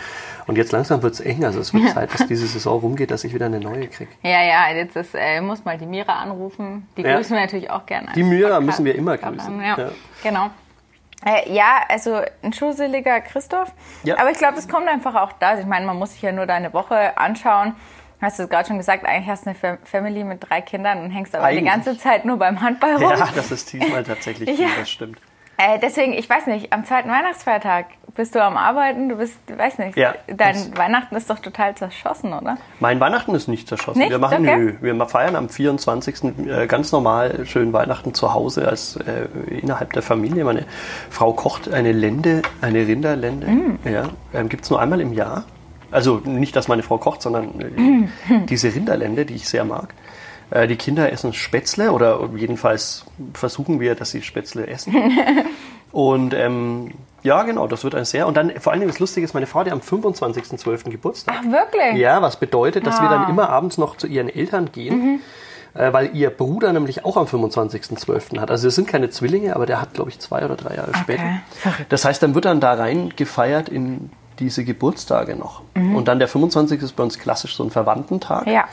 Und 0.48 0.58
jetzt 0.58 0.72
langsam 0.72 1.04
wird 1.04 1.14
es 1.14 1.20
eng, 1.20 1.44
also 1.44 1.60
es 1.60 1.74
wird 1.74 1.90
Zeit, 1.94 2.14
dass 2.14 2.26
diese 2.28 2.48
Saison 2.48 2.80
rumgeht, 2.80 3.12
dass 3.12 3.24
ich 3.26 3.34
wieder 3.34 3.48
eine 3.48 3.60
neue 3.60 3.88
kriege. 3.90 4.10
Ja, 4.24 4.42
ja, 4.42 4.70
jetzt 4.74 4.96
ist, 4.96 5.14
äh, 5.14 5.42
muss 5.42 5.66
mal 5.66 5.78
die 5.78 5.86
Mira 5.86 6.14
anrufen. 6.22 6.88
Die 6.96 7.04
grüßen 7.04 7.36
wir 7.36 7.42
natürlich 7.44 7.70
auch 7.70 7.86
gerne. 7.86 8.14
Die 8.16 8.24
Mira 8.24 8.48
Podcast- 8.52 8.66
müssen 8.66 8.86
wir 8.86 8.96
immer 8.96 9.18
grüßen. 9.18 9.62
Ja, 9.62 9.78
genau. 10.24 10.50
Äh, 11.26 11.52
ja, 11.52 11.80
also 11.90 12.22
ein 12.44 12.54
schusseliger 12.54 13.20
Christoph. 13.22 13.72
Ja. 14.04 14.20
Aber 14.20 14.30
ich 14.32 14.38
glaube, 14.38 14.58
es 14.60 14.70
kommt 14.70 14.88
einfach 14.88 15.16
auch 15.16 15.32
da. 15.34 15.58
Ich 15.60 15.66
meine, 15.66 15.86
man 15.86 15.98
muss 15.98 16.14
sich 16.14 16.22
ja 16.22 16.32
nur 16.32 16.46
deine 16.46 16.72
Woche 16.74 17.18
anschauen. 17.18 17.74
Hast 18.22 18.40
du 18.40 18.48
gerade 18.48 18.68
schon 18.68 18.78
gesagt, 18.78 19.06
eigentlich 19.06 19.28
hast 19.30 19.46
du 19.46 19.52
eine 19.52 19.60
Fa- 19.60 19.78
Family 19.84 20.24
mit 20.24 20.50
drei 20.50 20.62
Kindern 20.62 21.04
und 21.04 21.12
hängst 21.12 21.36
aber 21.36 21.46
Eigentlich. 21.46 21.64
die 21.64 21.70
ganze 21.70 21.98
Zeit 21.98 22.26
nur 22.26 22.38
beim 22.38 22.62
Handball 22.62 22.94
rum. 22.96 23.02
Ja, 23.12 23.28
das 23.36 23.52
ist 23.52 23.72
diesmal 23.74 24.04
tatsächlich 24.04 24.50
viel, 24.56 24.62
Ja. 24.66 24.70
das 24.80 24.90
stimmt. 24.90 25.20
Äh, 25.60 25.80
deswegen, 25.80 26.14
ich 26.14 26.30
weiß 26.30 26.46
nicht, 26.46 26.72
am 26.72 26.86
zweiten 26.86 27.10
Weihnachtsfeiertag 27.10 27.88
bist 28.16 28.36
du 28.36 28.44
am 28.44 28.58
Arbeiten, 28.58 29.10
du 29.10 29.16
bist, 29.16 29.40
weiß 29.56 29.80
nicht, 29.80 29.98
Ja. 29.98 30.14
dein 30.28 30.78
Weihnachten 30.78 31.16
ist 31.16 31.32
doch 31.32 31.40
total 31.40 31.74
zerschossen, 31.74 32.32
oder? 32.34 32.58
Mein 32.80 33.00
Weihnachten 33.00 33.34
ist 33.34 33.48
nicht 33.48 33.68
zerschossen. 33.68 33.98
Nicht? 34.00 34.12
Wir 34.12 34.20
machen 34.20 34.48
Okay. 34.48 34.56
nö. 34.56 34.74
Wir 34.82 35.08
feiern 35.08 35.36
am 35.36 35.50
24. 35.50 36.48
äh, 36.48 36.68
ganz 36.68 36.92
normal 36.92 37.44
schön 37.48 37.74
Weihnachten 37.74 38.14
zu 38.14 38.36
Hause 38.36 38.68
als 38.68 38.98
äh, 38.98 39.28
innerhalb 39.50 39.94
der 39.94 40.04
Familie. 40.04 40.44
Meine 40.44 40.66
Frau 41.10 41.34
kocht 41.34 41.72
eine 41.74 41.92
Lende, 41.92 42.44
eine 42.62 42.86
Rinderlende. 42.86 43.48
Mm. 43.48 43.80
Ja, 43.84 44.10
ähm, 44.36 44.50
Gibt 44.50 44.64
es 44.64 44.70
nur 44.70 44.80
einmal 44.80 45.02
im 45.02 45.12
Jahr. 45.14 45.44
Also 45.92 46.22
nicht, 46.26 46.56
dass 46.56 46.68
meine 46.68 46.84
Frau 46.84 46.98
kocht, 46.98 47.22
sondern 47.22 48.10
äh, 48.30 48.46
diese 48.50 48.74
Rinderlende, 48.74 49.26
die 49.26 49.36
ich 49.36 49.48
sehr 49.48 49.64
mag. 49.66 49.94
Äh, 50.50 50.68
die 50.68 50.76
Kinder 50.76 51.12
essen 51.12 51.34
Spätzle 51.34 51.92
oder 51.92 52.30
jedenfalls 52.36 53.06
versuchen 53.34 53.80
wir, 53.80 53.96
dass 53.96 54.12
sie 54.12 54.22
Spätzle 54.22 54.68
essen. 54.68 54.94
Und 55.92 56.34
ähm, 56.34 56.92
ja, 57.24 57.44
genau, 57.44 57.68
das 57.68 57.84
wird 57.84 57.96
ein 57.96 58.06
sehr. 58.06 58.28
Und 58.28 58.36
dann 58.38 58.52
vor 58.60 58.72
allen 58.72 58.82
Dingen 58.82 58.92
das 58.92 59.00
Lustige 59.00 59.26
ist, 59.26 59.34
meine 59.34 59.48
Frau 59.48 59.62
hat 59.62 59.72
am 59.72 59.80
25.12. 59.80 60.90
Geburtstag. 60.90 61.36
Ach, 61.40 61.44
wirklich? 61.52 61.96
Ja, 62.00 62.22
was 62.22 62.38
bedeutet, 62.40 62.86
dass 62.86 63.02
wir 63.02 63.10
Ah. 63.10 63.20
dann 63.20 63.30
immer 63.30 63.50
abends 63.50 63.78
noch 63.78 63.98
zu 63.98 64.06
ihren 64.08 64.30
Eltern 64.30 64.72
gehen, 64.72 65.22
äh, 65.74 65.92
weil 65.94 66.16
ihr 66.16 66.30
Bruder 66.30 66.72
nämlich 66.74 67.04
auch 67.06 67.18
am 67.18 67.26
25.12. 67.26 68.40
hat. 68.40 68.52
Also 68.52 68.66
wir 68.66 68.72
sind 68.72 68.88
keine 68.88 69.10
Zwillinge, 69.10 69.56
aber 69.56 69.66
der 69.66 69.82
hat, 69.82 69.94
glaube 69.94 70.10
ich, 70.10 70.20
zwei 70.20 70.44
oder 70.46 70.56
drei 70.56 70.76
Jahre 70.76 70.94
später. 70.96 71.24
Das 71.90 72.06
heißt, 72.06 72.22
dann 72.22 72.36
wird 72.36 72.46
dann 72.46 72.60
da 72.60 72.74
rein 72.74 73.14
gefeiert 73.16 73.70
in 73.70 74.12
diese 74.40 74.64
Geburtstage 74.64 75.36
noch. 75.36 75.62
Und 75.76 76.08
dann 76.08 76.20
der 76.20 76.28
25. 76.28 76.82
ist 76.82 76.96
bei 76.96 77.04
uns 77.04 77.20
klassisch 77.20 77.56
so 77.56 77.64
ein 77.64 77.72
Verwandtentag. 77.72 78.48
Ja. 78.48 78.66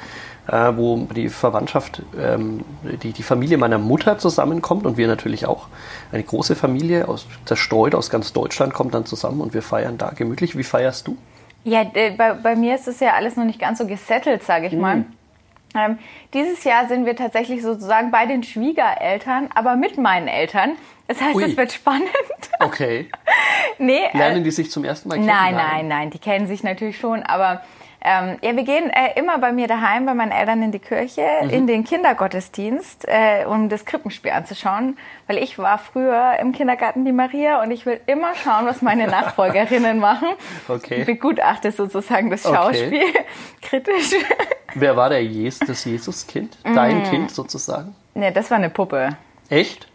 Äh, 0.47 0.77
wo 0.77 0.99
die 1.17 1.31
Verwandtschaft, 1.31 2.03
ähm, 2.21 2.65
die, 3.03 3.13
die 3.13 3.23
Familie 3.23 3.57
meiner 3.57 3.79
Mutter 3.79 4.19
zusammenkommt 4.19 4.85
und 4.85 4.99
wir 4.99 5.07
natürlich 5.07 5.47
auch. 5.47 5.69
Eine 6.13 6.23
große 6.23 6.55
Familie, 6.55 7.09
aus, 7.09 7.27
zerstreut 7.47 7.95
aus 7.95 8.11
ganz 8.11 8.35
Deutschland, 8.35 8.75
kommt 8.75 8.93
dann 8.93 9.07
zusammen 9.07 9.41
und 9.41 9.55
wir 9.55 9.63
feiern 9.63 9.97
da 9.97 10.11
gemütlich. 10.11 10.55
Wie 10.55 10.63
feierst 10.63 11.09
du? 11.09 11.17
Ja, 11.65 11.87
äh, 11.95 12.11
bei, 12.11 12.35
bei 12.35 12.57
mir 12.57 12.75
ist 12.75 12.87
es 12.89 13.01
ja 13.01 13.15
alles 13.15 13.37
noch 13.37 13.47
nicht 13.47 13.59
ganz 13.59 13.79
so 13.79 13.87
gesettelt, 13.87 14.43
sage 14.43 14.67
ich 14.67 14.75
mal. 14.75 15.07
Ähm, 15.77 15.99
dieses 16.33 16.63
Jahr 16.65 16.87
sind 16.89 17.05
wir 17.05 17.17
tatsächlich 17.17 17.63
sozusagen 17.63 18.11
bei 18.11 18.27
den 18.27 18.43
Schwiegereltern, 18.43 19.49
aber 19.55 19.77
mit 19.77 19.99
meinen 19.99 20.29
Eltern. 20.29 20.73
Das 21.09 21.21
heißt, 21.21 21.39
es 21.41 21.57
wird 21.57 21.73
spannend. 21.73 22.09
Okay. 22.61 23.11
nee, 23.79 24.05
äh, 24.13 24.17
Lernen 24.17 24.45
die 24.45 24.51
sich 24.51 24.71
zum 24.71 24.85
ersten 24.85 25.09
Mal 25.09 25.17
kennen? 25.17 25.27
nein, 25.27 25.55
nein, 25.55 25.89
nein, 25.89 26.11
die 26.11 26.19
kennen 26.19 26.47
sich 26.47 26.63
natürlich 26.63 26.97
schon, 26.99 27.23
aber 27.23 27.63
Ähm, 28.07 28.37
ja, 28.43 28.55
wir 28.55 28.65
gehen 28.65 28.91
äh, 28.91 29.19
immer 29.19 29.39
bei 29.39 29.51
mir 29.53 29.67
daheim, 29.67 30.05
bei 30.05 30.13
meinen 30.13 30.31
Eltern 30.31 30.63
in 30.63 30.73
die 30.73 30.79
Kirche, 30.79 31.23
Mhm. 31.43 31.49
in 31.51 31.67
den 31.67 31.85
Kindergottesdienst, 31.85 33.07
äh, 33.09 33.45
um 33.47 33.69
das 33.69 33.85
Krippenspiel 33.87 34.31
anzuschauen. 34.31 34.99
Weil 35.27 35.39
ich 35.39 35.59
war 35.59 35.79
früher 35.79 36.35
im 36.41 36.53
Kindergarten 36.53 37.05
die 37.05 37.13
Maria 37.13 37.63
und 37.63 37.71
ich 37.71 37.87
will 37.87 38.01
immer 38.07 38.35
schauen, 38.35 38.67
was 38.67 38.83
meine 38.83 39.07
Nachfolgerinnen 39.09 39.99
machen. 39.99 40.29
Okay. 40.69 41.01
Ich 41.01 41.07
begutachte 41.07 41.73
sozusagen 41.73 42.31
das 42.31 42.45
Okay. 42.45 42.55
Schauspiel 42.57 43.05
kritisch. 43.63 44.11
Wer 44.75 44.97
war 44.97 45.09
der 45.09 45.25
Jes, 45.25 45.59
das 45.61 45.85
Jesuskind? 45.85 46.59
Dein 46.63 47.05
Kind 47.05 47.31
sozusagen? 47.31 47.95
ne, 48.15 48.33
das 48.33 48.51
war 48.51 48.59
eine 48.59 48.71
Puppe. 48.71 49.17
Echt? 49.49 49.89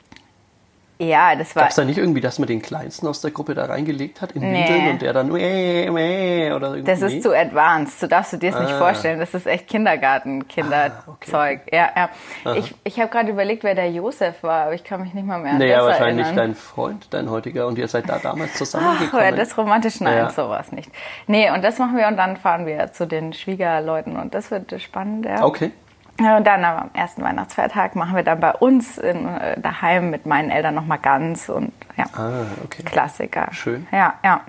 Ja, 1.02 1.34
das 1.34 1.56
war. 1.56 1.64
Gab 1.64 1.70
es 1.70 1.76
da 1.78 1.86
nicht 1.86 1.98
irgendwie, 1.98 2.20
dass 2.20 2.40
man 2.40 2.48
den 2.48 2.62
Kleinsten 2.62 3.08
aus 3.08 3.22
der 3.22 3.32
Gruppe 3.32 3.54
da 3.56 3.66
reingelegt 3.66 4.22
hat 4.22 4.34
in 4.34 4.42
Nee. 4.42 4.68
Windeln 4.68 4.90
und 4.92 5.02
der 5.02 5.14
dann 5.14 5.32
mäh, 5.32 5.90
mäh, 5.90 6.52
oder 6.52 6.76
irgendwie? 6.76 6.84
Das 6.92 7.02
ist 7.02 7.24
zu 7.24 7.34
advanced. 7.34 8.02
So 8.02 8.08
darfst 8.08 8.34
du 8.34 8.38
dir 8.38 8.50
es 8.50 8.60
nicht 8.60 8.74
Ah. 8.74 8.78
vorstellen. 8.78 9.18
Das 9.18 9.34
ist 9.34 9.48
echt 9.48 9.68
Kindergarten-Kinderzeug. 9.70 11.62
Ja, 11.72 11.90
ja. 11.96 12.56
Ich, 12.56 12.76
ich 12.84 13.00
habe 13.00 13.10
gerade 13.10 13.30
überlegt, 13.32 13.64
wer 13.64 13.76
der 13.76 13.90
Josef 13.92 14.44
war, 14.44 14.66
aber 14.66 14.74
ich 14.74 14.84
kann 14.84 15.02
mich 15.02 15.14
nicht 15.14 15.26
mal 15.26 15.40
mehr 15.40 15.54
an 15.54 15.58
Naja, 15.60 15.78
das 15.78 15.86
wahrscheinlich 15.88 16.26
erinnern. 16.26 16.48
dein 16.48 16.56
Freund, 16.56 17.08
dein 17.14 17.30
heutiger, 17.30 17.68
und 17.68 17.78
ihr 17.78 17.88
seid 17.88 18.10
da 18.10 18.20
damals 18.20 18.52
Ach, 18.54 18.58
zusammengekommen. 18.58 19.26
ja, 19.26 19.32
das 19.32 19.58
romantisch, 19.58 20.00
nein, 20.02 20.18
Ja. 20.18 20.30
sowas 20.30 20.72
nicht. 20.72 20.92
Nee, 21.28 21.50
und 21.52 21.64
das 21.64 21.78
machen 21.80 21.98
wir 21.98 22.08
und 22.08 22.18
dann 22.18 22.38
fahren 22.38 22.66
wir 22.66 22.92
zu 22.92 23.08
den 23.08 23.34
Schwiegerleuten 23.34 24.18
und 24.18 24.34
das 24.34 24.52
wird 24.52 24.80
spannend, 24.82 25.26
ja. 25.26 25.44
Okay. 25.44 25.72
Und 26.20 26.46
dann 26.46 26.66
am 26.66 26.90
ersten 26.94 27.24
Weihnachtsfeiertag 27.24 27.96
machen 27.96 28.16
wir 28.16 28.24
dann 28.24 28.40
bei 28.40 28.52
uns 28.54 28.98
in, 28.98 29.26
äh, 29.28 29.60
daheim 29.60 30.10
mit 30.10 30.26
meinen 30.26 30.50
Eltern 30.50 30.76
nochmal 30.76 31.00
ganz 31.00 31.50
und 31.50 31.72
ja, 31.98 32.06
Ah, 32.14 32.46
okay. 32.64 32.84
Klassiker. 32.84 33.48
Schön. 33.52 33.88
Ja, 33.92 34.16
ja. 34.24 34.42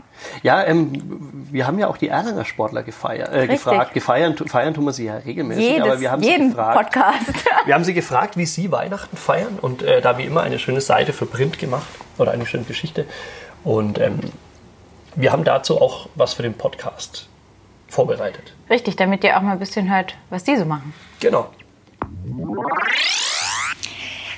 Ja, 0.42 0.62
ähm, 0.64 0.92
wir 1.50 1.66
haben 1.66 1.78
ja 1.78 1.88
auch 1.88 1.96
die 1.96 2.09
Erlanger 2.09 2.44
Sportler 2.44 2.83
gefeiert, 2.83 3.33
äh, 3.35 3.46
gefragt. 3.46 3.94
Gefeiern, 3.94 4.37
feiern 4.37 4.74
tun 4.74 4.85
wir 4.85 4.92
sie 4.92 5.06
ja 5.06 5.16
regelmäßig, 5.16 5.64
Jedes, 5.64 5.87
aber 5.88 6.00
wir 6.00 6.11
haben 6.11 6.22
sie 6.22 6.28
jeden 6.30 6.50
gefragt. 6.50 6.76
Podcast. 6.92 7.44
Wir 7.66 7.74
haben 7.74 7.85
sie 7.85 7.94
gefragt, 7.94 8.37
wie 8.37 8.46
sie 8.46 8.72
Weihnachten 8.72 9.16
feiern 9.16 9.59
und 9.61 9.83
äh, 9.83 10.00
da 10.00 10.16
wie 10.18 10.24
immer 10.24 10.42
eine 10.42 10.59
schöne 10.59 10.80
Seite 10.80 11.12
für 11.12 11.26
Print 11.26 11.59
gemacht 11.59 11.88
oder 12.18 12.33
eine 12.33 12.46
schöne 12.46 12.64
Geschichte. 12.64 13.06
Und 13.64 13.98
ähm, 13.98 14.20
wir 15.14 15.33
haben 15.33 15.44
dazu 15.44 15.80
auch 15.80 16.09
was 16.14 16.35
für 16.35 16.42
den 16.42 16.54
Podcast 16.54 17.28
vorbereitet. 17.88 18.54
Richtig, 18.70 18.96
damit 18.96 19.24
ihr 19.24 19.37
auch 19.37 19.42
mal 19.42 19.52
ein 19.52 19.59
bisschen 19.59 19.92
hört, 19.92 20.16
was 20.30 20.44
die 20.44 20.56
so 20.56 20.64
machen. 20.64 20.94
Genau. 21.20 21.50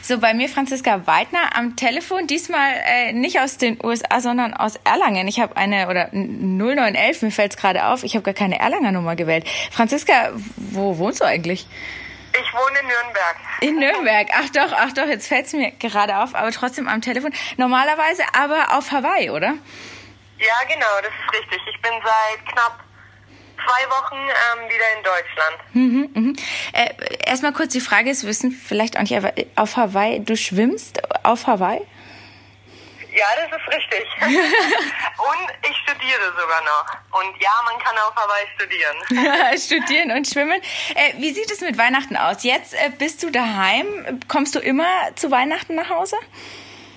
So, 0.02 0.18
bei 0.18 0.34
mir 0.34 0.48
Franziska 0.48 1.06
Weidner 1.06 1.56
am 1.56 1.76
Telefon, 1.76 2.26
diesmal 2.26 2.72
äh, 2.84 3.12
nicht 3.12 3.38
aus 3.38 3.56
den 3.56 3.78
USA, 3.82 4.20
sondern 4.20 4.52
aus 4.52 4.76
Erlangen. 4.84 5.28
Ich 5.28 5.38
habe 5.38 5.56
eine, 5.56 5.88
oder 5.88 6.08
0911, 6.12 7.22
mir 7.22 7.30
fällt 7.30 7.52
es 7.52 7.56
gerade 7.56 7.86
auf, 7.86 8.02
ich 8.02 8.14
habe 8.14 8.24
gar 8.24 8.34
keine 8.34 8.58
Erlanger 8.58 8.90
Nummer 8.90 9.14
gewählt. 9.14 9.48
Franziska, 9.70 10.32
wo 10.56 10.98
wohnst 10.98 11.20
du 11.20 11.24
eigentlich? 11.24 11.66
Ich 12.32 12.52
wohne 12.52 12.78
in 12.80 12.86
Nürnberg. 12.88 13.36
In 13.60 13.76
Nürnberg. 13.78 14.28
Ach 14.34 14.48
doch, 14.50 14.76
ach 14.76 14.92
doch, 14.92 15.06
jetzt 15.06 15.28
fällt 15.28 15.46
es 15.46 15.52
mir 15.52 15.70
gerade 15.72 16.18
auf, 16.18 16.34
aber 16.34 16.50
trotzdem 16.50 16.88
am 16.88 17.00
Telefon. 17.00 17.32
Normalerweise 17.56 18.22
aber 18.34 18.76
auf 18.76 18.90
Hawaii, 18.90 19.30
oder? 19.30 19.54
Ja, 20.38 20.66
genau, 20.66 20.86
das 21.00 21.12
ist 21.12 21.40
richtig. 21.40 21.60
Ich 21.72 21.80
bin 21.80 21.92
seit 22.02 22.52
knapp 22.52 22.81
zwei 23.64 23.90
Wochen 23.90 24.16
ähm, 24.16 24.68
wieder 24.68 24.84
in 24.96 25.02
Deutschland. 25.02 26.36
Äh, 26.72 27.26
erstmal 27.26 27.52
kurz 27.52 27.72
die 27.72 27.80
Frage, 27.80 28.10
es 28.10 28.26
wissen 28.26 28.50
vielleicht 28.50 28.96
auch 28.96 29.02
nicht, 29.02 29.16
aber 29.16 29.32
auf 29.56 29.76
Hawaii, 29.76 30.20
du 30.24 30.36
schwimmst 30.36 31.00
auf 31.24 31.46
Hawaii? 31.46 31.82
Ja, 33.14 33.26
das 33.36 33.60
ist 33.60 33.68
richtig. 33.68 34.06
Und 34.22 35.70
ich 35.70 35.76
studiere 35.78 36.32
sogar 36.32 36.62
noch. 36.62 37.20
Und 37.20 37.42
ja, 37.42 37.50
man 37.64 37.78
kann 37.78 37.96
auf 37.98 38.14
Hawaii 38.16 38.46
studieren. 38.56 39.58
Studieren 39.58 40.10
und 40.16 40.26
schwimmen. 40.26 40.60
Äh, 40.94 41.12
wie 41.18 41.32
sieht 41.32 41.50
es 41.50 41.60
mit 41.60 41.76
Weihnachten 41.76 42.16
aus? 42.16 42.42
Jetzt 42.42 42.72
äh, 42.72 42.90
bist 42.96 43.22
du 43.22 43.30
daheim. 43.30 44.20
Kommst 44.28 44.54
du 44.54 44.60
immer 44.60 45.14
zu 45.14 45.30
Weihnachten 45.30 45.74
nach 45.74 45.90
Hause? 45.90 46.16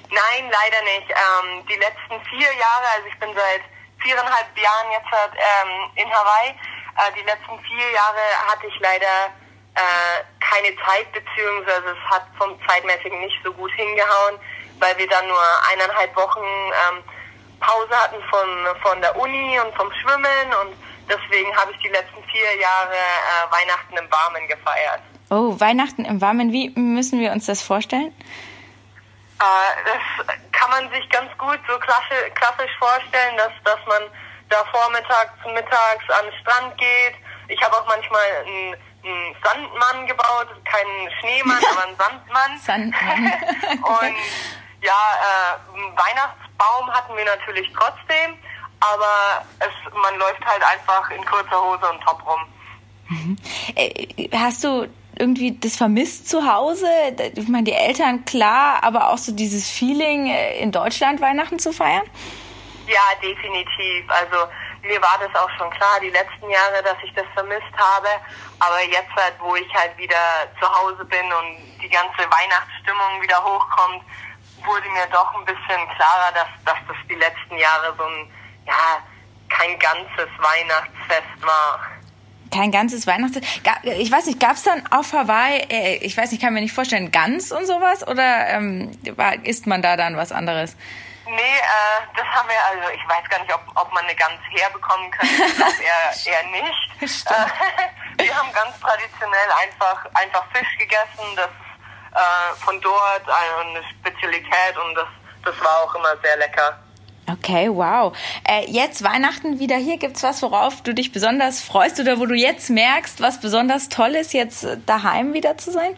Nein, 0.10 0.52
leider 0.52 0.84
nicht. 0.84 1.10
Ähm, 1.10 1.66
die 1.68 1.76
letzten 1.76 2.30
vier 2.30 2.48
Jahre, 2.48 2.86
also 2.96 3.08
ich 3.12 3.20
bin 3.20 3.30
seit 3.34 3.62
viereinhalb 4.06 4.54
Jahren 4.58 4.92
jetzt 4.94 5.12
halt, 5.12 5.34
ähm, 5.34 5.90
in 5.96 6.06
Hawaii. 6.06 6.54
Äh, 6.54 7.12
die 7.18 7.26
letzten 7.26 7.58
vier 7.66 7.90
Jahre 7.92 8.24
hatte 8.48 8.68
ich 8.68 8.80
leider 8.80 9.34
äh, 9.76 10.24
keine 10.40 10.72
Zeit, 10.86 11.12
beziehungsweise 11.12 11.98
es 11.98 12.04
hat 12.10 12.24
vom 12.38 12.56
Zeitmäßigen 12.68 13.20
nicht 13.20 13.36
so 13.44 13.52
gut 13.52 13.72
hingehauen, 13.74 14.38
weil 14.80 14.98
wir 14.98 15.08
dann 15.08 15.28
nur 15.28 15.44
eineinhalb 15.72 16.16
Wochen 16.16 16.46
ähm, 16.46 17.04
Pause 17.60 17.92
hatten 17.92 18.22
von, 18.30 18.48
von 18.82 19.02
der 19.02 19.16
Uni 19.18 19.60
und 19.60 19.76
vom 19.76 19.92
Schwimmen 19.92 20.48
und 20.62 20.76
deswegen 21.10 21.56
habe 21.58 21.72
ich 21.72 21.80
die 21.80 21.90
letzten 21.90 22.24
vier 22.32 22.56
Jahre 22.60 22.94
äh, 22.94 23.52
Weihnachten 23.52 23.98
im 23.98 24.12
Warmen 24.12 24.48
gefeiert. 24.48 25.02
Oh, 25.30 25.60
Weihnachten 25.60 26.06
im 26.06 26.22
Warmen. 26.22 26.52
Wie 26.52 26.70
müssen 26.76 27.20
wir 27.20 27.32
uns 27.32 27.48
das 27.48 27.62
vorstellen? 27.62 28.14
Äh, 29.46 29.86
das 29.86 30.28
kann 30.52 30.70
man 30.72 30.90
sich 30.92 31.08
ganz 31.10 31.30
gut 31.38 31.60
so 31.68 31.78
klassisch, 31.78 32.72
vorstellen, 32.80 33.38
dass, 33.38 33.52
dass 33.64 33.80
man 33.86 34.04
da 34.50 34.64
vormittags, 34.72 35.34
mittags 35.54 36.10
an 36.10 36.26
den 36.26 36.40
Strand 36.42 36.78
geht. 36.78 37.16
Ich 37.48 37.62
habe 37.62 37.76
auch 37.76 37.88
manchmal 37.88 38.22
einen, 38.46 38.76
einen 39.04 39.36
Sandmann 39.44 40.08
gebaut, 40.08 40.48
keinen 40.66 41.12
Schneemann, 41.20 41.64
aber 41.72 41.84
einen 41.84 41.98
Sandmann. 41.98 42.58
Sandmann. 42.60 43.24
Und 43.84 44.16
ja, 44.82 45.02
äh, 45.22 45.74
einen 45.74 45.98
Weihnachtsbaum 45.98 46.92
hatten 46.92 47.16
wir 47.16 47.26
natürlich 47.26 47.72
trotzdem, 47.74 48.38
aber 48.80 49.46
es, 49.60 49.94
man 49.94 50.18
läuft 50.18 50.46
halt 50.46 50.64
einfach 50.64 51.10
in 51.12 51.26
kurzer 51.26 51.62
Hose 51.62 51.90
und 51.90 52.02
Top 52.02 52.24
rum. 52.26 53.38
Äh, 53.76 54.30
hast 54.34 54.64
du 54.64 54.88
irgendwie 55.18 55.58
das 55.58 55.76
vermisst 55.76 56.30
zu 56.30 56.52
Hause? 56.52 56.88
Ich 57.36 57.48
meine, 57.48 57.64
die 57.64 57.74
Eltern, 57.74 58.26
klar, 58.26 58.84
aber 58.84 59.10
auch 59.10 59.18
so 59.18 59.32
dieses 59.32 59.70
Feeling, 59.70 60.28
äh, 60.28 60.60
in 60.60 60.72
Deutschland 60.72 61.22
Weihnachten 61.22 61.60
zu 61.60 61.72
feiern? 61.72 62.04
Ja, 62.88 63.02
definitiv. 63.22 64.06
Also 64.10 64.48
mir 64.84 65.02
war 65.02 65.18
das 65.20 65.34
auch 65.42 65.50
schon 65.58 65.70
klar, 65.72 66.00
die 66.02 66.10
letzten 66.10 66.50
Jahre, 66.50 66.84
dass 66.84 66.98
ich 67.04 67.14
das 67.14 67.26
vermisst 67.34 67.74
habe. 67.76 68.10
Aber 68.60 68.82
jetzt 68.84 69.12
halt, 69.16 69.34
wo 69.40 69.56
ich 69.56 69.74
halt 69.74 69.98
wieder 69.98 70.48
zu 70.62 70.68
Hause 70.70 71.04
bin 71.06 71.26
und 71.26 71.82
die 71.82 71.90
ganze 71.90 72.20
Weihnachtsstimmung 72.20 73.22
wieder 73.22 73.44
hochkommt, 73.44 74.04
wurde 74.64 74.90
mir 74.90 75.08
doch 75.12 75.34
ein 75.36 75.46
bisschen 75.46 75.88
klarer, 75.96 76.32
dass, 76.34 76.48
dass 76.66 76.78
das 76.88 76.98
die 77.10 77.16
letzten 77.16 77.58
Jahre 77.58 77.94
so 77.98 78.04
ein, 78.04 78.32
ja, 78.68 79.02
kein 79.50 79.78
ganzes 79.80 80.30
Weihnachtsfest 80.38 81.42
war. 81.42 81.80
Kein 82.52 82.72
ganzes 82.72 83.08
Weihnachts... 83.08 83.38
Ich 83.84 84.12
weiß 84.12 84.26
nicht, 84.28 84.40
gab 84.40 84.54
es 84.54 84.64
dann 84.64 84.84
auf 84.92 85.14
Hawaii, 85.14 85.60
äh, 85.70 85.96
ich 85.98 86.16
weiß 86.16 86.32
nicht, 86.32 86.42
kann 86.42 86.54
mir 86.54 86.62
nicht 86.62 86.74
vorstellen, 86.74 87.12
Gans 87.12 87.52
und 87.52 87.66
sowas? 87.66 88.08
Oder 88.08 88.50
ähm, 88.50 88.92
isst 89.44 89.68
man 89.68 89.82
da 89.82 89.98
dann 89.98 90.18
was 90.18 90.32
anderes? 90.32 90.76
Nee, 91.26 91.42
äh, 91.42 92.06
das 92.16 92.26
haben 92.28 92.48
wir, 92.48 92.64
also 92.70 92.94
ich 92.94 93.02
weiß 93.10 93.30
gar 93.30 93.40
nicht, 93.40 93.54
ob, 93.54 93.62
ob 93.76 93.92
man 93.94 94.04
eine 94.04 94.16
Gans 94.16 94.40
herbekommen 94.52 95.10
könnte. 95.12 95.34
Ich 95.34 95.56
glaube 95.56 95.84
eher, 95.84 96.14
eher 96.34 96.44
nicht. 96.50 97.02
Äh, 97.02 98.24
wir 98.24 98.36
haben 98.36 98.54
ganz 98.54 98.80
traditionell 98.80 99.52
einfach, 99.64 100.06
einfach 100.14 100.46
Fisch 100.54 100.78
gegessen. 100.78 101.36
Das 101.36 101.50
äh, 102.16 102.56
von 102.64 102.80
dort 102.80 103.24
eine 103.28 103.84
Spezialität 103.90 104.78
und 104.78 104.96
das, 104.96 105.08
das 105.44 105.60
war 105.60 105.84
auch 105.84 105.96
immer 105.96 106.16
sehr 106.24 106.38
lecker. 106.38 106.80
Okay, 107.28 107.70
wow. 107.70 108.16
Äh, 108.48 108.70
jetzt 108.70 109.04
Weihnachten 109.04 109.60
wieder 109.60 109.78
hier. 109.78 109.98
Gibt's 109.98 110.22
was, 110.22 110.42
worauf 110.42 110.84
du 110.84 110.94
dich 110.94 111.12
besonders 111.12 111.62
freust 111.62 112.00
oder 112.00 112.20
wo 112.20 112.26
du 112.26 112.36
jetzt 112.36 112.70
merkst, 112.70 113.22
was 113.22 113.42
besonders 113.42 113.90
toll 113.90 114.12
ist, 114.16 114.34
jetzt 114.34 114.64
äh, 114.64 114.78
daheim 114.86 115.34
wieder 115.34 115.58
zu 115.58 115.72
sein? 115.72 115.96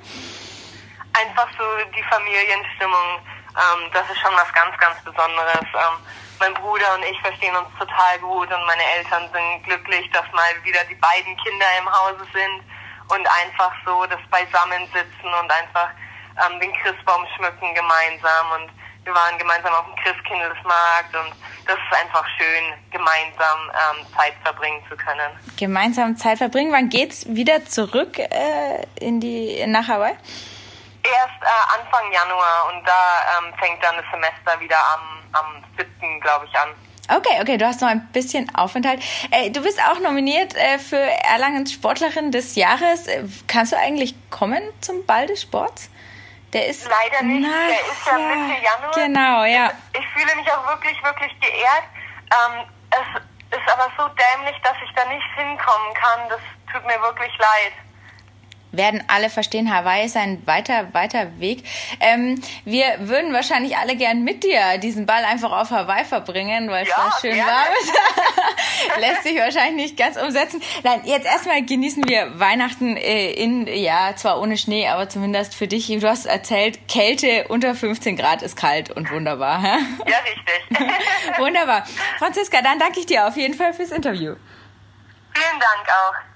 einfach 1.17 1.49
so 1.57 1.65
die 1.95 2.03
Familienstimmung, 2.03 3.19
ähm, 3.57 3.89
das 3.93 4.09
ist 4.09 4.19
schon 4.19 4.33
was 4.35 4.51
ganz, 4.53 4.77
ganz 4.77 5.01
Besonderes. 5.03 5.65
Ähm, 5.73 5.97
mein 6.39 6.53
Bruder 6.53 6.93
und 6.95 7.03
ich 7.03 7.19
verstehen 7.21 7.55
uns 7.55 7.69
total 7.79 8.19
gut 8.19 8.47
und 8.53 8.65
meine 8.65 8.83
Eltern 8.97 9.29
sind 9.33 9.63
glücklich, 9.63 10.09
dass 10.11 10.25
mal 10.33 10.53
wieder 10.63 10.83
die 10.85 10.95
beiden 10.95 11.35
Kinder 11.37 11.65
im 11.79 11.89
Hause 11.89 12.25
sind 12.33 12.61
und 13.09 13.25
einfach 13.25 13.73
so 13.85 14.05
das 14.05 14.21
Beisammensitzen 14.29 15.31
und 15.41 15.49
einfach 15.49 15.89
ähm, 16.45 16.59
den 16.59 16.73
Christbaum 16.73 17.25
schmücken 17.35 17.73
gemeinsam 17.73 18.45
und 18.61 18.69
wir 19.07 19.15
waren 19.15 19.37
gemeinsam 19.37 19.73
auf 19.73 19.85
dem 19.85 19.95
Christkindlesmarkt 20.03 21.15
und 21.15 21.33
das 21.65 21.77
ist 21.77 21.97
einfach 21.97 22.25
schön, 22.37 22.73
gemeinsam 22.91 23.71
ähm, 23.71 24.05
Zeit 24.15 24.33
verbringen 24.43 24.83
zu 24.89 24.97
können. 24.97 25.31
Gemeinsam 25.55 26.17
Zeit 26.17 26.37
verbringen. 26.39 26.73
Wann 26.73 26.89
geht's 26.89 27.25
wieder 27.27 27.65
zurück 27.65 28.19
äh, 28.19 28.85
in 28.99 29.21
die 29.21 29.65
nach 29.65 29.87
Hawaii? 29.87 30.13
Erst 31.03 31.41
äh, 31.41 31.79
Anfang 31.79 32.11
Januar 32.11 32.73
und 32.73 32.85
da 32.85 33.39
ähm, 33.39 33.53
fängt 33.57 33.81
dann 33.81 33.95
das 33.95 34.05
Semester 34.11 34.59
wieder 34.59 34.77
am, 34.77 35.23
am 35.31 35.63
7. 35.77 36.19
glaube 36.19 36.45
ich 36.45 36.59
an. 36.59 36.69
Okay, 37.09 37.41
okay, 37.41 37.57
du 37.57 37.65
hast 37.65 37.79
noch 37.79 37.87
ein 37.87 38.05
bisschen 38.11 38.53
Aufenthalt. 38.53 39.01
Äh, 39.31 39.51
du 39.51 39.61
bist 39.61 39.79
auch 39.81 40.01
nominiert 40.01 40.53
äh, 40.55 40.77
für 40.79 40.99
Erlangens 40.99 41.71
Sportlerin 41.71 42.33
des 42.33 42.55
Jahres. 42.55 43.07
Äh, 43.07 43.23
kannst 43.47 43.71
du 43.71 43.77
eigentlich 43.77 44.15
kommen 44.29 44.61
zum 44.81 45.05
Ball 45.05 45.27
des 45.27 45.41
Sports? 45.41 45.89
Der 46.53 46.67
ist 46.67 46.87
Leider 46.87 47.23
nicht, 47.23 47.47
Na, 47.47 47.67
der 47.67 47.81
ist 47.81 48.05
ja 48.05 48.17
Mitte 48.17 48.63
Januar. 48.63 48.91
Genau, 48.93 49.43
ja. 49.43 49.71
Ich 49.93 50.07
fühle 50.09 50.35
mich 50.35 50.51
auch 50.51 50.65
wirklich, 50.67 51.01
wirklich 51.03 51.33
geehrt. 51.41 51.83
Ähm, 52.31 52.65
es 52.91 53.57
ist 53.57 53.71
aber 53.71 53.91
so 53.97 54.07
dämlich, 54.07 54.55
dass 54.63 54.75
ich 54.83 54.93
da 54.95 55.05
nicht 55.05 55.27
hinkommen 55.35 55.93
kann. 55.93 56.29
Das 56.29 56.39
tut 56.71 56.85
mir 56.85 57.01
wirklich 57.01 57.37
leid 57.37 57.73
werden 58.71 59.03
alle 59.07 59.29
verstehen, 59.29 59.73
Hawaii 59.73 60.05
ist 60.05 60.17
ein 60.17 60.45
weiter, 60.45 60.93
weiter 60.93 61.39
Weg. 61.39 61.63
Ähm, 61.99 62.41
wir 62.65 62.85
würden 62.99 63.33
wahrscheinlich 63.33 63.77
alle 63.77 63.95
gern 63.95 64.23
mit 64.23 64.43
dir 64.43 64.77
diesen 64.77 65.05
Ball 65.05 65.23
einfach 65.23 65.51
auf 65.51 65.71
Hawaii 65.71 66.05
verbringen, 66.05 66.69
weil 66.69 66.83
es 66.83 66.89
ja, 66.89 66.95
da 66.97 67.17
schön 67.19 67.33
gerne. 67.33 67.51
warm 67.51 67.67
ist. 67.81 67.93
Lässt 68.99 69.23
sich 69.23 69.37
wahrscheinlich 69.37 69.75
nicht 69.75 69.97
ganz 69.97 70.17
umsetzen. 70.17 70.61
Nein, 70.83 71.01
jetzt 71.05 71.25
erstmal 71.25 71.63
genießen 71.63 72.07
wir 72.07 72.39
Weihnachten 72.39 72.97
äh, 72.97 73.31
in, 73.31 73.67
ja, 73.67 74.15
zwar 74.15 74.39
ohne 74.41 74.57
Schnee, 74.57 74.87
aber 74.87 75.09
zumindest 75.09 75.55
für 75.55 75.67
dich. 75.67 75.87
Du 75.87 76.07
hast 76.07 76.25
erzählt, 76.25 76.87
Kälte 76.87 77.47
unter 77.47 77.73
15 77.75 78.17
Grad 78.17 78.41
ist 78.41 78.55
kalt 78.55 78.91
und 78.91 79.11
wunderbar. 79.11 79.61
Ja, 79.61 80.17
richtig. 80.17 80.79
wunderbar. 81.37 81.85
Franziska, 82.19 82.61
dann 82.61 82.79
danke 82.79 82.99
ich 82.99 83.05
dir 83.05 83.27
auf 83.27 83.37
jeden 83.37 83.53
Fall 83.53 83.73
fürs 83.73 83.91
Interview. 83.91 84.35
Vielen 85.33 85.59
Dank 85.59 85.87
auch. 85.87 86.26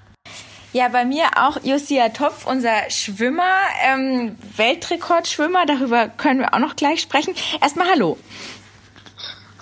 Ja, 0.72 0.88
bei 0.88 1.04
mir 1.04 1.26
auch 1.36 1.58
Josia 1.62 2.08
Topf, 2.08 2.46
unser 2.46 2.88
Schwimmer, 2.88 3.56
ähm, 3.84 4.38
Weltrekordschwimmer. 4.56 5.66
Darüber 5.66 6.08
können 6.08 6.40
wir 6.40 6.54
auch 6.54 6.58
noch 6.60 6.76
gleich 6.76 7.02
sprechen. 7.02 7.34
Erstmal 7.60 7.90
Hallo. 7.90 8.16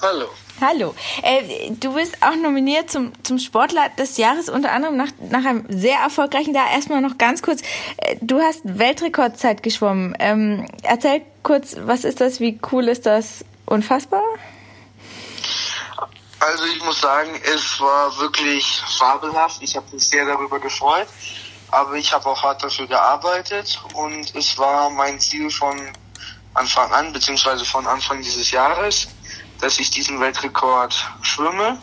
Hallo. 0.00 0.26
Hallo. 0.60 0.94
Äh, 1.22 1.72
du 1.80 1.94
bist 1.94 2.18
auch 2.20 2.36
nominiert 2.36 2.92
zum, 2.92 3.12
zum 3.24 3.38
Sportler 3.38 3.88
des 3.98 4.18
Jahres, 4.18 4.48
unter 4.48 4.70
anderem 4.70 4.96
nach, 4.96 5.10
nach 5.30 5.44
einem 5.44 5.64
sehr 5.68 5.98
erfolgreichen 5.98 6.54
Jahr. 6.54 6.70
Erstmal 6.72 7.00
noch 7.00 7.18
ganz 7.18 7.42
kurz. 7.42 7.62
Äh, 7.96 8.16
du 8.20 8.40
hast 8.40 8.60
Weltrekordzeit 8.64 9.64
geschwommen. 9.64 10.14
Ähm, 10.20 10.66
erzähl 10.84 11.22
kurz, 11.42 11.76
was 11.80 12.04
ist 12.04 12.20
das? 12.20 12.38
Wie 12.38 12.60
cool 12.70 12.86
ist 12.86 13.06
das? 13.06 13.44
Unfassbar? 13.66 14.22
Also 16.40 16.64
ich 16.64 16.82
muss 16.82 17.00
sagen, 17.00 17.30
es 17.44 17.78
war 17.80 18.16
wirklich 18.18 18.82
fabelhaft. 18.98 19.62
Ich 19.62 19.76
habe 19.76 19.86
mich 19.92 20.08
sehr 20.08 20.24
darüber 20.24 20.58
gefreut, 20.58 21.06
aber 21.70 21.94
ich 21.94 22.12
habe 22.12 22.26
auch 22.26 22.42
hart 22.42 22.62
dafür 22.62 22.86
gearbeitet 22.86 23.78
und 23.92 24.34
es 24.34 24.56
war 24.56 24.88
mein 24.88 25.20
Ziel 25.20 25.50
von 25.50 25.78
Anfang 26.54 26.90
an, 26.92 27.12
beziehungsweise 27.12 27.64
von 27.66 27.86
Anfang 27.86 28.22
dieses 28.22 28.50
Jahres, 28.50 29.08
dass 29.60 29.78
ich 29.78 29.90
diesen 29.90 30.18
Weltrekord 30.18 30.94
schwimme 31.20 31.78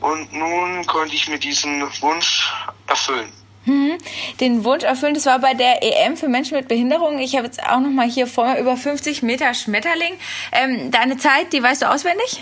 und 0.00 0.32
nun 0.32 0.86
konnte 0.86 1.14
ich 1.14 1.28
mir 1.28 1.38
diesen 1.38 1.82
Wunsch 2.00 2.50
erfüllen. 2.86 3.30
Mhm. 3.66 3.98
Den 4.40 4.64
Wunsch 4.64 4.84
erfüllen, 4.84 5.14
das 5.14 5.26
war 5.26 5.38
bei 5.38 5.52
der 5.52 5.82
EM 5.82 6.16
für 6.16 6.28
Menschen 6.28 6.56
mit 6.56 6.68
Behinderung. 6.68 7.18
Ich 7.18 7.36
habe 7.36 7.46
jetzt 7.46 7.62
auch 7.62 7.80
noch 7.80 7.90
mal 7.90 8.08
hier 8.08 8.26
vor 8.26 8.46
mir 8.46 8.58
über 8.58 8.76
50 8.76 9.22
Meter 9.22 9.52
Schmetterling. 9.52 10.14
Ähm, 10.52 10.90
deine 10.90 11.18
Zeit, 11.18 11.52
die 11.52 11.62
weißt 11.62 11.82
du 11.82 11.90
auswendig? 11.90 12.40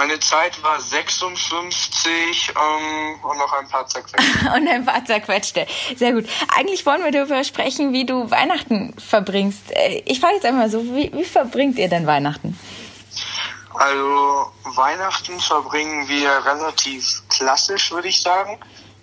Meine 0.00 0.18
Zeit 0.18 0.62
war 0.62 0.80
56 0.80 2.54
ähm, 2.56 3.22
und 3.22 3.36
noch 3.36 3.52
ein 3.52 3.68
paar 3.68 3.86
zerquetschte. 3.86 4.50
und 4.56 4.66
ein 4.66 4.86
paar 4.86 5.04
zerquetschte. 5.04 5.66
Sehr 5.94 6.14
gut. 6.14 6.26
Eigentlich 6.56 6.86
wollen 6.86 7.04
wir 7.04 7.12
darüber 7.12 7.44
sprechen, 7.44 7.92
wie 7.92 8.06
du 8.06 8.30
Weihnachten 8.30 8.94
verbringst. 8.98 9.70
Äh, 9.72 10.02
ich 10.06 10.18
frage 10.18 10.36
jetzt 10.36 10.46
einmal 10.46 10.70
so, 10.70 10.82
wie, 10.84 11.12
wie 11.12 11.24
verbringt 11.24 11.78
ihr 11.78 11.90
denn 11.90 12.06
Weihnachten? 12.06 12.58
Also 13.74 14.50
Weihnachten 14.74 15.38
verbringen 15.38 16.08
wir 16.08 16.30
relativ 16.46 17.20
klassisch, 17.28 17.92
würde 17.92 18.08
ich 18.08 18.22
sagen. 18.22 18.58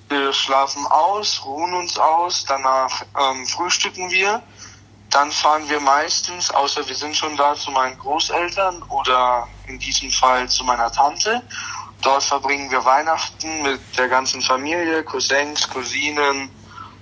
Wir 0.10 0.34
schlafen 0.34 0.84
aus, 0.88 1.46
ruhen 1.46 1.76
uns 1.76 2.00
aus, 2.00 2.44
danach 2.48 3.04
ähm, 3.16 3.46
frühstücken 3.46 4.10
wir 4.10 4.42
dann 5.18 5.32
fahren 5.32 5.68
wir 5.68 5.80
meistens, 5.80 6.52
außer 6.52 6.88
wir 6.88 6.94
sind 6.94 7.18
schon 7.18 7.36
da, 7.38 7.56
zu 7.56 7.72
meinen 7.72 7.98
Großeltern 7.98 8.84
oder 8.84 9.48
in 9.68 9.80
diesem 9.80 10.12
Fall 10.12 10.48
zu 10.48 10.64
meiner 10.64 10.92
Tante. 10.92 11.42
Dort 12.04 12.22
verbringen 12.22 12.70
wir 12.70 12.86
Weihnachten 12.86 13.64
mit 13.64 13.80
der 13.98 14.10
ganzen 14.10 14.44
Familie, 14.44 15.04
Cousins, 15.04 15.68
Cousinen, 15.70 16.52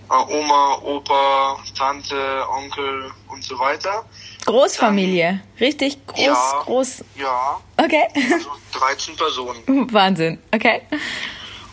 äh, 0.10 0.34
Oma, 0.34 0.80
Opa, 0.82 1.60
Tante, 1.78 2.46
Onkel 2.50 3.12
und 3.28 3.44
so 3.44 3.60
weiter. 3.60 4.06
Großfamilie, 4.46 5.42
Dann, 5.42 5.58
richtig 5.60 6.08
groß, 6.08 6.18
ja, 6.18 6.62
groß. 6.64 7.04
Ja. 7.16 7.60
Okay. 7.76 8.08
Also 8.16 8.52
13 8.80 9.18
Personen. 9.18 9.92
Wahnsinn, 9.94 10.40
okay. 10.54 10.84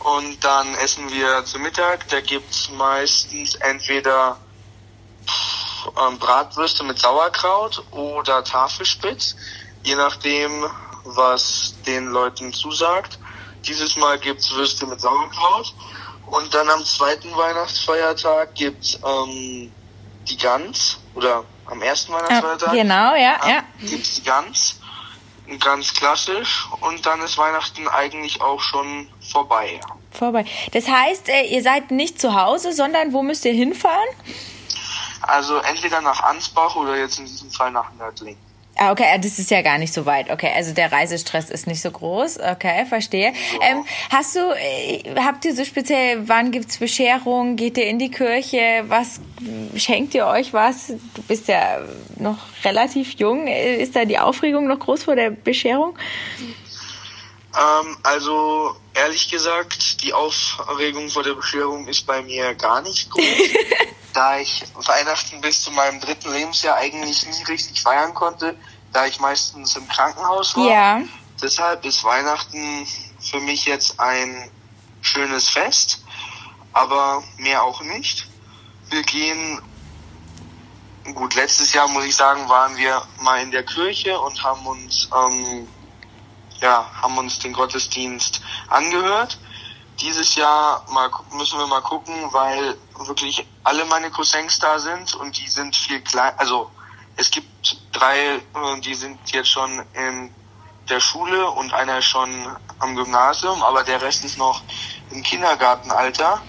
Und 0.01 0.43
dann 0.43 0.75
essen 0.75 1.09
wir 1.09 1.45
zu 1.45 1.61
Mittag. 1.61 2.09
Da 2.09 2.21
gibt's 2.21 2.69
meistens 2.77 3.55
entweder 3.55 4.39
ähm, 5.87 6.19
Bratwürste 6.19 6.85
mit 6.85 6.99
Sauerkraut 6.99 7.83
oder 7.91 8.45
Tafelspitz, 8.45 9.37
je 9.83 9.95
nachdem, 9.95 10.65
was 11.05 11.75
den 11.87 12.09
Leuten 12.09 12.53
zusagt. 12.53 13.19
Dieses 13.67 13.97
Mal 13.97 14.19
gibt's 14.19 14.53
Würste 14.53 14.87
mit 14.87 15.01
Sauerkraut. 15.01 15.75
Und 16.27 16.55
dann 16.55 16.69
am 16.71 16.85
zweiten 16.85 17.35
Weihnachtsfeiertag 17.37 18.55
gibt's 18.55 18.99
ähm, 19.05 19.71
die 20.29 20.37
Gans. 20.37 20.99
Oder 21.15 21.45
am 21.67 21.83
ersten 21.83 22.13
Weihnachtsfeiertag. 22.13 22.73
genau, 22.73 23.15
ja, 23.15 23.39
ähm, 23.45 23.51
ja. 23.51 23.65
Gibt's 23.81 24.15
die 24.15 24.23
Gans. 24.23 24.79
Ganz 25.61 25.93
klassisch. 25.93 26.67
Und 26.81 27.05
dann 27.05 27.21
ist 27.21 27.37
Weihnachten 27.37 27.87
eigentlich 27.89 28.41
auch 28.41 28.61
schon 28.61 29.09
vorbei. 29.21 29.81
Vorbei. 30.11 30.45
Das 30.73 30.89
heißt, 30.89 31.29
äh, 31.29 31.43
ihr 31.43 31.63
seid 31.63 31.91
nicht 31.91 32.21
zu 32.21 32.35
Hause, 32.35 32.73
sondern 32.73 33.13
wo 33.13 33.23
müsst 33.23 33.45
ihr 33.45 33.53
hinfahren? 33.53 34.09
Also 35.33 35.57
entweder 35.57 36.03
nach 36.03 36.23
Ansbach 36.25 36.77
oder 36.77 36.95
jetzt 36.95 37.19
in 37.19 37.25
diesem 37.25 37.51
Fall 37.51 37.71
nach 37.71 37.91
Nördling. 37.95 38.37
Ah, 38.77 38.93
okay, 38.93 39.07
ah, 39.15 39.17
das 39.17 39.39
ist 39.39 39.51
ja 39.51 39.63
gar 39.63 39.79
nicht 39.79 39.95
so 39.95 40.05
weit. 40.05 40.31
Okay, 40.31 40.51
also 40.55 40.75
der 40.75 40.93
Reisestress 40.93 41.49
ist 41.49 41.67
nicht 41.67 41.81
so 41.81 41.91
groß. 41.91 42.39
Okay, 42.39 42.85
verstehe. 42.85 43.33
So. 43.53 43.63
Ähm, 43.63 43.87
hast 44.11 44.37
du, 44.37 44.41
äh, 44.41 45.03
habt 45.17 45.47
ihr 45.47 45.57
so 45.57 45.65
speziell, 45.65 46.29
wann 46.29 46.51
gibt's 46.51 46.77
Bescherung? 46.77 47.57
Geht 47.57 47.79
ihr 47.79 47.87
in 47.87 47.99
die 47.99 48.11
Kirche? 48.11 48.85
Was 48.89 49.21
schenkt 49.75 50.15
ihr 50.15 50.27
euch 50.27 50.53
was? 50.53 50.89
Du 50.89 51.23
bist 51.27 51.49
ja 51.49 51.79
noch 52.17 52.37
relativ 52.63 53.15
jung. 53.15 53.47
Ist 53.47 53.97
da 53.97 54.05
die 54.05 54.19
Aufregung 54.19 54.67
noch 54.67 54.81
groß 54.81 55.05
vor 55.05 55.17
der 55.17 55.31
Bescherung? 55.31 55.99
Ähm, 57.57 57.97
also 58.03 58.77
ehrlich 58.93 59.31
gesagt, 59.31 60.03
die 60.03 60.13
Aufregung 60.13 61.09
vor 61.09 61.23
der 61.23 61.35
Bescherung 61.35 61.89
ist 61.89 62.07
bei 62.07 62.21
mir 62.21 62.55
gar 62.55 62.83
nicht 62.83 63.09
groß. 63.11 63.25
da 64.13 64.39
ich 64.39 64.65
Weihnachten 64.75 65.41
bis 65.41 65.63
zu 65.63 65.71
meinem 65.71 66.01
dritten 66.01 66.33
Lebensjahr 66.33 66.77
eigentlich 66.77 67.27
nie 67.27 67.43
richtig 67.45 67.83
feiern 67.83 68.15
konnte, 68.15 68.57
da 68.93 69.07
ich 69.07 69.21
meistens 69.21 69.77
im 69.77 69.89
Krankenhaus 69.89 70.57
war. 70.57 70.69
Ja. 70.69 71.01
Deshalb 71.41 71.85
ist 71.85 72.05
Weihnachten 72.05 72.87
für 73.21 73.41
mich 73.41 73.65
jetzt 73.65 73.99
ein 73.99 74.51
schönes 75.01 75.49
Fest, 75.49 76.05
aber 76.73 77.23
mehr 77.39 77.63
auch 77.63 77.83
nicht. 77.83 78.29
Wir 78.91 79.03
gehen, 79.03 79.61
gut, 81.15 81.35
letztes 81.35 81.73
Jahr 81.73 81.89
muss 81.89 82.05
ich 82.05 82.15
sagen, 82.15 82.49
waren 82.49 82.77
wir 82.77 83.03
mal 83.21 83.43
in 83.43 83.51
der 83.51 83.65
Kirche 83.65 84.19
und 84.21 84.43
haben 84.43 84.65
uns, 84.67 85.09
ähm, 85.15 85.67
ja, 86.61 86.89
haben 87.01 87.19
uns 87.19 87.39
den 87.39 87.53
Gottesdienst 87.53 88.41
angehört. 88.69 89.39
Dieses 90.01 90.35
Jahr 90.35 90.85
mal, 90.91 91.11
müssen 91.33 91.59
wir 91.59 91.67
mal 91.67 91.83
gucken, 91.83 92.15
weil 92.33 92.77
wirklich 93.07 93.47
alle 93.63 93.85
meine 93.85 94.11
Cousins 94.11 94.59
da 94.59 94.79
sind 94.79 95.15
und 95.15 95.39
die 95.39 95.49
sind 95.49 95.77
viel 95.77 96.01
klein. 96.01 96.33
Also 96.39 96.71
es 97.17 97.31
gibt 97.31 97.77
drei, 97.93 98.37
äh, 98.37 98.81
die 98.81 98.95
sind 98.95 99.19
jetzt 99.31 99.51
schon 99.51 99.85
in 99.95 100.35
der 100.89 101.01
Schule 101.01 101.51
und 101.51 101.73
einer 101.73 102.03
schon 102.03 102.31
am 102.79 102.97
Gymnasium, 102.97 103.63
aber 103.63 103.85
der 103.85 104.03
Rest 104.03 104.25
ist 104.25 104.39
noch 104.39 104.63
im 105.11 105.23
Kindergartenalter. 105.23 106.41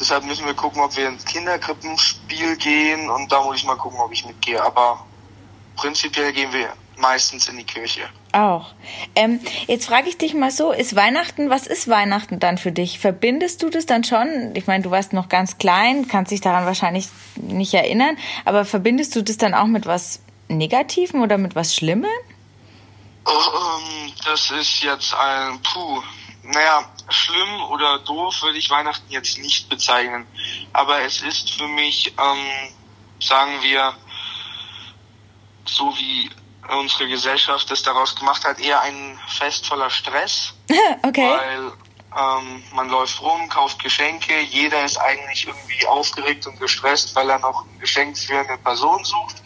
Deshalb 0.00 0.24
müssen 0.24 0.46
wir 0.46 0.54
gucken, 0.54 0.80
ob 0.80 0.96
wir 0.96 1.08
ins 1.08 1.24
Kinderkrippenspiel 1.24 2.56
gehen 2.56 3.10
und 3.10 3.30
da 3.30 3.42
muss 3.42 3.56
ich 3.56 3.64
mal 3.64 3.76
gucken, 3.76 4.00
ob 4.00 4.10
ich 4.12 4.24
mitgehe. 4.24 4.62
Aber 4.62 5.04
prinzipiell 5.76 6.32
gehen 6.32 6.52
wir 6.52 6.72
meistens 6.96 7.48
in 7.48 7.58
die 7.58 7.64
Kirche. 7.64 8.08
Auch. 8.32 8.72
Ähm, 9.14 9.40
jetzt 9.66 9.86
frage 9.86 10.08
ich 10.08 10.16
dich 10.16 10.32
mal 10.32 10.50
so, 10.50 10.72
ist 10.72 10.96
Weihnachten, 10.96 11.50
was 11.50 11.66
ist 11.66 11.88
Weihnachten 11.88 12.40
dann 12.40 12.56
für 12.56 12.72
dich? 12.72 12.98
Verbindest 12.98 13.62
du 13.62 13.68
das 13.68 13.84
dann 13.84 14.04
schon? 14.04 14.52
Ich 14.54 14.66
meine, 14.66 14.82
du 14.82 14.90
warst 14.90 15.12
noch 15.12 15.28
ganz 15.28 15.58
klein, 15.58 16.08
kannst 16.08 16.32
dich 16.32 16.40
daran 16.40 16.64
wahrscheinlich 16.64 17.08
nicht 17.36 17.74
erinnern, 17.74 18.16
aber 18.46 18.64
verbindest 18.64 19.14
du 19.16 19.22
das 19.22 19.36
dann 19.36 19.52
auch 19.52 19.66
mit 19.66 19.84
was 19.84 20.22
Negativem 20.48 21.20
oder 21.20 21.36
mit 21.36 21.54
was 21.54 21.74
Schlimmem? 21.74 22.10
Oh, 23.26 23.30
ähm, 23.30 24.12
das 24.24 24.50
ist 24.50 24.82
jetzt 24.82 25.14
ein, 25.14 25.60
puh, 25.62 26.02
naja, 26.42 26.90
schlimm 27.10 27.62
oder 27.70 27.98
doof 27.98 28.42
würde 28.42 28.58
ich 28.58 28.70
Weihnachten 28.70 29.10
jetzt 29.10 29.38
nicht 29.38 29.68
bezeichnen. 29.68 30.26
Aber 30.72 31.02
es 31.02 31.20
ist 31.20 31.50
für 31.50 31.68
mich, 31.68 32.14
ähm, 32.18 32.72
sagen 33.20 33.62
wir, 33.62 33.94
so 35.66 35.94
wie 35.96 36.30
unsere 36.68 37.08
Gesellschaft 37.08 37.70
es 37.70 37.82
daraus 37.82 38.14
gemacht 38.14 38.44
hat, 38.44 38.60
eher 38.60 38.80
ein 38.80 39.18
Fest 39.28 39.66
voller 39.66 39.90
Stress. 39.90 40.52
okay. 41.02 41.28
Weil 41.28 41.72
ähm, 42.16 42.62
man 42.74 42.88
läuft 42.88 43.20
rum, 43.22 43.48
kauft 43.48 43.82
Geschenke, 43.82 44.40
jeder 44.40 44.84
ist 44.84 44.98
eigentlich 44.98 45.46
irgendwie 45.46 45.86
aufgeregt 45.86 46.46
und 46.46 46.58
gestresst, 46.60 47.14
weil 47.14 47.30
er 47.30 47.38
noch 47.38 47.64
ein 47.64 47.78
Geschenk 47.80 48.18
für 48.18 48.38
eine 48.38 48.58
Person 48.58 49.02
sucht. 49.04 49.42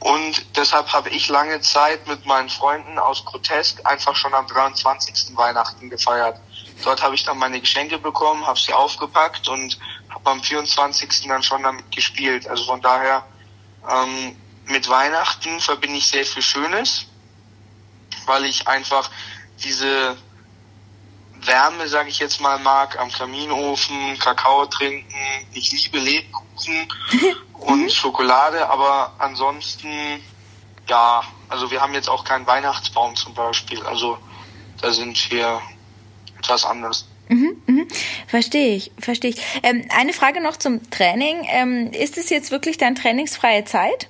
Und 0.00 0.56
deshalb 0.56 0.92
habe 0.92 1.08
ich 1.08 1.28
lange 1.28 1.60
Zeit 1.60 2.06
mit 2.06 2.24
meinen 2.24 2.48
Freunden 2.48 2.98
aus 2.98 3.24
Grotesk 3.24 3.84
einfach 3.84 4.14
schon 4.14 4.32
am 4.32 4.46
23. 4.46 5.36
Weihnachten 5.36 5.90
gefeiert. 5.90 6.40
Dort 6.84 7.02
habe 7.02 7.16
ich 7.16 7.24
dann 7.24 7.38
meine 7.38 7.60
Geschenke 7.60 7.98
bekommen, 7.98 8.46
habe 8.46 8.58
sie 8.58 8.72
aufgepackt 8.72 9.48
und 9.48 9.76
habe 10.10 10.30
am 10.30 10.42
24. 10.42 11.26
dann 11.26 11.42
schon 11.42 11.64
damit 11.64 11.90
gespielt. 11.90 12.46
Also 12.46 12.64
von 12.64 12.80
daher 12.80 13.24
ähm, 13.90 14.36
mit 14.68 14.88
Weihnachten 14.88 15.60
verbinde 15.60 15.98
ich 15.98 16.06
sehr 16.06 16.24
viel 16.24 16.42
Schönes, 16.42 17.06
weil 18.26 18.44
ich 18.44 18.68
einfach 18.68 19.10
diese 19.62 20.16
Wärme, 21.40 21.88
sage 21.88 22.08
ich 22.08 22.18
jetzt 22.18 22.40
mal, 22.40 22.58
mag, 22.58 22.98
am 22.98 23.10
Kaminofen, 23.10 24.18
Kakao 24.18 24.66
trinken. 24.66 25.14
Ich 25.52 25.72
liebe 25.72 25.98
Lebkuchen 25.98 26.88
und 27.54 27.92
Schokolade, 27.92 28.68
aber 28.68 29.14
ansonsten, 29.18 30.22
ja, 30.88 31.22
also 31.48 31.70
wir 31.70 31.80
haben 31.80 31.94
jetzt 31.94 32.08
auch 32.08 32.24
keinen 32.24 32.46
Weihnachtsbaum 32.46 33.14
zum 33.16 33.34
Beispiel. 33.34 33.82
Also 33.84 34.18
da 34.80 34.92
sind 34.92 35.30
wir 35.30 35.60
etwas 36.38 36.64
anders. 36.64 37.06
Mhm, 37.28 37.62
mhm. 37.66 37.88
Verstehe 38.26 38.74
ich, 38.74 38.90
verstehe 38.98 39.30
ich. 39.30 39.42
Ähm, 39.62 39.86
eine 39.94 40.12
Frage 40.12 40.40
noch 40.40 40.56
zum 40.56 40.90
Training. 40.90 41.46
Ähm, 41.48 41.92
ist 41.92 42.16
es 42.16 42.30
jetzt 42.30 42.50
wirklich 42.50 42.78
dann 42.78 42.94
trainingsfreie 42.94 43.64
Zeit? 43.64 44.08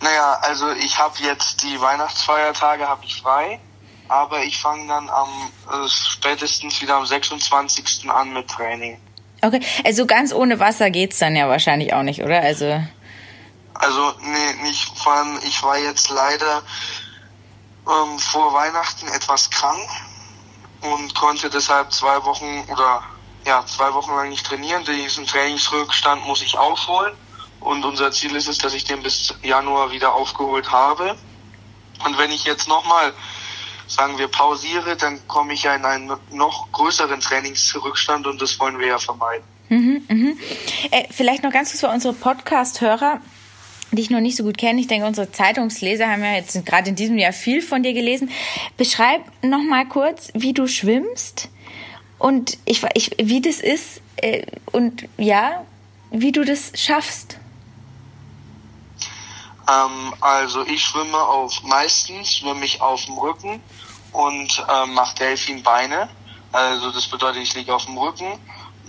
Naja, 0.00 0.38
also 0.42 0.70
ich 0.72 0.98
habe 0.98 1.14
jetzt 1.20 1.62
die 1.62 1.80
Weihnachtsfeiertage 1.80 2.86
habe 2.86 3.04
ich 3.04 3.20
frei, 3.20 3.60
aber 4.08 4.42
ich 4.42 4.58
fange 4.58 4.86
dann 4.88 5.08
am 5.08 5.28
äh, 5.72 5.88
spätestens 5.88 6.80
wieder 6.82 6.96
am 6.96 7.06
26. 7.06 8.10
an 8.10 8.32
mit 8.32 8.48
Training. 8.48 9.00
Okay, 9.42 9.60
also 9.84 10.06
ganz 10.06 10.32
ohne 10.32 10.58
Wasser 10.60 10.90
geht's 10.90 11.18
dann 11.18 11.36
ja 11.36 11.48
wahrscheinlich 11.48 11.92
auch 11.94 12.02
nicht, 12.02 12.22
oder? 12.22 12.40
Also 12.40 12.82
Also 13.74 14.14
nee, 14.20 14.62
nicht 14.62 14.98
vor 14.98 15.12
allem, 15.12 15.38
ich 15.42 15.62
war 15.62 15.78
jetzt 15.78 16.10
leider 16.10 16.62
ähm, 17.86 18.18
vor 18.18 18.52
Weihnachten 18.54 19.08
etwas 19.08 19.50
krank 19.50 19.88
und 20.82 21.14
konnte 21.14 21.50
deshalb 21.50 21.92
zwei 21.92 22.22
Wochen 22.24 22.64
oder 22.70 23.02
ja, 23.46 23.64
zwei 23.66 23.92
Wochen 23.94 24.10
lang 24.10 24.28
nicht 24.28 24.44
trainieren. 24.44 24.84
Diesen 24.84 25.26
Trainingsrückstand 25.26 26.26
muss 26.26 26.42
ich 26.42 26.58
aufholen. 26.58 27.14
Und 27.66 27.84
unser 27.84 28.12
Ziel 28.12 28.36
ist 28.36 28.46
es, 28.46 28.58
dass 28.58 28.74
ich 28.74 28.84
den 28.84 29.02
bis 29.02 29.34
Januar 29.42 29.90
wieder 29.90 30.14
aufgeholt 30.14 30.70
habe. 30.70 31.16
Und 32.04 32.16
wenn 32.16 32.30
ich 32.30 32.44
jetzt 32.44 32.68
nochmal, 32.68 33.12
sagen 33.88 34.18
wir, 34.18 34.28
pausiere, 34.28 34.96
dann 34.96 35.18
komme 35.26 35.52
ich 35.52 35.64
ja 35.64 35.74
in 35.74 35.84
einen 35.84 36.12
noch 36.30 36.70
größeren 36.70 37.18
Trainingsrückstand 37.18 38.28
und 38.28 38.40
das 38.40 38.60
wollen 38.60 38.78
wir 38.78 38.86
ja 38.86 38.98
vermeiden. 39.00 39.42
Mhm, 39.68 40.04
mhm. 40.08 40.38
Äh, 40.92 41.08
vielleicht 41.10 41.42
noch 41.42 41.50
ganz 41.50 41.70
kurz 41.70 41.80
für 41.80 41.88
unsere 41.88 42.14
Podcast-Hörer, 42.14 43.20
die 43.90 44.02
ich 44.02 44.10
noch 44.10 44.20
nicht 44.20 44.36
so 44.36 44.44
gut 44.44 44.58
kenne. 44.58 44.80
Ich 44.80 44.86
denke, 44.86 45.04
unsere 45.04 45.32
Zeitungsleser 45.32 46.08
haben 46.08 46.22
ja 46.22 46.34
jetzt 46.34 46.64
gerade 46.66 46.90
in 46.90 46.94
diesem 46.94 47.18
Jahr 47.18 47.32
viel 47.32 47.62
von 47.62 47.82
dir 47.82 47.94
gelesen. 47.94 48.30
Beschreib 48.76 49.22
noch 49.42 49.64
mal 49.64 49.88
kurz, 49.88 50.28
wie 50.34 50.52
du 50.52 50.68
schwimmst 50.68 51.48
und 52.20 52.58
ich, 52.64 52.84
ich, 52.94 53.10
wie 53.20 53.40
das 53.40 53.58
ist 53.58 54.02
äh, 54.18 54.46
und 54.70 55.08
ja, 55.18 55.64
wie 56.12 56.30
du 56.30 56.44
das 56.44 56.70
schaffst. 56.76 57.40
Ähm, 59.68 60.14
also 60.20 60.64
ich 60.64 60.84
schwimme 60.84 61.18
auf, 61.18 61.62
meistens 61.62 62.36
schwimme 62.36 62.64
ich 62.64 62.80
auf 62.80 63.04
dem 63.04 63.18
Rücken 63.18 63.60
und 64.12 64.64
ähm, 64.68 64.94
mache 64.94 65.16
Delfinbeine. 65.16 66.08
Also 66.52 66.90
das 66.90 67.06
bedeutet, 67.06 67.42
ich 67.42 67.54
liege 67.54 67.74
auf 67.74 67.84
dem 67.86 67.98
Rücken, 67.98 68.38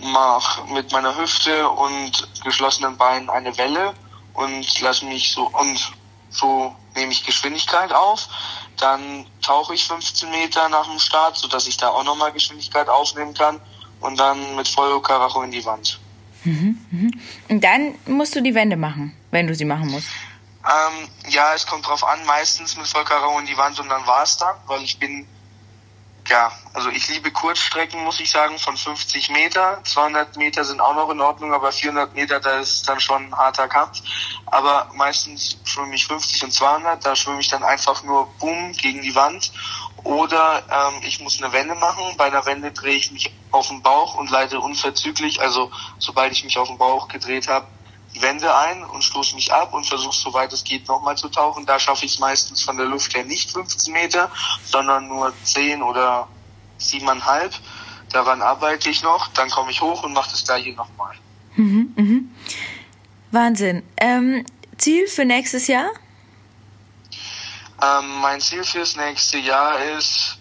mache 0.00 0.72
mit 0.72 0.92
meiner 0.92 1.16
Hüfte 1.16 1.68
und 1.68 2.28
geschlossenen 2.44 2.96
Beinen 2.96 3.28
eine 3.28 3.56
Welle 3.58 3.94
und 4.34 4.80
lasse 4.80 5.04
mich 5.04 5.32
so 5.32 5.48
und 5.48 5.92
so 6.30 6.74
nehme 6.94 7.12
ich 7.12 7.24
Geschwindigkeit 7.24 7.92
auf. 7.92 8.28
Dann 8.76 9.26
tauche 9.42 9.74
ich 9.74 9.84
15 9.84 10.30
Meter 10.30 10.68
nach 10.68 10.86
dem 10.88 10.98
Start, 11.00 11.36
so 11.36 11.48
dass 11.48 11.66
ich 11.66 11.76
da 11.76 11.88
auch 11.88 12.04
nochmal 12.04 12.32
Geschwindigkeit 12.32 12.88
aufnehmen 12.88 13.34
kann 13.34 13.60
und 14.00 14.18
dann 14.20 14.54
mit 14.54 14.68
Vollkaracho 14.68 15.42
in 15.42 15.50
die 15.50 15.64
Wand. 15.64 15.98
Mhm, 16.44 16.78
mhm. 16.90 17.20
Und 17.48 17.64
dann 17.64 17.96
musst 18.06 18.36
du 18.36 18.40
die 18.40 18.54
Wände 18.54 18.76
machen, 18.76 19.16
wenn 19.32 19.48
du 19.48 19.54
sie 19.54 19.64
machen 19.64 19.90
musst. 19.90 20.08
Ähm, 20.68 21.08
ja, 21.30 21.54
es 21.54 21.66
kommt 21.66 21.86
drauf 21.86 22.04
an, 22.04 22.24
meistens 22.26 22.76
mit 22.76 22.86
Vollkaracho 22.86 23.38
in 23.38 23.46
die 23.46 23.56
Wand 23.56 23.80
und 23.80 23.88
dann 23.88 24.06
war 24.06 24.22
es 24.22 24.36
dann, 24.36 24.54
weil 24.66 24.82
ich 24.82 24.98
bin, 24.98 25.26
ja, 26.26 26.52
also 26.74 26.90
ich 26.90 27.08
liebe 27.08 27.30
Kurzstrecken, 27.30 28.04
muss 28.04 28.20
ich 28.20 28.30
sagen, 28.30 28.58
von 28.58 28.76
50 28.76 29.30
Meter. 29.30 29.80
200 29.82 30.36
Meter 30.36 30.66
sind 30.66 30.80
auch 30.80 30.94
noch 30.94 31.08
in 31.08 31.22
Ordnung, 31.22 31.54
aber 31.54 31.72
400 31.72 32.14
Meter, 32.14 32.38
da 32.40 32.58
ist 32.58 32.86
dann 32.86 33.00
schon 33.00 33.28
ein 33.28 33.34
harter 33.34 33.66
Kampf. 33.66 34.02
Aber 34.44 34.90
meistens 34.92 35.56
schwimme 35.64 35.94
ich 35.94 36.06
50 36.06 36.44
und 36.44 36.52
200, 36.52 37.02
da 37.04 37.16
schwimme 37.16 37.40
ich 37.40 37.48
dann 37.48 37.62
einfach 37.62 38.02
nur 38.02 38.26
boom 38.38 38.72
gegen 38.72 39.00
die 39.00 39.14
Wand. 39.14 39.50
Oder 40.04 40.62
ähm, 40.70 41.00
ich 41.02 41.20
muss 41.20 41.42
eine 41.42 41.52
Wende 41.54 41.76
machen. 41.76 42.14
Bei 42.18 42.26
einer 42.26 42.44
Wende 42.44 42.72
drehe 42.72 42.96
ich 42.96 43.10
mich 43.10 43.32
auf 43.50 43.68
den 43.68 43.80
Bauch 43.80 44.16
und 44.16 44.30
leite 44.30 44.60
unverzüglich, 44.60 45.40
also 45.40 45.70
sobald 45.98 46.32
ich 46.32 46.44
mich 46.44 46.58
auf 46.58 46.68
den 46.68 46.76
Bauch 46.76 47.08
gedreht 47.08 47.48
habe, 47.48 47.66
die 48.18 48.22
Wände 48.22 48.54
ein 48.54 48.84
und 48.84 49.02
stoße 49.02 49.34
mich 49.34 49.52
ab 49.52 49.72
und 49.72 49.86
versuche, 49.86 50.16
soweit 50.16 50.52
es 50.52 50.64
geht, 50.64 50.88
nochmal 50.88 51.16
zu 51.16 51.28
tauchen. 51.28 51.66
Da 51.66 51.78
schaffe 51.78 52.04
ich 52.04 52.14
es 52.14 52.18
meistens 52.18 52.62
von 52.62 52.76
der 52.76 52.86
Luft 52.86 53.14
her 53.14 53.24
nicht 53.24 53.50
15 53.50 53.92
Meter, 53.92 54.30
sondern 54.64 55.08
nur 55.08 55.32
10 55.44 55.82
oder 55.82 56.28
7,5. 56.80 57.52
Daran 58.12 58.42
arbeite 58.42 58.90
ich 58.90 59.02
noch. 59.02 59.28
Dann 59.28 59.50
komme 59.50 59.70
ich 59.70 59.80
hoch 59.80 60.02
und 60.02 60.12
mache 60.12 60.30
das 60.30 60.44
gleiche 60.44 60.72
nochmal. 60.72 61.14
Mhm, 61.56 61.92
mhm. 61.96 62.34
Wahnsinn. 63.30 63.82
Ähm, 63.98 64.44
Ziel 64.76 65.06
für 65.06 65.24
nächstes 65.24 65.66
Jahr? 65.66 65.90
Ähm, 67.82 68.20
mein 68.20 68.40
Ziel 68.40 68.64
fürs 68.64 68.96
nächste 68.96 69.38
Jahr 69.38 69.80
ist, 69.96 70.38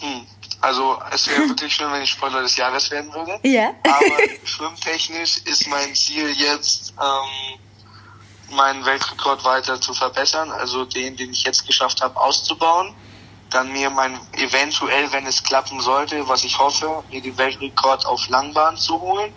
hm, 0.00 0.26
also 0.64 0.98
es 1.10 1.26
wäre 1.28 1.46
wirklich 1.46 1.74
schön, 1.74 1.92
wenn 1.92 2.00
ich 2.00 2.10
Spoiler 2.10 2.40
des 2.40 2.56
Jahres 2.56 2.90
werden 2.90 3.12
würde. 3.12 3.38
Ja. 3.42 3.74
Aber 3.82 4.16
schwimmtechnisch 4.44 5.38
ist 5.44 5.68
mein 5.68 5.94
Ziel 5.94 6.30
jetzt, 6.30 6.94
ähm, 6.98 8.56
meinen 8.56 8.84
Weltrekord 8.86 9.44
weiter 9.44 9.78
zu 9.78 9.92
verbessern, 9.92 10.50
also 10.50 10.86
den, 10.86 11.16
den 11.18 11.32
ich 11.32 11.44
jetzt 11.44 11.66
geschafft 11.66 12.00
habe, 12.00 12.18
auszubauen. 12.18 12.94
Dann 13.50 13.72
mir 13.72 13.90
mein 13.90 14.18
eventuell, 14.32 15.12
wenn 15.12 15.26
es 15.26 15.42
klappen 15.42 15.80
sollte, 15.80 16.26
was 16.28 16.44
ich 16.44 16.58
hoffe, 16.58 17.04
mir 17.10 17.20
den 17.20 17.36
Weltrekord 17.36 18.06
auf 18.06 18.26
Langbahn 18.28 18.78
zu 18.78 18.98
holen. 18.98 19.34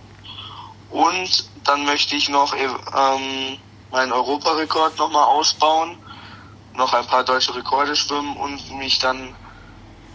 Und 0.90 1.50
dann 1.66 1.84
möchte 1.84 2.16
ich 2.16 2.30
noch 2.30 2.56
ähm, 2.56 3.58
meinen 3.92 4.14
Europarekord 4.14 4.98
nochmal 4.98 5.26
ausbauen, 5.26 5.98
noch 6.74 6.94
ein 6.94 7.06
paar 7.06 7.26
deutsche 7.26 7.54
Rekorde 7.54 7.98
schwimmen 7.98 8.38
und 8.38 8.78
mich 8.78 9.00
dann 9.00 9.36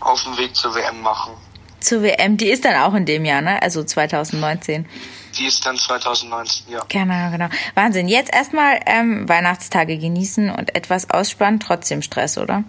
auf 0.04 0.22
den 0.24 0.36
Weg 0.36 0.54
zur 0.56 0.74
WM 0.74 1.00
machen. 1.00 1.34
Zur 1.80 2.02
WM, 2.02 2.36
die 2.36 2.48
ist 2.48 2.64
dann 2.64 2.76
auch 2.76 2.94
in 2.94 3.06
dem 3.06 3.24
Jahr, 3.24 3.40
ne? 3.40 3.60
Also 3.60 3.82
2019. 3.82 4.88
Die 5.36 5.46
ist 5.46 5.64
dann 5.64 5.76
2019, 5.76 6.72
ja. 6.72 6.80
Genau, 6.88 7.30
genau. 7.30 7.48
Wahnsinn. 7.74 8.06
Jetzt 8.06 8.32
erstmal 8.32 8.80
ähm, 8.86 9.28
Weihnachtstage 9.28 9.98
genießen 9.98 10.50
und 10.50 10.74
etwas 10.76 11.10
ausspannen, 11.10 11.58
trotzdem 11.58 12.02
Stress, 12.02 12.38
oder? 12.38 12.64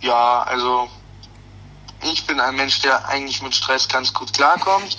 Ja, 0.00 0.42
also 0.42 0.88
ich 2.02 2.26
bin 2.26 2.40
ein 2.40 2.54
Mensch, 2.56 2.80
der 2.82 3.08
eigentlich 3.08 3.42
mit 3.42 3.54
Stress 3.54 3.88
ganz 3.88 4.12
gut 4.12 4.32
klarkommt. 4.34 4.96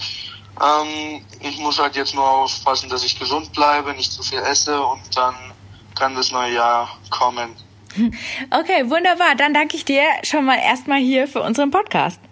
Ähm, 0.61 1.26
ich 1.39 1.57
muss 1.59 1.80
halt 1.80 1.95
jetzt 1.95 2.13
nur 2.13 2.28
aufpassen, 2.28 2.89
dass 2.89 3.03
ich 3.03 3.20
gesund 3.20 3.53
bleibe, 3.53 3.93
nicht 3.93 4.11
zu 4.11 4.24
viel 4.24 4.39
esse 4.39 4.82
und 4.82 5.01
dann 5.15 5.36
kann 5.95 6.15
das 6.15 6.32
neue 6.32 6.53
Jahr 6.53 6.89
kommen. 7.09 7.55
Okay, 8.51 8.89
wunderbar. 8.89 9.35
Dann 9.37 9.53
danke 9.53 9.75
ich 9.75 9.85
dir 9.85 10.03
schon 10.23 10.45
mal 10.45 10.57
erstmal 10.57 10.99
hier 10.99 11.27
für 11.27 11.41
unseren 11.41 11.71
Podcast. 11.71 12.19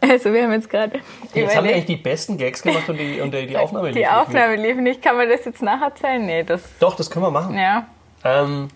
Also 0.00 0.32
wir 0.32 0.44
haben 0.44 0.52
jetzt 0.52 0.70
gerade. 0.70 1.00
Jetzt 1.34 1.54
haben 1.54 1.66
wir 1.66 1.74
eigentlich 1.74 1.86
die 1.86 1.96
besten 1.96 2.38
Gags 2.38 2.62
gemacht 2.62 2.88
und 2.88 2.96
die, 2.98 3.20
und 3.20 3.32
die 3.32 3.56
Aufnahme 3.56 3.88
lief. 3.88 3.96
Die 3.96 4.06
Aufnahme 4.06 4.56
lief 4.56 4.76
nicht. 4.76 5.02
Kann 5.02 5.16
man 5.16 5.28
das 5.28 5.44
jetzt 5.44 5.60
nacherzählen? 5.62 6.24
Nee, 6.24 6.42
das. 6.42 6.62
Doch, 6.78 6.96
das 6.96 7.10
können 7.10 7.24
wir 7.26 7.30
machen. 7.30 7.56
Ja. 7.56 7.86
Ähm, 8.24 8.68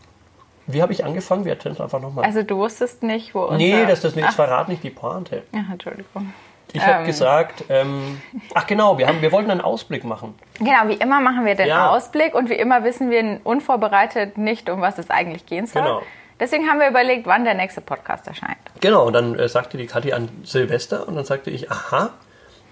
wie 0.66 0.82
habe 0.82 0.92
ich 0.92 1.04
angefangen? 1.04 1.44
Wir 1.44 1.52
erzählen 1.52 1.74
es 1.74 1.80
einfach 1.80 2.00
nochmal. 2.00 2.24
Also 2.24 2.42
du 2.42 2.56
wusstest 2.56 3.02
nicht, 3.02 3.34
wo 3.34 3.42
unser... 3.42 3.56
Nee, 3.56 3.86
das, 3.86 4.00
das, 4.00 4.14
das 4.14 4.34
verrat 4.34 4.68
nicht 4.68 4.82
die 4.82 4.90
Pointe. 4.90 5.44
Ja, 5.54 5.64
Entschuldigung. 5.70 6.32
Ich 6.76 6.86
habe 6.86 7.04
gesagt, 7.04 7.64
ähm, 7.68 8.20
ach 8.54 8.66
genau, 8.66 8.98
wir, 8.98 9.06
haben, 9.08 9.22
wir 9.22 9.32
wollten 9.32 9.50
einen 9.50 9.60
Ausblick 9.60 10.04
machen. 10.04 10.34
Genau, 10.58 10.86
wie 10.88 10.94
immer 10.94 11.20
machen 11.20 11.44
wir 11.44 11.54
den 11.54 11.68
Ja. 11.68 11.90
Ausblick 11.90 12.34
und 12.34 12.48
wie 12.50 12.54
immer 12.54 12.84
wissen 12.84 13.10
wir 13.10 13.40
unvorbereitet 13.44 14.38
nicht, 14.38 14.68
um 14.70 14.80
was 14.80 14.98
es 14.98 15.10
eigentlich 15.10 15.46
gehen 15.46 15.66
soll. 15.66 15.82
Genau. 15.82 16.02
Deswegen 16.38 16.68
haben 16.68 16.78
wir 16.80 16.88
überlegt, 16.88 17.26
wann 17.26 17.44
der 17.44 17.54
nächste 17.54 17.80
Podcast 17.80 18.26
erscheint. 18.26 18.58
Genau, 18.80 19.06
und 19.06 19.14
dann 19.14 19.38
äh, 19.38 19.48
sagte 19.48 19.78
die 19.78 19.86
Kathi 19.86 20.12
an 20.12 20.28
Silvester 20.44 21.08
und 21.08 21.16
dann 21.16 21.24
sagte 21.24 21.50
ich, 21.50 21.70
aha, 21.70 22.10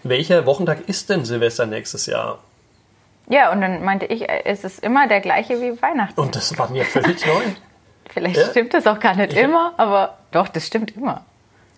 welcher 0.03 0.45
Wochentag 0.45 0.87
ist 0.87 1.09
denn 1.09 1.25
Silvester 1.25 1.65
nächstes 1.65 2.05
Jahr? 2.07 2.39
Ja, 3.27 3.51
und 3.53 3.63
dann 3.63 3.83
meinte 3.83 4.05
ich, 4.05 4.29
äh, 4.29 4.43
es 4.45 4.65
ist 4.65 4.83
immer 4.85 5.09
der 5.09 5.21
gleiche 5.21 5.63
wie 5.63 5.81
Weihnachten. 5.81 6.21
Und 6.21 6.37
das 6.37 6.59
war 6.59 6.71
mir 6.71 6.85
völlig 6.85 7.25
neu. 7.27 7.41
Vielleicht 8.11 8.37
Ja. 8.37 8.45
stimmt 8.51 8.75
das 8.75 8.87
auch 8.87 9.01
gar 9.01 9.15
nicht 9.17 9.33
Ich- 9.33 9.39
immer, 9.39 9.73
aber 9.79 10.19
doch, 10.31 10.49
das 10.49 10.67
stimmt 10.67 10.95
immer. 10.95 11.25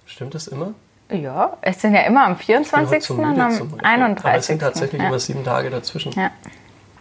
Stimmt 0.07 0.35
das 0.35 0.49
immer? 0.49 0.75
Ja, 1.11 1.57
es 1.63 1.81
sind 1.81 1.95
ja 1.95 2.03
immer 2.03 2.25
am 2.27 2.37
Ich 2.41 2.47
bin 2.47 2.57
heute 2.57 2.69
24. 2.69 3.05
so 3.05 3.15
und 3.15 3.41
am 3.41 3.51
zum 3.53 3.69
Rechnen. 3.75 3.85
31. 3.85 4.25
Aber 4.25 4.37
es 4.39 4.47
sind 4.47 4.59
tatsächlich 4.61 5.01
ja. 5.01 5.09
immer 5.09 5.19
sieben 5.19 5.45
Tage 5.45 5.71
dazwischen. 5.71 6.13
Ja. 6.13 6.31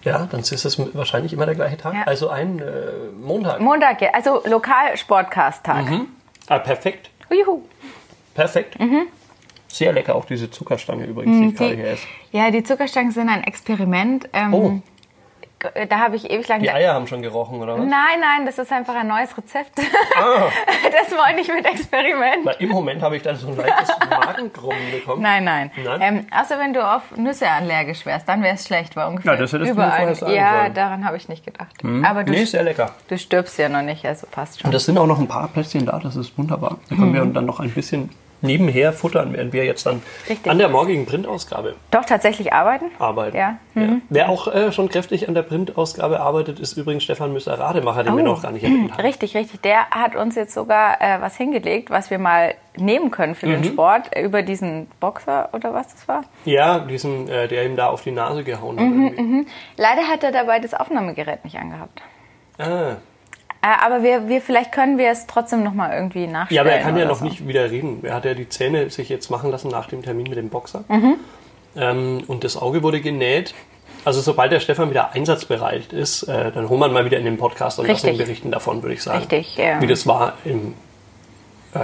Ja, 0.03 0.27
dann 0.29 0.41
ist 0.41 0.51
es 0.51 0.95
wahrscheinlich 0.95 1.33
immer 1.33 1.47
der 1.47 1.55
gleiche 1.55 1.77
Tag. 1.77 1.95
Ja. 1.95 2.03
Also 2.03 2.29
ein 2.29 2.59
äh, 2.59 2.63
Montag. 3.19 3.59
Montag, 3.59 3.99
ja, 4.01 4.11
also 4.13 4.43
Lokal-Sportcast-Tag. 4.45 5.85
ah, 6.47 6.59
perfekt. 6.59 7.09
Juhu. 7.31 7.61
Perfekt. 8.35 8.77
Sehr 9.67 9.93
lecker, 9.93 10.15
auch 10.15 10.25
diese 10.25 10.51
Zuckerstange 10.51 11.05
übrigens, 11.05 11.37
die 11.39 11.47
ich 11.47 11.55
gerade 11.55 11.75
hier 11.75 11.87
esse. 11.87 12.07
Ja, 12.31 12.51
die 12.51 12.63
Zuckerstangen 12.63 13.11
sind 13.11 13.29
ein 13.29 13.43
Experiment. 13.43 14.29
Ähm, 14.31 14.53
Oh. 14.53 14.79
Da 15.89 15.99
habe 15.99 16.15
ich 16.15 16.29
ewig 16.29 16.47
lang. 16.47 16.59
Die 16.61 16.69
Eier 16.69 16.93
haben 16.93 17.07
schon 17.07 17.21
gerochen, 17.23 17.59
oder 17.61 17.73
was? 17.73 17.79
Nein, 17.85 18.19
nein, 18.19 18.45
das 18.45 18.59
ist 18.59 18.71
einfach 18.71 18.93
ein 18.95 19.07
neues 19.07 19.35
Rezept. 19.37 19.79
Ah, 20.15 20.43
Das 20.91 21.17
meine 21.17 21.41
ich 21.41 21.47
mit 21.47 21.65
Experiment. 21.65 22.45
weil 22.45 22.55
im 22.59 22.69
Moment 22.69 23.01
habe 23.01 23.17
ich 23.17 23.23
dann 23.23 23.35
so 23.35 23.47
ein 23.47 23.55
leichtes 23.57 23.89
Magengrummen 24.09 24.91
bekommen. 24.91 25.21
Nein, 25.23 25.43
nein. 25.43 25.71
Nein? 25.83 26.01
Ähm, 26.01 26.27
außer 26.31 26.59
wenn 26.59 26.73
du 26.73 26.85
auf 26.87 27.15
Nüsse 27.17 27.49
allergisch 27.49 28.05
wärst, 28.05 28.27
dann 28.29 28.43
wäre 28.43 28.55
es 28.55 28.65
schlecht, 28.67 28.95
weil 28.95 29.07
ungefähr 29.07 29.33
Ja, 29.33 29.39
das 29.39 29.53
hättest 29.53 29.69
du 29.69 29.73
überall. 29.73 29.91
vorher 29.97 30.15
sagen 30.15 30.33
ja, 30.33 30.59
sollen. 30.61 30.73
Daran 30.75 31.05
habe 31.05 31.17
ich 31.17 31.29
nicht 31.29 31.43
gedacht. 31.45 31.75
Aber 32.03 32.23
du, 32.23 32.31
Nee, 32.31 32.45
sehr 32.45 32.63
lecker. 32.63 32.91
du 33.07 33.17
stirbst 33.17 33.57
ja 33.57 33.67
noch 33.69 33.81
nicht, 33.81 34.05
also 34.05 34.27
passt 34.29 34.61
schon. 34.61 34.69
Und 34.69 34.75
es 34.75 34.85
sind 34.85 34.97
auch 34.97 35.07
noch 35.07 35.19
ein 35.19 35.27
paar 35.27 35.47
Plätzchen 35.47 35.85
da, 35.85 35.97
das 35.99 36.15
ist 36.15 36.37
wunderbar. 36.37 36.77
Da 36.89 36.95
können 36.95 37.13
wir 37.13 37.25
dann 37.25 37.45
noch 37.45 37.59
ein 37.59 37.71
bisschen 37.71 38.09
nebenher 38.45 38.93
futtern, 38.93 39.33
während 39.33 39.51
wir 39.53 39.65
jetzt 39.65 39.85
dann 39.85 40.01
Richtig. 40.29 40.49
an 40.51 40.57
der 40.57 40.69
morgigen 40.69 41.05
Printausgabe 41.05 41.75
Doch 41.91 42.05
tatsächlich 42.05 42.53
arbeiten? 42.53 42.85
arbeiten. 42.99 43.35
Ja. 43.37 43.57
Mhm. 43.73 43.81
Ja. 43.83 43.89
Wer 44.09 44.29
auch 44.29 44.47
äh, 44.47 44.71
schon 44.71 44.87
kräftig 44.89 45.27
an 45.27 45.33
der 45.33 45.41
Printausgabe 45.43 46.19
arbeitet, 46.19 46.59
ist 46.59 46.77
übrigens 46.77 47.03
Stefan 47.03 47.33
Müsser-Rademacher, 47.33 48.03
den 48.03 48.15
wir 48.15 48.23
Oh. 48.23 48.27
noch 48.27 48.41
gar 48.41 48.51
nicht 48.51 48.63
erwähnt 48.63 48.91
haben. 48.93 49.01
Richtig, 49.05 49.35
richtig. 49.35 49.61
Der 49.61 49.89
hat 49.89 50.15
uns 50.15 50.35
jetzt 50.35 50.53
sogar 50.53 51.01
äh, 51.01 51.19
was 51.21 51.35
hingelegt, 51.35 51.89
was 51.89 52.09
wir 52.09 52.19
mal 52.19 52.55
nehmen 52.77 53.11
können 53.11 53.35
für 53.35 53.47
Mhm. 53.47 53.51
den 53.51 53.63
Sport 53.65 54.11
über 54.17 54.41
diesen 54.41 54.87
Boxer 54.99 55.49
oder 55.53 55.73
was 55.73 55.87
das 55.89 56.07
war. 56.07 56.23
Ja, 56.45 56.79
diesen, 56.79 57.27
äh, 57.29 57.47
der 57.47 57.65
ihm 57.65 57.75
da 57.75 57.87
auf 57.87 58.01
die 58.03 58.11
Nase 58.11 58.43
gehauen 58.43 58.77
hat. 58.79 58.85
Mhm, 58.85 59.07
irgendwie. 59.15 59.47
Leider 59.77 60.03
hat 60.07 60.23
er 60.23 60.31
dabei 60.31 60.59
das 60.59 60.73
Aufnahmegerät 60.73 61.43
nicht 61.43 61.57
angehabt. 61.57 62.01
Ah. 62.57 62.95
Äh, 63.61 63.67
aber 63.83 64.03
wir, 64.03 64.27
wir, 64.27 64.41
vielleicht 64.41 64.71
können 64.71 64.97
wir 64.97 65.09
es 65.09 65.27
trotzdem 65.27 65.63
noch 65.63 65.73
mal 65.73 65.91
irgendwie 65.93 66.27
nachstellen. 66.27 66.55
Ja, 66.55 66.61
aber 66.61 66.71
er 66.71 66.83
kann 66.83 66.97
ja 66.97 67.05
noch 67.05 67.17
so. 67.19 67.25
nicht 67.25 67.47
wieder 67.47 67.71
reden. 67.71 67.99
Er 68.03 68.15
hat 68.15 68.25
ja 68.25 68.33
die 68.33 68.47
Zähne 68.49 68.89
sich 68.89 69.09
jetzt 69.09 69.29
machen 69.29 69.51
lassen 69.51 69.69
nach 69.69 69.87
dem 69.87 70.03
Termin 70.03 70.27
mit 70.27 70.37
dem 70.37 70.49
Boxer. 70.49 70.83
Mhm. 70.87 71.15
Ähm, 71.75 72.23
und 72.27 72.43
das 72.43 72.57
Auge 72.57 72.83
wurde 72.83 73.01
genäht. 73.01 73.53
Also 74.03 74.21
sobald 74.21 74.51
der 74.51 74.59
Stefan 74.59 74.91
wieder 74.91 75.13
einsatzbereit 75.13 75.91
ist, 75.91 76.23
äh, 76.23 76.51
dann 76.51 76.69
holen 76.69 76.79
wir 76.79 76.87
ihn 76.87 76.93
mal 76.93 77.05
wieder 77.05 77.17
in 77.17 77.25
den 77.25 77.37
Podcast 77.37 77.79
und 77.79 77.87
lassen 77.87 78.07
ihn 78.09 78.17
berichten 78.17 78.51
davon, 78.51 78.83
würde 78.83 78.93
ich 78.93 79.01
sagen. 79.01 79.17
Richtig, 79.19 79.57
ja. 79.57 79.81
Wie 79.81 79.87
das 79.87 80.05
war 80.05 80.33
im 80.45 80.75
äh, 81.73 81.79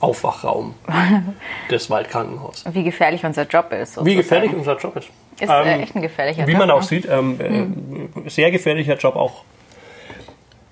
Aufwachraum 0.00 0.74
des 1.70 1.90
Waldkrankenhauses. 1.90 2.72
Wie 2.72 2.84
gefährlich 2.84 3.24
unser 3.24 3.42
Job 3.46 3.72
ist. 3.72 3.92
Wie 3.92 3.94
sozusagen. 3.94 4.16
gefährlich 4.16 4.52
unser 4.54 4.76
Job 4.76 4.96
ist. 4.96 5.08
Ist 5.40 5.48
äh, 5.50 5.74
Ähm, 5.74 5.80
echt 5.80 5.96
ein 5.96 6.02
gefährlicher 6.02 6.46
Wie 6.46 6.52
Job. 6.52 6.60
man 6.60 6.70
auch 6.70 6.80
ne? 6.80 6.86
sieht, 6.86 7.08
ähm, 7.10 8.08
äh, 8.24 8.30
sehr 8.30 8.52
gefährlicher 8.52 8.94
Job 8.96 9.16
auch, 9.16 9.42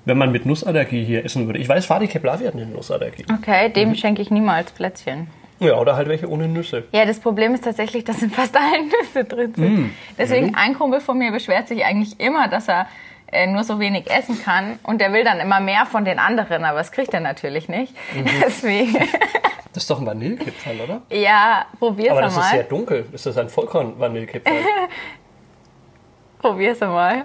wenn 0.06 0.16
man 0.16 0.32
mit 0.32 0.46
Nussallergie 0.46 1.04
hier 1.04 1.24
essen 1.24 1.46
würde. 1.46 1.58
Ich 1.58 1.68
weiß, 1.68 1.84
Fadi 1.84 2.06
Keblavi 2.08 2.44
hat 2.46 2.54
eine 2.54 2.64
Nussallergie. 2.66 3.26
Okay, 3.30 3.68
dem 3.68 3.90
Mhm. 3.90 3.94
schenke 3.96 4.22
ich 4.22 4.30
niemals 4.30 4.72
Plätzchen. 4.72 5.28
Ja, 5.58 5.74
oder 5.78 5.96
halt 5.96 6.08
welche 6.08 6.28
ohne 6.30 6.48
Nüsse. 6.48 6.84
Ja, 6.92 7.04
das 7.06 7.18
Problem 7.18 7.54
ist 7.54 7.64
tatsächlich, 7.64 8.04
dass 8.04 8.22
in 8.22 8.30
fast 8.30 8.56
allen 8.56 8.88
Nüsse 9.02 9.24
drin 9.24 9.54
sind. 9.54 9.78
Mm. 9.86 9.90
Deswegen, 10.18 10.46
Mhm. 10.48 10.54
ein 10.54 10.74
Kumpel 10.74 11.00
von 11.00 11.16
mir 11.18 11.32
beschwert 11.32 11.66
sich 11.68 11.84
eigentlich 11.84 12.20
immer, 12.20 12.48
dass 12.48 12.68
er 12.68 12.86
äh, 13.32 13.46
nur 13.48 13.64
so 13.64 13.80
wenig 13.80 14.08
essen 14.10 14.40
kann 14.44 14.78
und 14.84 15.00
der 15.00 15.12
will 15.12 15.24
dann 15.24 15.40
immer 15.40 15.58
mehr 15.60 15.84
von 15.86 16.04
den 16.04 16.18
anderen, 16.20 16.64
aber 16.64 16.78
das 16.78 16.92
kriegt 16.92 17.12
er 17.12 17.20
natürlich 17.20 17.68
nicht. 17.68 17.92
Mhm. 18.14 18.24
Deswegen, 18.44 18.94
Das 19.72 19.82
ist 19.82 19.90
doch 19.90 19.98
ein 20.00 20.06
Vanillekipferl, 20.06 20.80
oder? 20.80 21.02
ja, 21.10 21.66
probier's 21.78 22.12
Aber 22.12 22.20
das 22.22 22.36
ist 22.36 22.50
sehr 22.50 22.62
dunkel. 22.62 23.04
Ist 23.12 23.26
das 23.26 23.36
ein 23.36 23.48
Vollkorn-Vanillekipferl? 23.48 24.54
Probier's 26.38 26.80
einmal. 26.82 27.24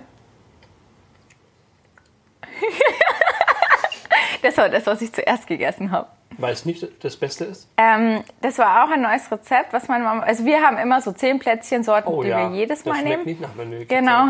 das 4.41 4.57
war 4.57 4.69
das, 4.69 4.85
was 4.85 5.01
ich 5.01 5.11
zuerst 5.13 5.47
gegessen 5.47 5.91
habe. 5.91 6.07
Weil 6.37 6.53
es 6.53 6.65
nicht 6.65 6.87
das 7.03 7.17
Beste 7.17 7.45
ist? 7.45 7.67
Ähm, 7.77 8.23
das 8.41 8.57
war 8.57 8.85
auch 8.85 8.89
ein 8.89 9.01
neues 9.01 9.29
Rezept, 9.31 9.73
was 9.73 9.87
meine 9.89 10.03
Mama. 10.05 10.23
Also 10.23 10.45
wir 10.45 10.61
haben 10.61 10.77
immer 10.77 11.01
so 11.01 11.11
zehn 11.11 11.39
Plätzchensorten, 11.39 12.11
Oh 12.11 12.23
die 12.23 12.29
ja, 12.29 12.49
wir 12.49 12.55
jedes 12.57 12.79
das 12.83 12.85
Mal 12.85 12.95
schmeckt 13.01 13.09
nehmen. 13.09 13.25
nicht 13.25 13.41
nach 13.41 13.55
Vanillekipferl. 13.57 13.99
Genau. 13.99 14.27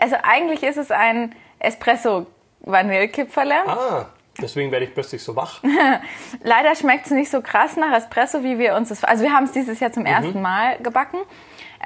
Also 0.00 0.16
eigentlich 0.22 0.62
ist 0.62 0.78
es 0.78 0.90
ein 0.90 1.34
Espresso 1.58 2.26
Vanillekipferle. 2.60 3.54
Ah, 3.68 4.06
deswegen 4.40 4.72
werde 4.72 4.86
ich 4.86 4.94
plötzlich 4.94 5.22
so 5.22 5.36
wach. 5.36 5.60
Leider 6.42 6.74
schmeckt 6.74 7.06
es 7.06 7.12
nicht 7.12 7.30
so 7.30 7.42
krass 7.42 7.76
nach 7.76 7.92
Espresso, 7.94 8.42
wie 8.42 8.58
wir 8.58 8.74
uns 8.74 8.88
das. 8.88 9.04
Also 9.04 9.22
wir 9.22 9.32
haben 9.32 9.44
es 9.44 9.52
dieses 9.52 9.78
Jahr 9.80 9.90
Mhm. 9.90 9.94
zum 9.94 10.06
ersten 10.06 10.40
Mal 10.42 10.78
gebacken. 10.78 11.18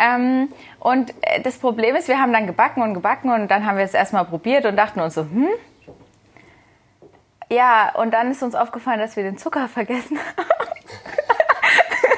Ähm, 0.00 0.48
und 0.78 1.12
äh, 1.22 1.40
das 1.42 1.58
Problem 1.58 1.96
ist, 1.96 2.06
wir 2.06 2.20
haben 2.20 2.32
dann 2.32 2.46
gebacken 2.46 2.80
und 2.82 2.94
gebacken 2.94 3.30
und 3.32 3.48
dann 3.50 3.66
haben 3.66 3.76
wir 3.76 3.84
es 3.84 3.92
erstmal 3.94 4.24
probiert 4.24 4.64
und 4.64 4.76
dachten 4.76 5.00
uns 5.00 5.14
so, 5.14 5.22
hm. 5.22 5.48
Ja, 7.50 7.94
und 7.94 8.12
dann 8.12 8.30
ist 8.30 8.42
uns 8.42 8.54
aufgefallen, 8.54 9.00
dass 9.00 9.16
wir 9.16 9.22
den 9.22 9.38
Zucker 9.38 9.68
vergessen 9.68 10.18
haben. 10.36 10.68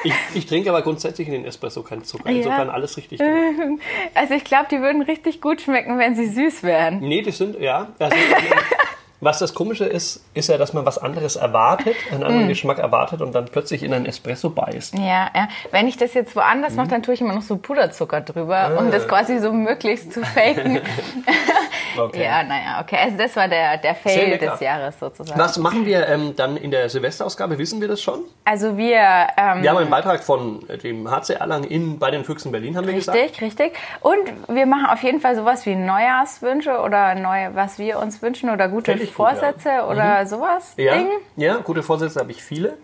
Ich, 0.03 0.13
ich 0.33 0.45
trinke 0.47 0.69
aber 0.69 0.81
grundsätzlich 0.81 1.27
in 1.27 1.33
den 1.33 1.45
Espresso 1.45 1.83
keinen 1.83 2.03
Zucker. 2.03 2.29
Ja. 2.29 2.37
Insofern 2.37 2.69
alles 2.69 2.97
richtig 2.97 3.19
gemacht. 3.19 3.79
Also 4.15 4.33
ich 4.33 4.43
glaube, 4.43 4.65
die 4.71 4.81
würden 4.81 5.03
richtig 5.03 5.41
gut 5.41 5.61
schmecken, 5.61 5.99
wenn 5.99 6.15
sie 6.15 6.27
süß 6.27 6.63
wären. 6.63 6.99
Nee, 6.99 7.21
die 7.21 7.31
sind, 7.31 7.59
ja. 7.59 7.89
Also, 7.99 8.15
was 9.21 9.39
das 9.39 9.53
Komische 9.53 9.85
ist, 9.85 10.23
ist 10.33 10.49
ja, 10.49 10.57
dass 10.57 10.73
man 10.73 10.85
was 10.85 10.97
anderes 10.97 11.35
erwartet, 11.35 11.95
einen 12.11 12.21
Mm. 12.21 12.23
anderen 12.25 12.47
Geschmack 12.49 12.79
erwartet 12.79 13.21
und 13.21 13.33
dann 13.33 13.45
plötzlich 13.45 13.83
in 13.83 13.93
einen 13.93 14.05
Espresso 14.05 14.49
beißt. 14.49 14.95
Ja, 14.97 15.29
ja. 15.33 15.47
Wenn 15.71 15.87
ich 15.87 15.95
das 15.97 16.13
jetzt 16.13 16.35
woanders 16.35 16.71
Mhm. 16.71 16.77
mache, 16.77 16.87
dann 16.89 17.03
tue 17.03 17.13
ich 17.13 17.21
immer 17.21 17.33
noch 17.33 17.41
so 17.43 17.57
Puderzucker 17.57 18.21
drüber, 18.21 18.57
Ah. 18.57 18.79
um 18.79 18.91
das 18.91 19.07
quasi 19.07 19.39
so 19.39 19.53
möglichst 19.53 20.11
zu 20.13 20.23
faken. 20.23 20.81
Okay. 21.97 22.23
Ja, 22.23 22.41
naja, 22.43 22.79
okay. 22.81 22.95
Also 23.03 23.17
das 23.17 23.35
war 23.35 23.49
der, 23.49 23.77
der 23.77 23.95
Fail 23.95 24.37
des 24.37 24.61
Jahres 24.61 24.97
sozusagen. 24.97 25.37
Was 25.37 25.57
machen 25.57 25.85
wir 25.85 26.07
ähm, 26.07 26.33
dann 26.37 26.55
in 26.55 26.71
der 26.71 26.87
Silvesterausgabe? 26.89 27.57
Wissen 27.57 27.81
wir 27.81 27.89
das 27.89 28.01
schon? 28.01 28.21
Also 28.45 28.77
wir... 28.77 28.95
Ähm, 29.35 29.61
Wir 29.61 29.69
haben 29.71 29.77
einen 29.77 29.89
Beitrag 29.89 30.23
von 30.23 30.67
äh, 30.69 30.77
dem 30.77 31.11
HC 31.11 31.33
Erlangen 31.33 31.65
in 31.65 31.99
bei 31.99 32.09
den 32.09 32.23
Füchsen 32.23 32.51
Berlin, 32.53 32.77
haben 32.77 32.87
wir 32.87 32.93
gesagt. 32.93 33.17
Richtig, 33.17 33.41
richtig. 33.41 33.73
Und 33.99 34.17
wir 34.47 34.65
machen 34.67 34.85
auf 34.85 35.03
jeden 35.03 35.19
Fall 35.19 35.35
sowas 35.35 35.65
wie 35.65 35.75
Neujahrswünsche 35.75 36.79
oder 36.79 37.13
neue, 37.15 37.55
was 37.55 37.77
wir 37.77 37.99
uns 37.99 38.21
wünschen 38.21 38.49
oder 38.49 38.69
gute 38.69 38.91
Fänd 38.91 39.01
ich 39.11 39.17
gut, 39.17 39.27
Vorsätze 39.27 39.69
ja. 39.69 39.83
Mhm. 39.83 39.89
oder 39.91 40.25
sowas. 40.25 40.73
Ja, 40.77 40.95
Ding. 40.95 41.07
ja, 41.35 41.57
gute 41.57 41.83
Vorsätze 41.83 42.19
habe 42.19 42.31
ich 42.31 42.43
viele. 42.43 42.77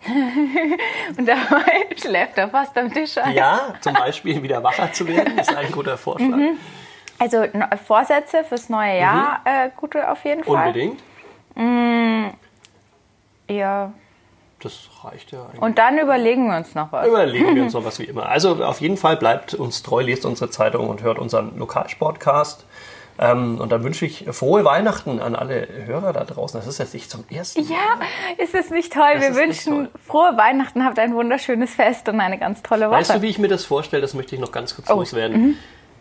Und 1.18 1.26
dabei 1.26 1.86
schläft 2.00 2.38
er 2.38 2.48
fast 2.48 2.76
am 2.78 2.92
Tisch 2.92 3.18
ein. 3.18 3.34
Ja, 3.34 3.74
zum 3.80 3.94
Beispiel 3.94 4.42
wieder 4.42 4.62
wacher 4.62 4.92
zu 4.92 5.06
werden, 5.08 5.38
ist 5.38 5.54
ein 5.56 5.72
guter 5.72 5.98
Vorschlag. 5.98 6.36
Mhm. 6.36 6.58
Also 7.18 7.40
ne- 7.40 7.68
Vorsätze 7.84 8.44
fürs 8.44 8.68
neue 8.68 8.98
Jahr, 8.98 9.40
äh, 9.44 9.70
gute 9.76 10.08
auf 10.08 10.24
jeden 10.24 10.44
Fall. 10.44 10.72
Mhm. 10.72 10.96
Unbedingt. 11.56 12.34
Ja. 13.50 13.92
Das 14.60 14.88
reicht 15.04 15.32
ja 15.32 15.44
eigentlich. 15.44 15.62
Und 15.62 15.78
dann 15.78 15.98
überlegen 15.98 16.48
wir 16.50 16.56
uns 16.56 16.74
noch 16.74 16.90
was. 16.92 17.06
Überlegen 17.06 17.54
wir 17.54 17.62
uns 17.62 17.72
noch 17.74 17.84
was 17.84 17.98
wie 17.98 18.04
immer. 18.04 18.28
Also 18.28 18.62
auf 18.64 18.80
jeden 18.80 18.96
Fall 18.96 19.16
bleibt 19.16 19.54
uns 19.54 19.82
treu, 19.82 20.02
lest 20.02 20.24
unsere 20.24 20.50
Zeitung 20.50 20.88
und 20.88 21.02
hört 21.02 21.18
unseren 21.18 21.56
Lokalsportcast. 21.58 22.64
Ähm, 23.20 23.60
und 23.60 23.70
dann 23.72 23.82
wünsche 23.82 24.06
ich 24.06 24.26
frohe 24.30 24.64
Weihnachten 24.64 25.18
an 25.20 25.34
alle 25.34 25.66
Hörer 25.86 26.12
da 26.12 26.24
draußen. 26.24 26.58
Das 26.60 26.68
ist 26.68 26.78
jetzt 26.78 26.94
nicht 26.94 27.10
zum 27.10 27.24
ersten 27.30 27.62
Mal. 27.62 27.70
Ja, 27.70 28.42
ist 28.44 28.54
es 28.54 28.70
nicht 28.70 28.92
toll? 28.92 29.02
Das 29.14 29.22
wir 29.22 29.34
wünschen 29.34 29.88
frohe 30.06 30.36
Weihnachten, 30.36 30.84
habt 30.84 30.98
ein 30.98 31.14
wunderschönes 31.14 31.74
Fest 31.74 32.08
und 32.08 32.20
eine 32.20 32.38
ganz 32.38 32.62
tolle 32.62 32.88
Woche. 32.88 32.98
Weißt 33.00 33.14
du, 33.14 33.22
wie 33.22 33.28
ich 33.28 33.38
mir 33.38 33.48
das 33.48 33.64
vorstelle? 33.64 34.00
Das 34.02 34.14
möchte 34.14 34.34
ich 34.36 34.40
noch 34.40 34.52
ganz 34.52 34.74
kurz 34.76 34.88
Oh, 34.90 34.94
loswerden. 34.94 35.58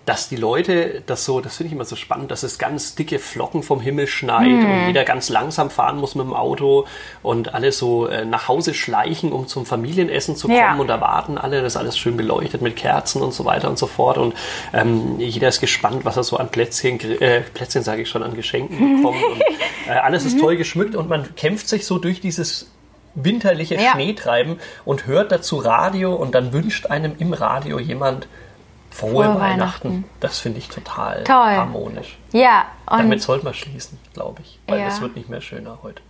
Dass 0.07 0.29
die 0.29 0.37
Leute 0.37 1.03
das 1.05 1.25
so, 1.25 1.41
das 1.41 1.57
finde 1.57 1.67
ich 1.67 1.73
immer 1.73 1.83
so 1.83 1.97
spannend, 1.97 2.31
dass 2.31 2.41
es 2.43 2.57
ganz 2.57 2.95
dicke 2.95 3.19
Flocken 3.19 3.61
vom 3.61 3.81
Himmel 3.81 4.07
schneit 4.07 4.47
Mhm. 4.47 4.65
und 4.71 4.87
jeder 4.87 5.03
ganz 5.03 5.27
langsam 5.27 5.69
fahren 5.69 5.97
muss 5.97 6.15
mit 6.15 6.25
dem 6.25 6.33
Auto 6.33 6.85
und 7.23 7.53
alle 7.53 7.73
so 7.73 8.07
äh, 8.07 8.23
nach 8.23 8.47
Hause 8.47 8.73
schleichen, 8.73 9.33
um 9.33 9.47
zum 9.47 9.65
Familienessen 9.65 10.37
zu 10.37 10.47
kommen 10.47 10.57
Ja. 10.59 10.75
und 10.77 10.89
erwarten 10.89 11.37
alle, 11.37 11.61
das 11.61 11.75
alles 11.75 11.97
schön 11.97 12.15
beleuchtet 12.15 12.61
mit 12.61 12.77
Kerzen 12.77 13.21
und 13.21 13.33
so 13.33 13.43
weiter 13.43 13.69
und 13.69 13.77
so 13.77 13.85
fort 13.85 14.17
und 14.17 14.33
ähm, 14.73 15.19
jeder 15.19 15.49
ist 15.49 15.59
gespannt, 15.59 16.05
was 16.05 16.15
er 16.15 16.23
so 16.23 16.37
an 16.37 16.47
Plätzchen, 16.49 16.99
äh, 17.21 17.41
Plätzchen 17.41 17.83
sage 17.83 18.03
ich 18.03 18.09
schon, 18.09 18.23
an 18.23 18.33
Geschenken 18.33 18.97
bekommt 19.03 19.21
und 19.21 19.41
äh, 19.87 19.91
alles 19.91 20.23
Mhm. 20.23 20.29
ist 20.29 20.39
toll 20.39 20.55
geschmückt 20.55 20.95
und 20.95 21.09
man 21.09 21.35
kämpft 21.35 21.67
sich 21.67 21.85
so 21.85 21.97
durch 21.97 22.21
dieses 22.21 22.71
winterliche 23.13 23.75
Ja. 23.75 23.91
Schneetreiben 23.93 24.59
und 24.85 25.05
hört 25.05 25.33
dazu 25.33 25.57
Radio 25.57 26.15
und 26.15 26.33
dann 26.33 26.53
wünscht 26.53 26.85
einem 26.85 27.13
im 27.19 27.33
Radio 27.33 27.77
jemand 27.79 28.27
frohe, 28.91 29.25
Weihnachten. 29.25 29.39
Weihnachten. 29.41 30.03
Das 30.19 30.39
finde 30.39 30.59
ich 30.59 30.69
total 30.69 31.23
Toll. 31.23 31.35
harmonisch. 31.35 32.17
Ja, 32.31 32.65
und 32.89 32.99
Damit 32.99 33.21
sollte 33.21 33.45
man 33.45 33.53
schließen, 33.53 33.99
glaube 34.13 34.41
ich. 34.41 34.59
Weil 34.67 34.79
Ja. 34.79 34.87
es 34.87 35.01
wird 35.01 35.15
nicht 35.15 35.29
mehr 35.29 35.41
schöner 35.41 35.79
heute. 35.83 36.01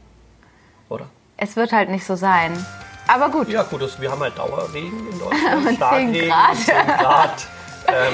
Oder? 0.89 1.07
es 1.39 1.55
wird 1.55 1.71
halt 1.71 1.89
nicht 1.89 2.03
so 2.05 2.15
sein. 2.15 2.65
Aber 3.07 3.29
gut. 3.29 3.47
Ja, 3.49 3.61
gut, 3.63 3.81
das, 3.81 4.01
wir 4.01 4.09
haben 4.09 4.21
halt 4.21 4.37
Dauerregen 4.37 5.07
in 5.11 5.19
Deutschland. 5.19 5.55
Und 5.57 5.63
10 5.67 5.75
Starkregen, 5.75 6.29
Grad. 6.29 6.57
10 6.57 6.75
Grad. 6.97 7.47
Ähm, 7.87 8.13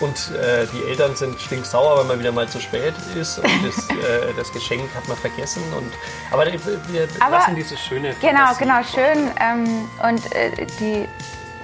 Und 0.00 0.30
äh, 0.36 0.66
die 0.72 0.88
Eltern 0.90 1.16
sind 1.16 1.40
stinksauer, 1.40 1.98
weil 1.98 2.04
man 2.04 2.18
wieder 2.20 2.30
mal 2.32 2.48
zu 2.48 2.60
spät 2.60 2.94
ist 3.20 3.38
und 3.38 3.46
das, 3.66 3.88
äh, 3.90 4.32
das 4.36 4.52
Geschenk 4.52 4.82
hat 4.94 5.06
man 5.08 5.16
vergessen. 5.16 5.62
Und, 5.76 5.92
aber 6.32 6.46
wir 6.46 7.08
Aber- 7.20 7.30
lassen 7.36 7.54
dieses 7.56 7.80
schöne 7.80 8.14
Genau, 8.20 8.46
Fantasie. 8.54 8.64
genau, 8.64 8.82
schön. 8.84 9.30
Ähm, 9.40 9.88
und 10.08 10.34
äh, 10.34 10.66
die 10.80 11.08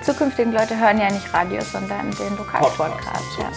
zukünftigen 0.05 0.53
Leute 0.53 0.79
hören 0.79 0.99
ja 0.99 1.11
nicht 1.11 1.33
Radio, 1.33 1.61
sondern 1.63 2.11
den 2.13 2.37
Lokalsportcast. 2.37 3.25
So 3.37 3.43
Ja. 3.43 3.51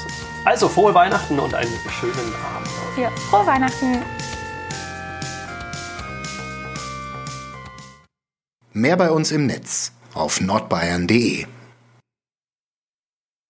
Also 0.46 0.70
frohe 0.70 0.94
Weihnachten 0.94 1.38
und 1.40 1.54
einen 1.54 1.72
schönen 2.00 2.34
Abend. 2.56 2.70
ja, 2.98 3.10
frohe 3.30 3.46
Weihnachten. 3.46 4.02
Mehr 8.74 8.96
bei 8.96 9.12
uns 9.12 9.32
im 9.32 9.48
Netz 9.48 9.92
auf 10.14 10.40
nordbayern.de. 10.40 11.46